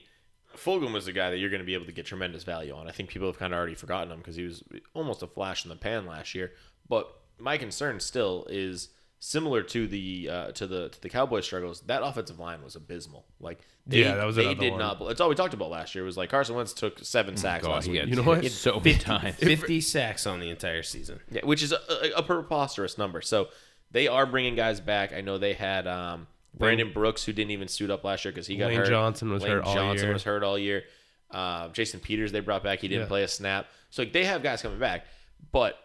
Fulgham 0.56 0.92
was 0.92 1.06
a 1.06 1.12
guy 1.12 1.30
that 1.30 1.38
you're 1.38 1.50
going 1.50 1.60
to 1.60 1.66
be 1.66 1.74
able 1.74 1.86
to 1.86 1.92
get 1.92 2.06
tremendous 2.06 2.42
value 2.42 2.74
on. 2.74 2.88
I 2.88 2.92
think 2.92 3.08
people 3.08 3.28
have 3.28 3.38
kind 3.38 3.52
of 3.52 3.58
already 3.58 3.74
forgotten 3.74 4.10
him 4.10 4.18
because 4.18 4.36
he 4.36 4.44
was 4.44 4.64
almost 4.94 5.22
a 5.22 5.26
flash 5.26 5.64
in 5.64 5.68
the 5.68 5.76
pan 5.76 6.06
last 6.06 6.34
year. 6.34 6.52
But 6.88 7.08
my 7.38 7.56
concern 7.56 8.00
still 8.00 8.46
is 8.50 8.88
similar 9.26 9.62
to 9.62 9.86
the 9.86 10.28
uh, 10.30 10.52
to 10.52 10.66
the 10.66 10.90
to 10.90 11.00
the 11.00 11.08
Cowboys 11.08 11.46
struggles. 11.46 11.80
That 11.86 12.02
offensive 12.02 12.38
line 12.38 12.62
was 12.62 12.76
abysmal. 12.76 13.24
Like 13.40 13.58
they, 13.86 14.00
Yeah, 14.02 14.16
that 14.16 14.26
was 14.26 14.36
they 14.36 14.54
did 14.54 14.72
one. 14.72 14.78
not. 14.80 15.00
It's 15.10 15.20
all 15.20 15.30
we 15.30 15.34
talked 15.34 15.54
about 15.54 15.70
last 15.70 15.94
year. 15.94 16.04
Was 16.04 16.16
like 16.18 16.28
Carson 16.28 16.54
Wentz 16.56 16.74
took 16.74 16.98
seven 17.02 17.36
sacks 17.38 17.64
God, 17.64 17.72
last 17.72 17.84
he 17.86 17.92
week. 17.92 18.00
had 18.00 18.10
You 18.10 18.16
know 18.16 18.22
what? 18.22 18.42
hit 18.42 18.52
so 18.52 18.80
many 18.84 18.98
times. 18.98 19.36
Fifty 19.36 19.80
sacks 19.80 20.26
on 20.26 20.40
the 20.40 20.50
entire 20.50 20.82
season. 20.82 21.20
Yeah, 21.30 21.40
which 21.44 21.62
is 21.62 21.72
a, 21.72 21.78
a, 22.16 22.18
a 22.18 22.22
preposterous 22.22 22.98
number. 22.98 23.22
So 23.22 23.48
they 23.90 24.08
are 24.08 24.26
bringing 24.26 24.56
guys 24.56 24.80
back. 24.80 25.14
I 25.14 25.22
know 25.22 25.38
they 25.38 25.54
had 25.54 25.86
um, 25.86 26.26
Brandon 26.58 26.92
Brooks, 26.92 27.24
who 27.24 27.32
didn't 27.32 27.52
even 27.52 27.68
suit 27.68 27.90
up 27.90 28.04
last 28.04 28.24
year 28.26 28.32
because 28.32 28.46
he 28.46 28.56
got 28.56 28.66
Lane 28.68 28.76
hurt. 28.78 28.88
Johnson 28.88 29.30
was 29.32 29.42
Lane 29.42 29.52
hurt 29.52 29.64
all 29.64 29.74
Johnson 29.74 30.06
year. 30.06 30.12
was 30.12 30.22
hurt 30.22 30.42
all 30.42 30.58
year. 30.58 30.82
Uh, 31.30 31.68
Jason 31.70 31.98
Peters 31.98 32.30
they 32.30 32.40
brought 32.40 32.62
back. 32.62 32.80
He 32.80 32.88
didn't 32.88 33.04
Yeah. 33.04 33.08
play 33.08 33.22
a 33.22 33.28
snap. 33.28 33.66
So 33.90 34.02
like, 34.02 34.12
they 34.12 34.24
have 34.26 34.42
guys 34.42 34.60
coming 34.60 34.78
back, 34.78 35.06
but 35.50 35.78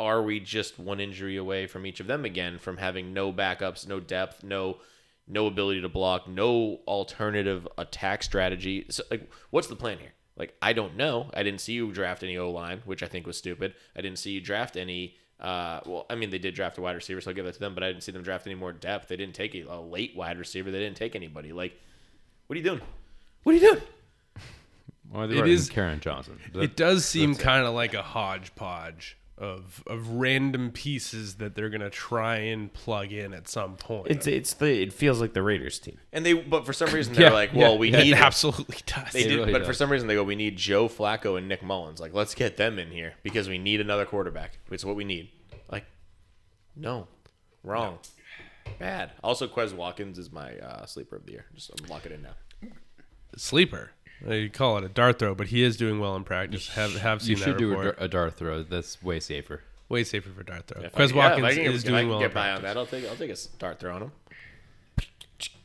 are 0.00 0.22
we 0.22 0.40
just 0.40 0.78
one 0.78 1.00
injury 1.00 1.36
away 1.36 1.66
from 1.66 1.84
each 1.86 2.00
of 2.00 2.06
them 2.06 2.24
again 2.24 2.58
from 2.58 2.76
having 2.76 3.12
no 3.12 3.32
backups, 3.32 3.86
no 3.86 4.00
depth, 4.00 4.42
no 4.44 4.78
no 5.30 5.46
ability 5.46 5.80
to 5.82 5.88
block, 5.88 6.26
no 6.28 6.80
alternative 6.86 7.66
attack 7.76 8.22
strategy? 8.22 8.86
So 8.90 9.02
like, 9.10 9.28
what's 9.50 9.66
the 9.68 9.76
plan 9.76 9.98
here? 9.98 10.12
Like, 10.36 10.54
I 10.62 10.72
don't 10.72 10.96
know. 10.96 11.30
I 11.34 11.42
didn't 11.42 11.60
see 11.60 11.72
you 11.72 11.90
draft 11.92 12.22
any 12.22 12.36
O 12.38 12.50
line, 12.50 12.80
which 12.84 13.02
I 13.02 13.06
think 13.06 13.26
was 13.26 13.36
stupid. 13.36 13.74
I 13.96 14.00
didn't 14.00 14.18
see 14.18 14.30
you 14.30 14.40
draft 14.40 14.76
any. 14.76 15.16
Uh, 15.40 15.80
well, 15.84 16.06
I 16.08 16.14
mean, 16.14 16.30
they 16.30 16.38
did 16.38 16.54
draft 16.54 16.78
a 16.78 16.80
wide 16.80 16.94
receiver, 16.96 17.20
so 17.20 17.30
I'll 17.30 17.34
give 17.34 17.44
that 17.44 17.54
to 17.54 17.60
them. 17.60 17.74
But 17.74 17.82
I 17.82 17.88
didn't 17.88 18.04
see 18.04 18.12
them 18.12 18.22
draft 18.22 18.46
any 18.46 18.54
more 18.54 18.72
depth. 18.72 19.08
They 19.08 19.16
didn't 19.16 19.34
take 19.34 19.54
a, 19.56 19.62
a 19.62 19.80
late 19.80 20.14
wide 20.16 20.38
receiver. 20.38 20.70
They 20.70 20.78
didn't 20.78 20.96
take 20.96 21.16
anybody. 21.16 21.52
Like, 21.52 21.74
what 22.46 22.54
are 22.54 22.58
you 22.58 22.64
doing? 22.64 22.80
What 23.42 23.52
are 23.52 23.58
you 23.58 23.68
doing? 23.68 23.82
Well, 25.10 25.24
It 25.24 25.26
they 25.28 25.34
brought 25.36 25.48
is- 25.48 25.68
Kerryon 25.70 26.00
Johnson. 26.00 26.38
That- 26.52 26.62
It 26.62 26.76
does 26.76 27.04
seem 27.04 27.34
kind 27.34 27.66
of 27.66 27.74
like 27.74 27.94
a 27.94 28.02
hodgepodge 28.02 29.17
of 29.38 29.82
of 29.86 30.08
random 30.08 30.70
pieces 30.72 31.36
that 31.36 31.54
they're 31.54 31.70
gonna 31.70 31.90
try 31.90 32.36
and 32.36 32.72
plug 32.72 33.12
in 33.12 33.32
at 33.32 33.48
some 33.48 33.76
point. 33.76 34.08
It's 34.10 34.26
it's 34.26 34.54
the 34.54 34.82
it 34.82 34.92
feels 34.92 35.20
like 35.20 35.32
the 35.32 35.42
Raiders 35.42 35.78
team. 35.78 35.98
And 36.12 36.26
they, 36.26 36.34
but 36.34 36.66
for 36.66 36.72
some 36.72 36.90
reason, 36.90 37.12
they're 37.14 37.28
Yeah, 37.28 37.32
like, 37.32 37.54
well, 37.54 37.72
yeah, 37.72 37.78
we 37.78 37.90
yeah. 37.90 38.02
need 38.02 38.12
it 38.12 38.18
absolutely 38.20 38.78
does. 38.86 39.12
They 39.12 39.20
It 39.24 39.28
did, 39.28 39.36
really 39.38 39.52
but 39.52 39.64
for 39.64 39.72
some 39.72 39.90
reason 39.90 40.08
they 40.08 40.14
go, 40.14 40.24
we 40.24 40.34
need 40.36 40.56
Joe 40.56 40.88
Flacco 40.88 41.38
and 41.38 41.48
Nick 41.48 41.62
Mullens. 41.62 42.00
Like, 42.00 42.12
let's 42.14 42.34
get 42.34 42.56
them 42.56 42.78
in 42.78 42.90
here 42.90 43.14
because 43.22 43.48
we 43.48 43.58
need 43.58 43.80
another 43.80 44.04
quarterback. 44.04 44.58
It's 44.70 44.84
what 44.84 44.96
we 44.96 45.04
need. 45.04 45.30
Like, 45.70 45.84
no, 46.76 47.08
wrong, 47.62 47.98
bad. 48.78 49.12
Also, 49.22 49.46
Quez 49.48 49.72
Watkins 49.72 50.18
is 50.18 50.30
my 50.32 50.56
uh, 50.58 50.86
sleeper 50.86 51.16
of 51.16 51.26
the 51.26 51.32
year. 51.32 51.46
Just 51.54 51.70
I'm 51.80 51.88
lock 51.88 52.06
it 52.06 52.12
in 52.12 52.22
now. 52.22 52.34
Sleeper. 53.36 53.90
You 54.26 54.50
call 54.50 54.78
it 54.78 54.84
a 54.84 54.88
dart 54.88 55.18
throw, 55.18 55.34
but 55.34 55.48
he 55.48 55.62
is 55.62 55.76
doing 55.76 56.00
well 56.00 56.16
in 56.16 56.24
practice. 56.24 56.68
Have 56.70 56.96
have 56.96 57.20
you 57.22 57.36
seen 57.36 57.44
should 57.44 57.54
that 57.54 57.58
do 57.58 57.72
a, 57.72 57.76
report. 57.78 57.96
dar- 57.98 58.04
a 58.04 58.08
dart 58.08 58.34
throw. 58.34 58.62
That's 58.62 59.02
way 59.02 59.20
safer. 59.20 59.62
Way 59.88 60.04
safer 60.04 60.30
for 60.30 60.42
dart 60.42 60.66
throw. 60.66 60.82
If 60.82 60.96
I- 60.96 61.00
Quez 61.02 61.12
Watkins 61.14 61.44
I 61.44 61.54
can, 61.54 61.64
is 61.72 61.84
if 61.84 61.88
I 61.88 61.92
doing 61.92 62.02
can 62.02 62.08
well. 62.10 62.18
Get 62.20 62.30
in 62.30 62.34
by 62.34 62.50
on 62.50 62.62
that. 62.62 62.76
I'll 62.76 62.86
take. 62.86 63.08
I'll 63.08 63.16
take 63.16 63.30
a 63.30 63.36
start 63.36 63.78
throw 63.78 63.94
on 63.94 64.02
him. 64.02 64.12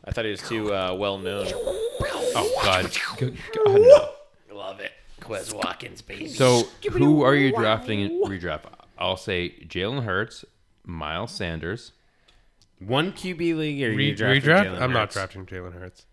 I 0.06 0.12
thought 0.12 0.26
he 0.26 0.32
was 0.32 0.42
too 0.42 0.74
uh, 0.74 0.94
well 0.94 1.18
known. 1.18 1.48
Oh 1.52 2.62
God, 2.64 2.92
God 3.20 3.34
no. 3.82 4.10
Love 4.54 4.80
it, 4.82 4.92
Quez 5.22 5.54
Watkins, 5.54 6.02
baby. 6.02 6.28
So 6.28 6.64
who 6.92 7.24
are 7.24 7.36
you 7.36 7.54
drafting 7.56 8.02
in 8.02 8.22
redraft? 8.24 8.66
I'll 9.00 9.18
say 9.18 9.50
Jalen 9.66 10.04
Hurts, 10.04 10.46
Miles 10.86 11.32
Sanders. 11.32 11.92
One 12.80 13.14
QB 13.14 13.40
league 13.58 13.82
or 13.84 13.96
Re- 13.96 14.10
you 14.10 14.16
drafting 14.16 14.42
redraft? 14.52 14.66
Jalen 14.78 14.82
I'm 14.82 14.94
not 14.94 15.10
drafting 15.10 15.46
Jalen 15.46 15.74
Hurts. 15.74 16.06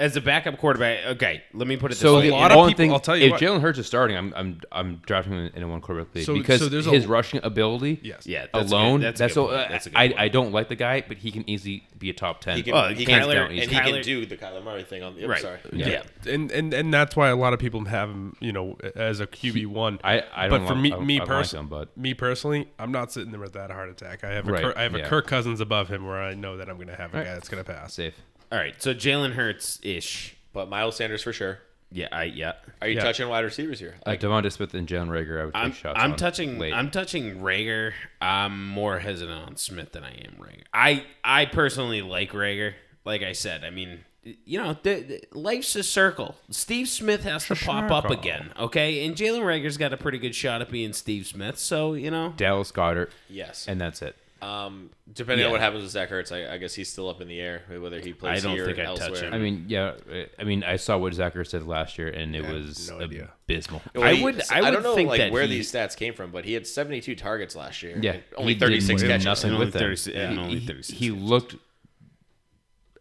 As 0.00 0.16
a 0.16 0.20
backup 0.20 0.58
quarterback. 0.58 1.04
Okay, 1.06 1.42
let 1.54 1.68
me 1.68 1.76
put 1.76 1.90
it 1.92 1.94
this 1.94 2.00
So 2.00 2.16
way. 2.16 2.22
the 2.28 2.30
lot 2.32 2.50
of 2.50 2.56
one 2.56 2.68
people- 2.70 2.76
thing, 2.78 2.92
I'll 2.92 2.98
tell 2.98 3.16
you 3.16 3.26
if 3.26 3.30
what. 3.32 3.40
Jalen 3.40 3.60
Hurts 3.60 3.78
is 3.78 3.86
starting, 3.86 4.16
I'm 4.16 4.32
I'm 4.34 4.60
I'm 4.72 4.96
drafting 5.06 5.34
him 5.34 5.50
in 5.54 5.62
a 5.62 5.68
one 5.68 5.80
quarterback 5.80 6.14
league 6.14 6.24
So- 6.26 6.34
because 6.34 6.60
so 6.60 6.68
there's 6.68 6.86
a- 6.86 6.90
his 6.90 7.06
rushing 7.06 7.40
ability. 7.44 8.00
Yes. 8.02 8.26
yeah, 8.26 8.46
that's 8.52 8.72
alone. 8.72 9.00
good- 9.00 9.06
that's, 9.06 9.18
that's 9.20 9.32
a 9.32 9.34
good 9.36 9.40
all- 9.40 9.50
That's 9.68 9.86
a 9.86 9.90
good 9.90 9.96
I 9.98 10.08
point. 10.08 10.20
I 10.20 10.28
don't 10.28 10.52
like 10.52 10.68
the 10.68 10.74
guy, 10.76 11.04
but 11.06 11.18
he 11.18 11.30
can 11.30 11.48
easily 11.48 11.86
be 11.98 12.10
a 12.10 12.14
top 12.14 12.40
ten. 12.40 12.56
he 12.56 12.62
can, 12.62 12.74
Oh, 12.74 12.88
he 12.88 13.04
Kyler- 13.06 13.34
down, 13.34 13.50
and 13.50 13.58
he 13.58 13.66
Kyler- 13.66 13.94
can 13.94 14.02
do 14.02 14.26
the 14.26 14.36
Kyler 14.36 14.64
Murray 14.64 14.82
thing 14.82 15.02
on. 15.02 15.16
Yep, 15.16 15.28
Right. 15.28 15.42
Sorry. 15.42 15.58
Yeah. 15.72 16.02
And 16.26 16.50
and 16.50 16.72
and 16.74 16.92
that's 16.94 17.14
why 17.14 17.28
a 17.28 17.36
lot 17.36 17.52
of 17.52 17.58
people 17.58 17.84
have 17.84 18.08
him, 18.08 18.36
you 18.40 18.52
know, 18.52 18.76
as 18.96 19.20
a 19.20 19.26
QB 19.26 19.66
one. 19.66 19.98
I 20.02 20.22
I 20.34 20.48
don't 20.48 20.60
but 20.62 20.68
for 20.68 20.74
like- 20.74 20.82
me, 20.82 20.92
I- 20.94 20.98
me 21.00 21.16
I 21.16 21.18
like 21.20 21.28
personally, 21.28 21.64
him, 21.64 21.68
but 21.68 21.96
me 21.96 22.14
personally, 22.14 22.68
I'm 22.78 22.90
not 22.92 23.12
sitting 23.12 23.30
there 23.32 23.40
with 23.40 23.52
that 23.52 23.70
heart 23.70 23.90
attack. 23.90 24.24
I 24.24 24.30
have 24.30 24.48
a 24.48 24.52
Right, 24.52 24.62
Kirk, 24.62 24.76
I 24.78 24.82
have 24.82 24.94
a. 24.94 25.02
Kirk 25.02 25.26
Cousins 25.26 25.60
above 25.60 25.88
him, 25.88 26.06
where 26.06 26.20
I 26.22 26.34
know 26.34 26.56
that 26.56 26.68
I'm 26.70 26.76
going 26.76 26.88
to 26.88 26.96
have 26.96 27.14
a 27.14 27.18
guy 27.18 27.24
that's 27.34 27.48
going 27.48 27.62
to 27.62 27.70
pass. 27.70 27.92
safe. 27.94 28.14
All 28.52 28.58
right, 28.58 28.80
so 28.82 28.94
Jalen 28.94 29.32
Hurts 29.32 29.78
ish. 29.82 30.36
But 30.52 30.68
Miles 30.68 30.96
Sanders 30.96 31.22
for 31.22 31.32
sure. 31.32 31.58
Yeah, 31.92 32.08
I 32.12 32.24
yeah. 32.24 32.52
Are 32.80 32.88
you 32.88 32.96
Yeah. 32.96 33.02
touching 33.04 33.28
wide 33.28 33.44
receivers 33.44 33.78
here? 33.80 33.94
Uh, 34.06 34.12
DeVonta 34.12 34.50
Smith 34.52 34.74
and 34.74 34.86
Jalen 34.88 35.08
Reagor, 35.08 35.40
I 35.40 35.44
would 35.44 35.54
take 35.54 35.62
I'm, 35.62 35.72
shots. 35.72 35.98
I'm 36.00 36.12
on 36.12 36.16
touching 36.16 36.58
late. 36.58 36.72
I'm 36.72 36.90
touching 36.90 37.40
Rager. 37.40 37.92
I'm 38.20 38.68
more 38.68 38.98
hesitant 39.00 39.48
on 39.48 39.56
Smith 39.56 39.92
than 39.92 40.04
I 40.04 40.12
am 40.12 40.36
Reagor. 40.40 40.62
I 40.72 41.04
I 41.24 41.46
personally 41.46 42.02
like 42.02 42.30
Reagor. 42.32 42.74
Like 43.04 43.22
I 43.22 43.32
said, 43.32 43.64
I 43.64 43.70
mean, 43.70 44.04
you 44.22 44.60
know, 44.62 44.76
the, 44.82 45.00
the- 45.00 45.24
life's 45.38 45.74
a 45.74 45.82
circle. 45.82 46.36
Steve 46.50 46.88
Smith 46.88 47.22
has 47.24 47.46
to 47.46 47.54
pop 47.56 47.90
up 47.90 48.10
again, 48.10 48.52
okay? 48.58 49.04
And 49.06 49.16
Jalen 49.16 49.40
Reagor's 49.40 49.76
got 49.76 49.92
a 49.92 49.96
pretty 49.96 50.18
good 50.18 50.34
shot 50.34 50.60
at 50.60 50.70
being 50.70 50.92
Steve 50.92 51.26
Smith. 51.26 51.58
So 51.58 51.94
you 51.94 52.10
know, 52.10 52.34
Dallas 52.36 52.70
Goedert, 52.72 53.10
Yes. 53.28 53.66
and 53.68 53.80
that's 53.80 54.02
it. 54.02 54.16
Um, 54.42 54.90
depending 55.12 55.44
on 55.44 55.52
what 55.52 55.60
happens 55.60 55.82
with 55.82 55.92
Zach 55.92 56.10
Ertz, 56.10 56.32
I, 56.32 56.54
I 56.54 56.56
guess 56.58 56.72
he's 56.74 56.88
still 56.90 57.08
up 57.10 57.20
in 57.20 57.28
the 57.28 57.38
air 57.40 57.62
whether 57.78 58.00
he 58.00 58.12
plays 58.14 58.42
I 58.42 58.48
don't 58.48 58.56
here 58.56 58.66
think 58.66 58.78
or 58.78 58.82
I'd 58.82 58.96
touch 58.96 59.08
elsewhere. 59.10 59.28
him. 59.28 59.34
I 59.34 59.38
mean, 59.38 59.64
yeah. 59.68 59.92
I 60.38 60.44
mean, 60.44 60.64
I 60.64 60.76
saw 60.76 60.96
what 60.96 61.12
Zachary 61.12 61.44
said 61.44 61.66
last 61.66 61.98
year, 61.98 62.08
and 62.08 62.34
it 62.34 62.42
Yeah, 62.44 62.52
was 62.52 62.88
no 62.90 63.00
abysmal. 63.00 63.82
Well, 63.94 64.04
I 64.04 64.14
he- 64.14 64.22
would- 64.24 64.42
I 64.50 64.70
don't 64.70 64.82
know 64.82 64.94
think 64.94 65.08
like 65.10 65.18
that 65.18 65.32
where 65.32 65.42
he- 65.42 65.48
these 65.50 65.70
stats 65.72 65.96
came 65.96 66.14
from, 66.14 66.30
but 66.30 66.44
he 66.44 66.54
had 66.54 66.66
72 66.66 67.14
targets 67.16 67.54
last 67.54 67.82
year. 67.82 67.98
Yeah, 68.00 68.12
and 68.12 68.22
only 68.36 68.54
36 68.54 69.02
catches. 69.02 69.24
nothing 69.24 69.50
And 69.50 69.58
with 69.58 69.68
only 69.68 69.72
them. 69.72 69.80
36 69.80 70.16
and 70.16 70.38
only 70.38 70.58
He- 70.60 70.66
36 70.66 70.98
He 70.98 71.08
catches. 71.10 71.22
looked 71.22 71.56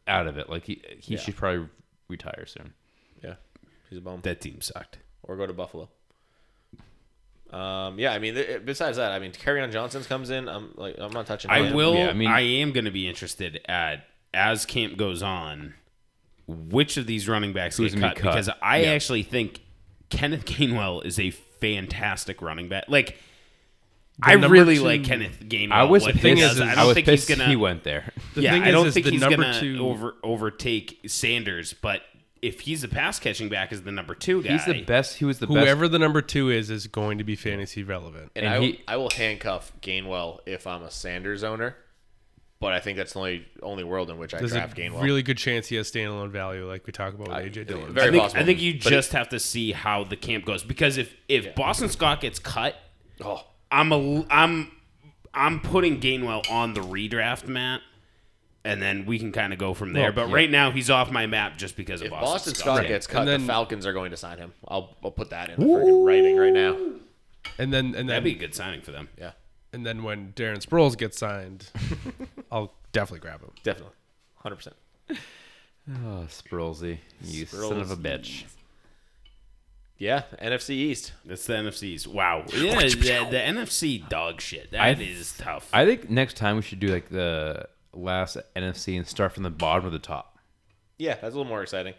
out 0.08 0.28
of 0.28 0.38
it. 0.38 0.50
Like 0.50 0.66
he 0.66 0.82
he 1.00 1.14
Yeah. 1.14 1.20
should 1.20 1.36
probably 1.36 1.68
retire 2.08 2.46
soon. 2.48 2.74
Yeah, 3.24 3.36
he's 3.90 4.00
a 4.00 4.02
bum. 4.02 4.22
That 4.24 4.42
team 4.42 4.62
sucked. 4.62 4.98
Or 5.24 5.36
go 5.38 5.46
to 5.46 5.54
Buffalo. 5.54 5.90
Um, 7.52 7.97
yeah, 8.00 8.14
I 8.14 8.20
mean, 8.20 8.36
th- 8.36 8.64
besides 8.66 8.97
that, 8.97 9.12
I 9.12 9.20
mean, 9.20 9.32
Kerryon 9.32 9.72
Johnson's 9.72 10.06
comes 10.08 10.30
in. 10.30 10.47
I'm 10.47 10.72
like, 10.76 10.95
I'm 11.00 11.12
not 11.12 11.26
touching. 11.26 11.50
I 11.50 11.64
him. 11.64 11.74
will. 11.76 11.95
Yeah, 11.95 12.08
I 12.08 12.10
I, 12.10 12.14
mean- 12.14 12.28
I 12.30 12.41
am 12.41 12.72
going 12.72 12.86
to 12.86 12.91
be 12.91 13.08
interested 13.08 13.62
at 13.68 14.06
as 14.34 14.66
camp 14.66 14.97
goes 14.97 15.24
on, 15.24 15.74
which 16.47 16.97
of 16.97 17.08
these 17.08 17.28
running 17.28 17.54
backs 17.54 17.78
Who's 17.78 17.93
get 17.93 18.02
gonna 18.02 18.14
cut, 18.14 18.22
cut. 18.22 18.32
because 18.34 18.50
I 18.62 18.82
Yeah. 18.82 18.91
actually 18.91 19.24
think 19.24 19.62
Kenneth 20.10 20.45
Gainwell 20.45 21.04
is 21.06 21.20
a 21.20 21.32
fantastic 21.32 22.41
running 22.41 22.70
back. 22.70 22.86
Like. 22.88 23.18
I 24.22 24.34
really 24.34 24.76
two- 24.76 24.84
like 24.84 25.06
Kenneth 25.06 25.39
Gainwell. 25.39 25.72
I 25.72 25.84
was 25.86 26.04
what 26.04 26.14
he 26.16 26.20
pissed. 26.22 26.41
does. 26.41 26.56
is- 26.56 26.62
I 26.62 26.72
I 26.72 26.76
don't 26.76 26.88
was 26.88 26.93
think 26.95 27.08
he's 27.08 27.26
gonna. 27.26 27.47
he 27.47 27.56
went 27.56 27.84
there. 27.86 28.12
The 28.36 28.41
yeah, 28.41 28.52
thing 28.52 28.64
I 28.64 28.72
don't 28.72 28.88
is 28.88 28.93
think 28.93 29.06
the 29.06 29.12
he's 29.14 29.22
gonna 29.24 29.58
two. 29.62 29.78
over 29.80 30.16
overtake 30.24 31.00
Sanders. 31.08 31.72
But 31.72 32.02
if 32.42 32.62
he's 32.62 32.84
a 32.84 32.88
pass 32.88 33.20
catching 33.20 33.50
back 33.50 33.72
as 33.72 33.82
the 33.84 33.92
number 33.92 34.16
two 34.16 34.42
guy, 34.42 34.54
He's 34.54 34.66
the 34.66 34.82
best. 34.84 35.18
He 35.18 35.26
was 35.26 35.40
the 35.40 35.48
best. 35.48 35.58
whoever 35.60 35.88
the 35.88 36.00
number 36.00 36.22
two 36.22 36.50
is 36.50 36.70
is 36.70 36.88
going 36.88 37.18
to 37.18 37.24
be 37.24 37.36
fantasy 37.36 37.84
relevant. 37.84 38.32
and, 38.36 38.46
and 38.46 38.54
I, 38.56 38.60
he- 38.62 38.82
I 38.88 38.98
will 38.98 39.10
handcuff 39.10 39.72
Gainwell 39.82 40.40
if 40.46 40.66
I'm 40.68 40.84
a 40.84 40.92
Sanders 40.92 41.44
owner. 41.44 41.76
But 42.62 42.74
I 42.74 42.82
think 42.82 42.98
that's 42.98 43.14
the 43.14 43.20
only 43.20 43.48
only 43.64 43.84
world 43.86 44.10
in 44.10 44.18
which 44.18 44.34
I 44.34 44.40
There's 44.40 44.52
a 44.52 44.56
draft 44.56 44.76
Gainwell. 44.76 45.02
really 45.02 45.24
good 45.24 45.38
chance 45.38 45.68
he 45.68 45.78
has 45.78 45.90
standalone 45.90 46.30
value, 46.30 46.68
like 46.68 46.86
we 46.86 46.92
talk 46.92 47.14
about 47.14 47.30
with 47.30 47.38
I- 47.38 47.48
AJ 47.48 47.68
Dillon. 47.68 47.94
very 47.94 48.08
I 48.08 48.12
think, 48.12 48.22
possible. 48.24 48.42
I 48.42 48.46
think 48.46 48.62
you 48.62 48.74
But 48.74 48.90
just 48.90 49.14
have 49.14 49.30
to 49.30 49.40
see 49.40 49.72
how 49.72 50.04
the 50.04 50.18
camp 50.18 50.44
goes 50.44 50.64
because 50.66 50.98
if 50.98 51.16
if 51.30 51.46
Yeah. 51.46 51.52
Boston 51.56 51.88
Scott 51.88 52.20
gets 52.20 52.38
cut, 52.38 52.76
oh, 53.24 53.46
I'm 53.72 53.94
a 53.94 54.26
I'm 54.30 54.72
I'm 55.34 55.62
putting 55.62 56.02
Gainwell 56.02 56.52
on 56.52 56.74
the 56.74 56.82
redraft 56.82 57.48
map, 57.48 57.80
and 58.66 58.82
then 58.82 59.05
we 59.05 59.20
can 59.20 59.32
kind 59.32 59.53
of 59.53 59.60
go 59.60 59.74
from 59.74 59.93
there. 59.93 60.12
Well, 60.12 60.26
but 60.26 60.30
yeah. 60.30 60.36
right 60.36 60.51
now 60.51 60.72
he's 60.72 60.89
off 60.89 61.12
my 61.12 61.26
map 61.28 61.57
just 61.57 61.76
because 61.76 62.01
of 62.01 62.05
if 62.07 62.12
Boston, 62.12 62.32
Boston 62.34 62.55
Scott. 62.55 62.78
Scott 62.78 62.88
gets 62.88 63.07
cut, 63.07 63.26
then- 63.26 63.41
the 63.41 63.47
Falcons 63.47 63.86
are 63.86 63.93
going 63.93 64.12
to 64.12 64.18
sign 64.18 64.38
him. 64.38 64.53
I'll 64.68 64.95
I'll 65.03 65.12
put 65.12 65.30
that 65.32 65.49
in 65.49 65.60
the 65.60 65.66
freaking 65.66 66.05
writing 66.05 66.38
right 66.38 66.53
now. 66.53 66.78
And 67.57 67.74
then 67.74 67.95
and 67.95 68.10
That'd 68.10 68.24
be 68.24 68.32
a 68.34 68.38
good 68.38 68.53
signing 68.53 68.82
for 68.82 68.91
them. 68.91 69.10
Yeah, 69.18 69.32
and 69.74 69.86
then 69.86 70.03
when 70.03 70.34
Darren 70.34 70.66
Sproles 70.66 70.97
gets 70.97 71.18
signed, 71.18 71.70
I'll 72.51 72.74
definitely 72.91 73.20
grab 73.22 73.41
him. 73.41 73.51
definitely, 73.64 73.93
hundred 74.36 74.57
percent. 74.57 74.76
Ah, 75.10 75.14
oh, 76.05 76.28
Sproulsy, 76.30 76.99
you 77.24 77.45
son 77.45 77.80
of 77.80 77.89
a 77.91 77.95
bitch. 77.95 78.43
Yeah, 79.97 80.24
NFC 80.41 80.70
East. 80.72 81.12
That's 81.26 81.45
the 81.45 81.53
NFC's. 81.53 82.07
Wow. 82.07 82.45
Yeah, 82.53 82.80
the, 82.80 83.28
the 83.32 83.38
NFC 83.38 84.07
dog 84.07 84.39
shit. 84.39 84.72
That 84.72 84.82
I- 84.82 85.01
is 85.01 85.36
tough. 85.38 85.70
I 85.74 85.86
think 85.86 86.10
next 86.10 86.38
time 86.38 86.55
we 86.55 86.62
should 86.62 86.80
do 86.80 86.88
like 86.88 87.10
the 87.10 87.68
last 87.94 88.38
NFC 88.56 88.98
and 88.98 89.08
start 89.08 89.34
from 89.34 89.44
the 89.44 89.50
bottom 89.50 89.86
to 89.86 89.90
the 89.90 90.00
top. 90.00 90.38
Yeah, 90.98 91.14
that's 91.14 91.34
a 91.34 91.38
little 91.38 91.46
more 91.46 91.62
exciting. 91.62 91.94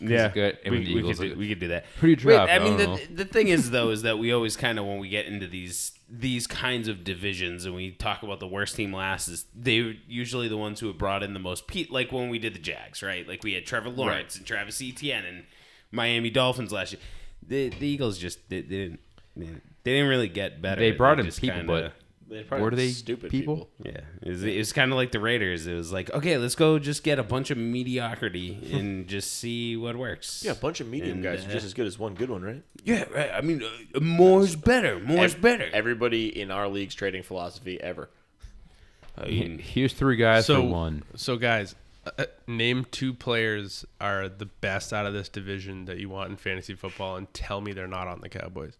yeah, 0.00 0.28
good. 0.28 0.58
And 0.64 0.74
We, 0.74 0.84
the 0.84 0.94
we 0.94 1.00
Eagles, 1.00 1.18
could 1.18 1.32
do, 1.32 1.38
we 1.38 1.48
could 1.48 1.58
do 1.60 1.68
that. 1.68 1.86
Pretty 1.98 2.16
draft, 2.16 2.50
I 2.50 2.56
I 2.56 2.58
mean, 2.58 2.76
the, 2.76 3.06
the 3.14 3.24
thing 3.24 3.48
is 3.48 3.70
though 3.70 3.90
is 3.90 4.02
that 4.02 4.18
we 4.18 4.32
always 4.32 4.56
kind 4.56 4.78
of 4.78 4.84
when 4.84 4.98
we 4.98 5.08
get 5.08 5.26
into 5.26 5.46
these 5.46 5.92
these 6.08 6.46
kinds 6.46 6.86
of 6.86 7.02
divisions 7.02 7.64
and 7.64 7.74
we 7.74 7.90
talk 7.90 8.22
about 8.22 8.38
the 8.38 8.46
worst 8.46 8.76
team 8.76 8.92
last 8.92 9.26
is 9.26 9.46
they're 9.54 9.94
usually 10.06 10.46
the 10.48 10.56
ones 10.56 10.78
who 10.80 10.86
have 10.86 10.96
brought 10.98 11.22
in 11.22 11.32
the 11.34 11.40
most 11.40 11.66
pe- 11.66 11.86
like 11.90 12.12
when 12.12 12.28
we 12.28 12.38
did 12.38 12.54
the 12.54 12.58
Jags, 12.60 13.02
right? 13.02 13.26
Like 13.26 13.42
we 13.42 13.54
had 13.54 13.66
Trevor 13.66 13.88
Lawrence 13.90 14.36
and 14.36 14.46
Travis 14.46 14.80
Etienne 14.80 15.24
and 15.24 15.44
Miami 15.90 16.30
Dolphins 16.30 16.70
last 16.72 16.92
year. 16.92 17.00
The, 17.46 17.70
the 17.70 17.86
Eagles 17.86 18.18
just 18.18 18.48
they, 18.48 18.60
they 18.60 18.76
didn't 18.76 19.00
they 19.36 19.92
didn't 19.92 20.08
really 20.08 20.28
get 20.28 20.60
better. 20.62 20.80
They 20.80 20.92
brought 20.92 21.18
in 21.20 21.26
people, 21.30 21.56
kinda- 21.56 21.92
They're 22.28 22.44
Were 22.58 22.70
they 22.72 22.88
stupid 22.88 23.30
people? 23.30 23.70
yeah, 23.84 24.00
it 24.20 24.28
was, 24.28 24.42
was 24.42 24.72
kind 24.72 24.90
of 24.90 24.96
like 24.96 25.12
the 25.12 25.20
Raiders. 25.20 25.66
It 25.66 25.74
was 25.74 25.92
like, 25.92 26.10
okay, 26.12 26.36
let's 26.38 26.56
go 26.56 26.78
just 26.78 27.04
get 27.04 27.20
a 27.20 27.22
bunch 27.22 27.50
of 27.50 27.58
mediocrity 27.58 28.58
and 28.72 29.06
just 29.06 29.34
see 29.34 29.76
what 29.76 29.94
works. 29.94 30.42
Yeah, 30.44 30.52
a 30.52 30.56
bunch 30.56 30.80
of 30.80 30.88
medium 30.88 31.14
And, 31.18 31.22
guys 31.22 31.44
are 31.46 31.48
uh, 31.48 31.52
just 31.52 31.66
as 31.66 31.74
good 31.74 31.86
as 31.86 31.98
one 31.98 32.14
good 32.14 32.30
one, 32.30 32.42
right? 32.42 32.62
Yeah, 32.82 33.04
right. 33.14 33.30
I 33.32 33.42
mean, 33.42 33.62
uh, 33.62 34.00
more's 34.00 34.56
better. 34.56 34.98
More's 34.98 35.34
Ev- 35.34 35.40
better. 35.40 35.68
Everybody 35.72 36.40
in 36.40 36.50
our 36.50 36.66
league's 36.68 36.94
trading 36.96 37.22
philosophy 37.22 37.80
ever. 37.80 38.10
I 39.16 39.26
mean, 39.28 39.58
Here's 39.58 39.92
three 39.92 40.16
guys 40.16 40.46
So 40.46 40.62
for 40.62 40.68
one. 40.68 41.04
So 41.14 41.36
guys, 41.36 41.74
uh, 42.18 42.24
name 42.46 42.86
two 42.90 43.14
players 43.14 43.84
are 44.00 44.28
the 44.28 44.46
best 44.46 44.92
out 44.92 45.06
of 45.06 45.14
this 45.14 45.28
division 45.28 45.84
that 45.86 45.98
you 45.98 46.08
want 46.08 46.30
in 46.30 46.36
fantasy 46.36 46.74
football, 46.74 47.16
and 47.16 47.32
tell 47.32 47.60
me 47.60 47.72
they're 47.72 47.86
not 47.86 48.08
on 48.08 48.20
the 48.20 48.28
Cowboys. 48.28 48.76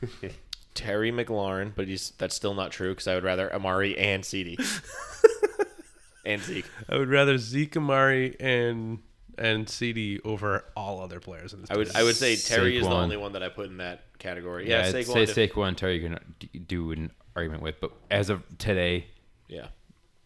Terry 0.76 1.10
McLaurin, 1.10 1.72
but 1.74 1.88
he's 1.88 2.10
that's 2.18 2.34
still 2.36 2.54
not 2.54 2.70
true 2.70 2.90
because 2.90 3.08
I 3.08 3.14
would 3.16 3.24
rather 3.24 3.52
Amari 3.52 3.98
and 3.98 4.22
CeeDee 4.22 4.58
and 6.24 6.40
Zeke. 6.42 6.66
I 6.88 6.96
would 6.98 7.08
rather 7.08 7.38
Zeke 7.38 7.76
Amari 7.76 8.36
and 8.40 8.98
and 9.38 9.66
CeeDee 9.66 10.20
over 10.24 10.64
all 10.76 11.00
other 11.00 11.20
players 11.20 11.52
in 11.52 11.60
this. 11.60 11.70
I 11.70 11.76
would 11.76 11.94
I 11.96 12.02
would 12.02 12.16
say 12.16 12.36
Terry 12.36 12.76
is 12.78 12.84
the 12.84 12.90
Saquon. 12.90 13.02
only 13.02 13.16
one 13.16 13.32
that 13.32 13.42
I 13.42 13.48
put 13.48 13.66
in 13.66 13.78
that 13.78 14.04
category. 14.18 14.68
Yeah, 14.68 14.82
Yeah, 14.82 14.86
I'd 14.88 14.94
Saquon. 15.06 15.12
say 15.12 15.22
if- 15.42 15.52
Saquon 15.54 15.68
and 15.68 15.78
Terry 15.78 15.98
you 16.00 16.08
can 16.08 16.34
d- 16.38 16.58
do 16.60 16.92
an 16.92 17.10
argument 17.34 17.62
with, 17.62 17.80
but 17.80 17.92
as 18.10 18.30
of 18.30 18.42
today, 18.58 19.06
yeah, 19.48 19.66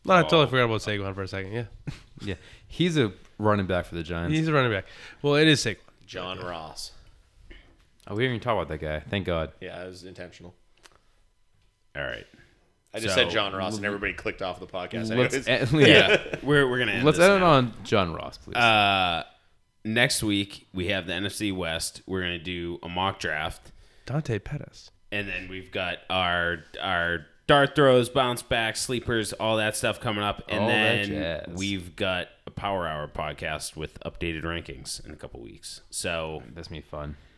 No, 0.05 0.15
I 0.15 0.23
totally 0.23 0.45
oh. 0.45 0.47
forgot 0.47 0.65
about 0.65 0.81
Saquon 0.81 1.15
for 1.15 1.23
a 1.23 1.29
second. 1.29 1.53
Yeah, 1.53 1.65
yeah, 2.21 2.35
he's 2.69 2.97
a 2.97 3.13
running 3.39 3.67
back 3.67 3.87
for 3.87 3.97
the 3.97 4.03
Giants. 4.05 4.37
he's 4.37 4.47
a 4.49 4.53
running 4.53 4.71
back. 4.71 4.87
Well, 5.23 5.35
it 5.35 5.49
is 5.49 5.65
Saquon. 5.65 5.79
John 6.07 6.39
Ross. 6.41 6.93
Oh, 8.09 8.15
we 8.15 8.23
didn't 8.23 8.37
even 8.37 8.41
talk 8.43 8.55
about 8.55 8.69
that 8.69 8.79
guy. 8.79 9.01
Thank 9.01 9.27
God. 9.27 9.53
Yeah, 9.61 9.83
it 9.83 9.87
was 9.89 10.05
intentional. 10.05 10.55
all 11.97 12.03
right. 12.03 12.27
I 12.93 12.99
just 12.99 13.15
So- 13.15 13.23
said 13.23 13.31
John 13.31 13.53
Ross, 13.53 13.77
and 13.77 13.87
everybody 13.87 14.13
clicked 14.15 14.43
off 14.43 14.59
the 14.59 14.67
podcast. 14.67 15.15
Let's 15.17 15.47
end, 15.47 15.71
yeah. 15.81 15.87
Yeah, 15.87 16.37
we're 16.43 16.69
we're 16.69 16.79
gonna 16.81 16.93
end 16.93 17.05
Let's 17.05 17.19
this 17.19 17.27
end 17.29 17.37
it 17.37 17.41
now. 17.41 17.51
on 17.53 17.75
John 17.85 18.13
Ross, 18.15 18.37
please. 18.39 18.57
Uh, 18.57 19.23
next 19.85 20.23
week 20.25 20.67
we 20.75 20.89
have 20.89 21.07
the 21.07 21.13
NFC 21.13 21.55
West. 21.55 22.03
We're 22.07 22.23
gonna 22.23 22.39
do 22.41 22.79
a 22.83 22.89
mock 22.89 23.21
draft, 23.21 23.71
Dante 24.07 24.39
Pettis. 24.41 24.91
and 25.13 25.29
then 25.29 25.49
we've 25.49 25.71
got 25.71 25.99
our 26.11 26.65
our 26.83 27.27
dart 27.47 27.77
throws, 27.77 28.09
bounce 28.09 28.43
back, 28.43 28.77
sleepers, 28.77 29.33
all 29.35 29.57
that 29.59 29.77
stuff 29.77 30.01
coming 30.01 30.25
up, 30.25 30.43
and 30.49 30.61
All 30.63 30.69
that 30.69 31.07
then 31.07 31.07
jazz. 31.47 31.57
we've 31.57 31.95
got 31.95 32.27
a 32.47 32.51
Power 32.51 32.89
Hour 32.89 33.07
podcast 33.09 33.77
with 33.77 34.01
updated 34.01 34.43
rankings 34.43 35.05
in 35.05 35.13
a 35.13 35.17
couple 35.17 35.41
weeks. 35.41 35.83
So 35.91 36.43
That's 36.55 36.67
gonna 36.67 36.81
be 36.81 36.87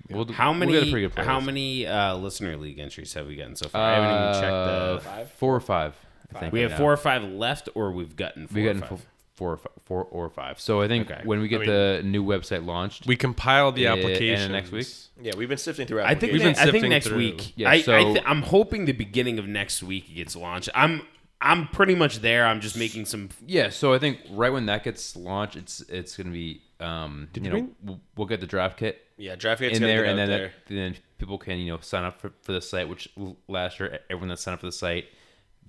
fun. 0.08 0.16
We'll, 0.16 0.32
How 0.32 0.50
we'll 0.50 0.58
many? 0.60 0.72
get 0.72 0.82
a 0.88 0.90
pretty 0.90 1.08
good 1.08 1.24
how 1.24 1.40
many 1.40 1.86
uh, 1.86 2.16
listener 2.16 2.56
league 2.56 2.78
entries 2.78 3.12
have 3.14 3.26
we 3.26 3.36
gotten 3.36 3.56
so 3.56 3.68
far? 3.68 3.80
I 3.82 3.94
haven't 3.94 4.10
even 4.10 4.22
Uh, 4.22 4.40
checked 4.40 5.04
the. 5.04 5.10
Five? 5.10 5.30
Four 5.32 5.56
or 5.56 5.60
five. 5.60 5.94
I 6.34 6.38
think 6.40 6.52
We 6.52 6.60
have 6.60 6.70
right 6.72 6.78
four 6.78 6.88
now. 6.88 6.92
or 6.94 6.96
five 6.96 7.22
left, 7.24 7.68
or 7.74 7.92
we've 7.92 8.16
gotten 8.16 8.46
four. 8.48 8.54
We 8.62 8.68
or 8.68 8.74
got 8.74 8.80
five? 8.88 8.88
four, 8.88 8.98
four, 9.34 9.52
or 9.52 9.56
fi- 9.58 9.70
four 9.84 10.04
or 10.04 10.30
five. 10.30 10.60
So 10.60 10.80
I 10.80 10.88
think 10.88 11.10
Okay. 11.10 11.20
when 11.24 11.40
we 11.40 11.48
get 11.48 11.56
I 11.56 11.66
mean- 11.66 11.68
the 11.70 12.02
new 12.04 12.24
website 12.24 12.64
launched, 12.64 13.06
We 13.06 13.16
compiled 13.16 13.74
the 13.76 13.86
application 13.88 14.52
next 14.52 14.70
week? 14.72 14.86
yeah, 15.20 15.32
we've 15.36 15.48
been 15.48 15.58
sifting 15.58 15.86
through. 15.86 16.02
I 16.02 16.14
think 16.14 16.32
We've 16.32 16.40
been 16.42 16.56
I 16.56 16.70
think 16.70 16.86
next 16.88 17.08
through. 17.08 17.18
week. 17.18 17.52
Yeah, 17.56 17.70
I, 17.70 17.82
so- 17.82 17.94
I 17.96 18.04
th- 18.04 18.24
I'm 18.26 18.42
hoping 18.42 18.86
the 18.86 18.92
beginning 18.92 19.38
of 19.38 19.46
next 19.46 19.82
week 19.82 20.08
it 20.10 20.14
gets 20.14 20.34
launched. 20.36 20.68
I'm 20.74 21.02
I'm 21.44 21.66
pretty 21.68 21.96
much 21.96 22.20
there. 22.20 22.46
I'm 22.46 22.60
just 22.60 22.76
making 22.78 23.04
some. 23.06 23.30
yeah. 23.46 23.68
So 23.70 23.92
I 23.92 23.98
think 23.98 24.20
right 24.30 24.52
when 24.52 24.66
that 24.66 24.84
gets 24.84 25.16
launched, 25.16 25.56
it's 25.56 25.80
it's 25.88 26.16
gonna 26.16 26.30
be 26.30 26.62
um 26.82 27.28
you 27.34 27.42
you 27.42 27.48
know 27.48 27.54
bring- 27.54 27.74
we'll, 27.82 28.00
we'll 28.16 28.26
get 28.26 28.40
the 28.40 28.46
draft 28.46 28.76
kit 28.78 29.00
yeah, 29.18 29.36
draft 29.36 29.60
gate's 29.60 29.76
in 29.76 29.82
there, 29.84 30.04
and 30.04 30.18
then 30.18 30.28
there. 30.28 30.52
that, 30.66 30.74
then 30.74 30.96
people 31.18 31.38
can 31.38 31.58
you 31.58 31.70
know 31.72 31.78
sign 31.80 32.02
up 32.04 32.20
for, 32.20 32.32
for 32.42 32.50
the 32.52 32.60
site. 32.60 32.88
Which 32.88 33.08
last 33.46 33.78
year 33.78 34.00
everyone 34.10 34.28
that 34.30 34.38
signed 34.38 34.54
up 34.54 34.60
for 34.60 34.66
the 34.66 34.72
site 34.72 35.04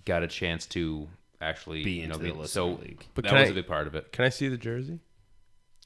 got 0.05 0.24
a 0.24 0.28
chance 0.28 0.66
to 0.68 1.07
actually 1.39 1.84
Be 1.84 1.91
you 1.91 2.07
know 2.07 2.16
into 2.16 2.26
the 2.28 2.34
be- 2.34 2.39
listener 2.39 2.47
so 2.47 2.68
league. 2.82 3.05
But 3.14 3.26
that 3.26 3.34
was 3.34 3.49
I- 3.49 3.51
a 3.51 3.53
big 3.53 3.68
part 3.68 3.86
of 3.86 3.93
it. 3.95 4.11
Can 4.11 4.26
I 4.26 4.30
see 4.30 4.47
the 4.47 4.57
jersey? 4.57 4.99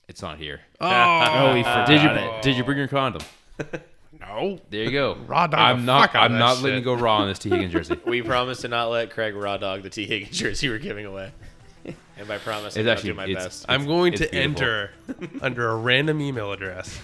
It's 0.08 0.22
not 0.22 0.38
here. 0.38 0.62
Oh, 0.80 1.54
we 1.56 1.62
forgot 1.64 1.88
did 1.88 2.02
you 2.02 2.10
it. 2.10 2.42
did 2.42 2.56
you 2.56 2.64
bring 2.64 2.78
your 2.78 2.88
condom? 2.88 3.22
No. 4.20 4.60
There 4.72 4.84
you 4.84 4.92
go. 4.92 5.16
Raw 5.28 5.46
dog 5.48 5.60
I'm 5.60 5.86
not. 5.86 6.12
fuck 6.12 6.16
I'm 6.16 6.38
not 6.40 6.56
shit. 6.56 6.64
letting 6.64 6.80
you 6.80 6.86
go 6.86 6.96
raw 6.96 7.18
on 7.18 7.28
this 7.28 7.38
Tee 7.38 7.50
Higgins 7.50 7.72
jersey. 7.74 8.00
We 8.06 8.22
promised 8.24 8.62
to 8.62 8.68
not 8.68 8.90
let 8.90 9.12
Craig 9.12 9.36
raw 9.36 9.58
dog 9.58 9.84
the 9.84 9.90
Tee 9.92 10.08
Higgins 10.08 10.36
jersey 10.38 10.70
we're 10.70 10.80
giving 10.80 11.06
away. 11.06 11.32
And 12.18 12.28
by 12.28 12.38
promise, 12.40 12.76
It's 12.76 12.86
I'll 12.88 12.92
actually- 12.94 13.10
do 13.12 13.16
my 13.16 13.26
it's- 13.26 13.44
best. 13.46 13.66
I'm 13.70 13.86
going 13.86 14.14
it's 14.14 14.22
to 14.24 14.34
enter 14.36 14.92
under 15.42 15.70
a 15.70 15.76
random 15.76 16.20
email 16.22 16.52
address. 16.52 17.00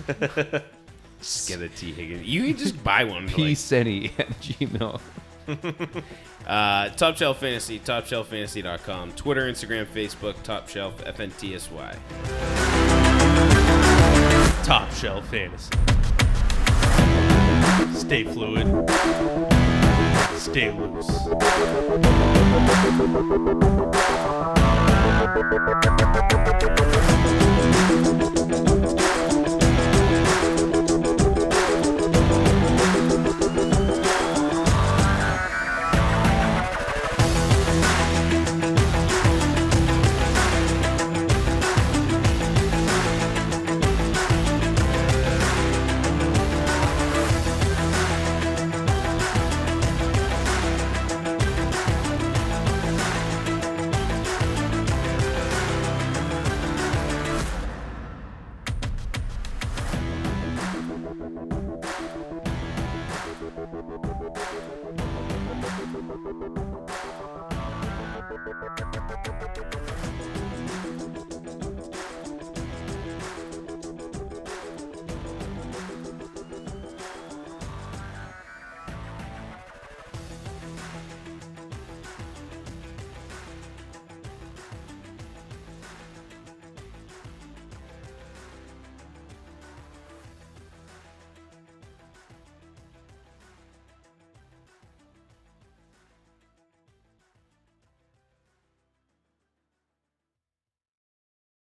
Just 1.19 1.47
get 1.47 1.61
a 1.61 1.69
Tee 1.69 1.91
Higgins. 1.93 2.25
You 2.25 2.43
can 2.47 2.57
just 2.57 2.83
buy 2.83 3.03
one. 3.05 3.27
For 3.27 3.41
like, 3.41 3.51
psenny 3.51 4.11
at 4.19 4.29
gmail. 4.41 4.99
uh, 6.47 6.89
Top 6.89 7.15
Shelf 7.17 7.39
Fantasy, 7.39 7.79
TopShelfFantasy.com, 7.79 9.11
Twitter, 9.13 9.43
Instagram, 9.51 9.85
Facebook, 9.85 10.41
Top 10.43 10.67
Shelf 10.67 11.03
FNTSY. 11.03 11.97
Top 14.63 14.89
shelf 14.93 15.27
fantasy. 15.29 15.69
Stay 17.93 18.23
fluid. 18.23 18.65
Stay 20.37 20.71
loose. 20.71 21.09
Thank 25.35 26.87
you. 26.87 26.92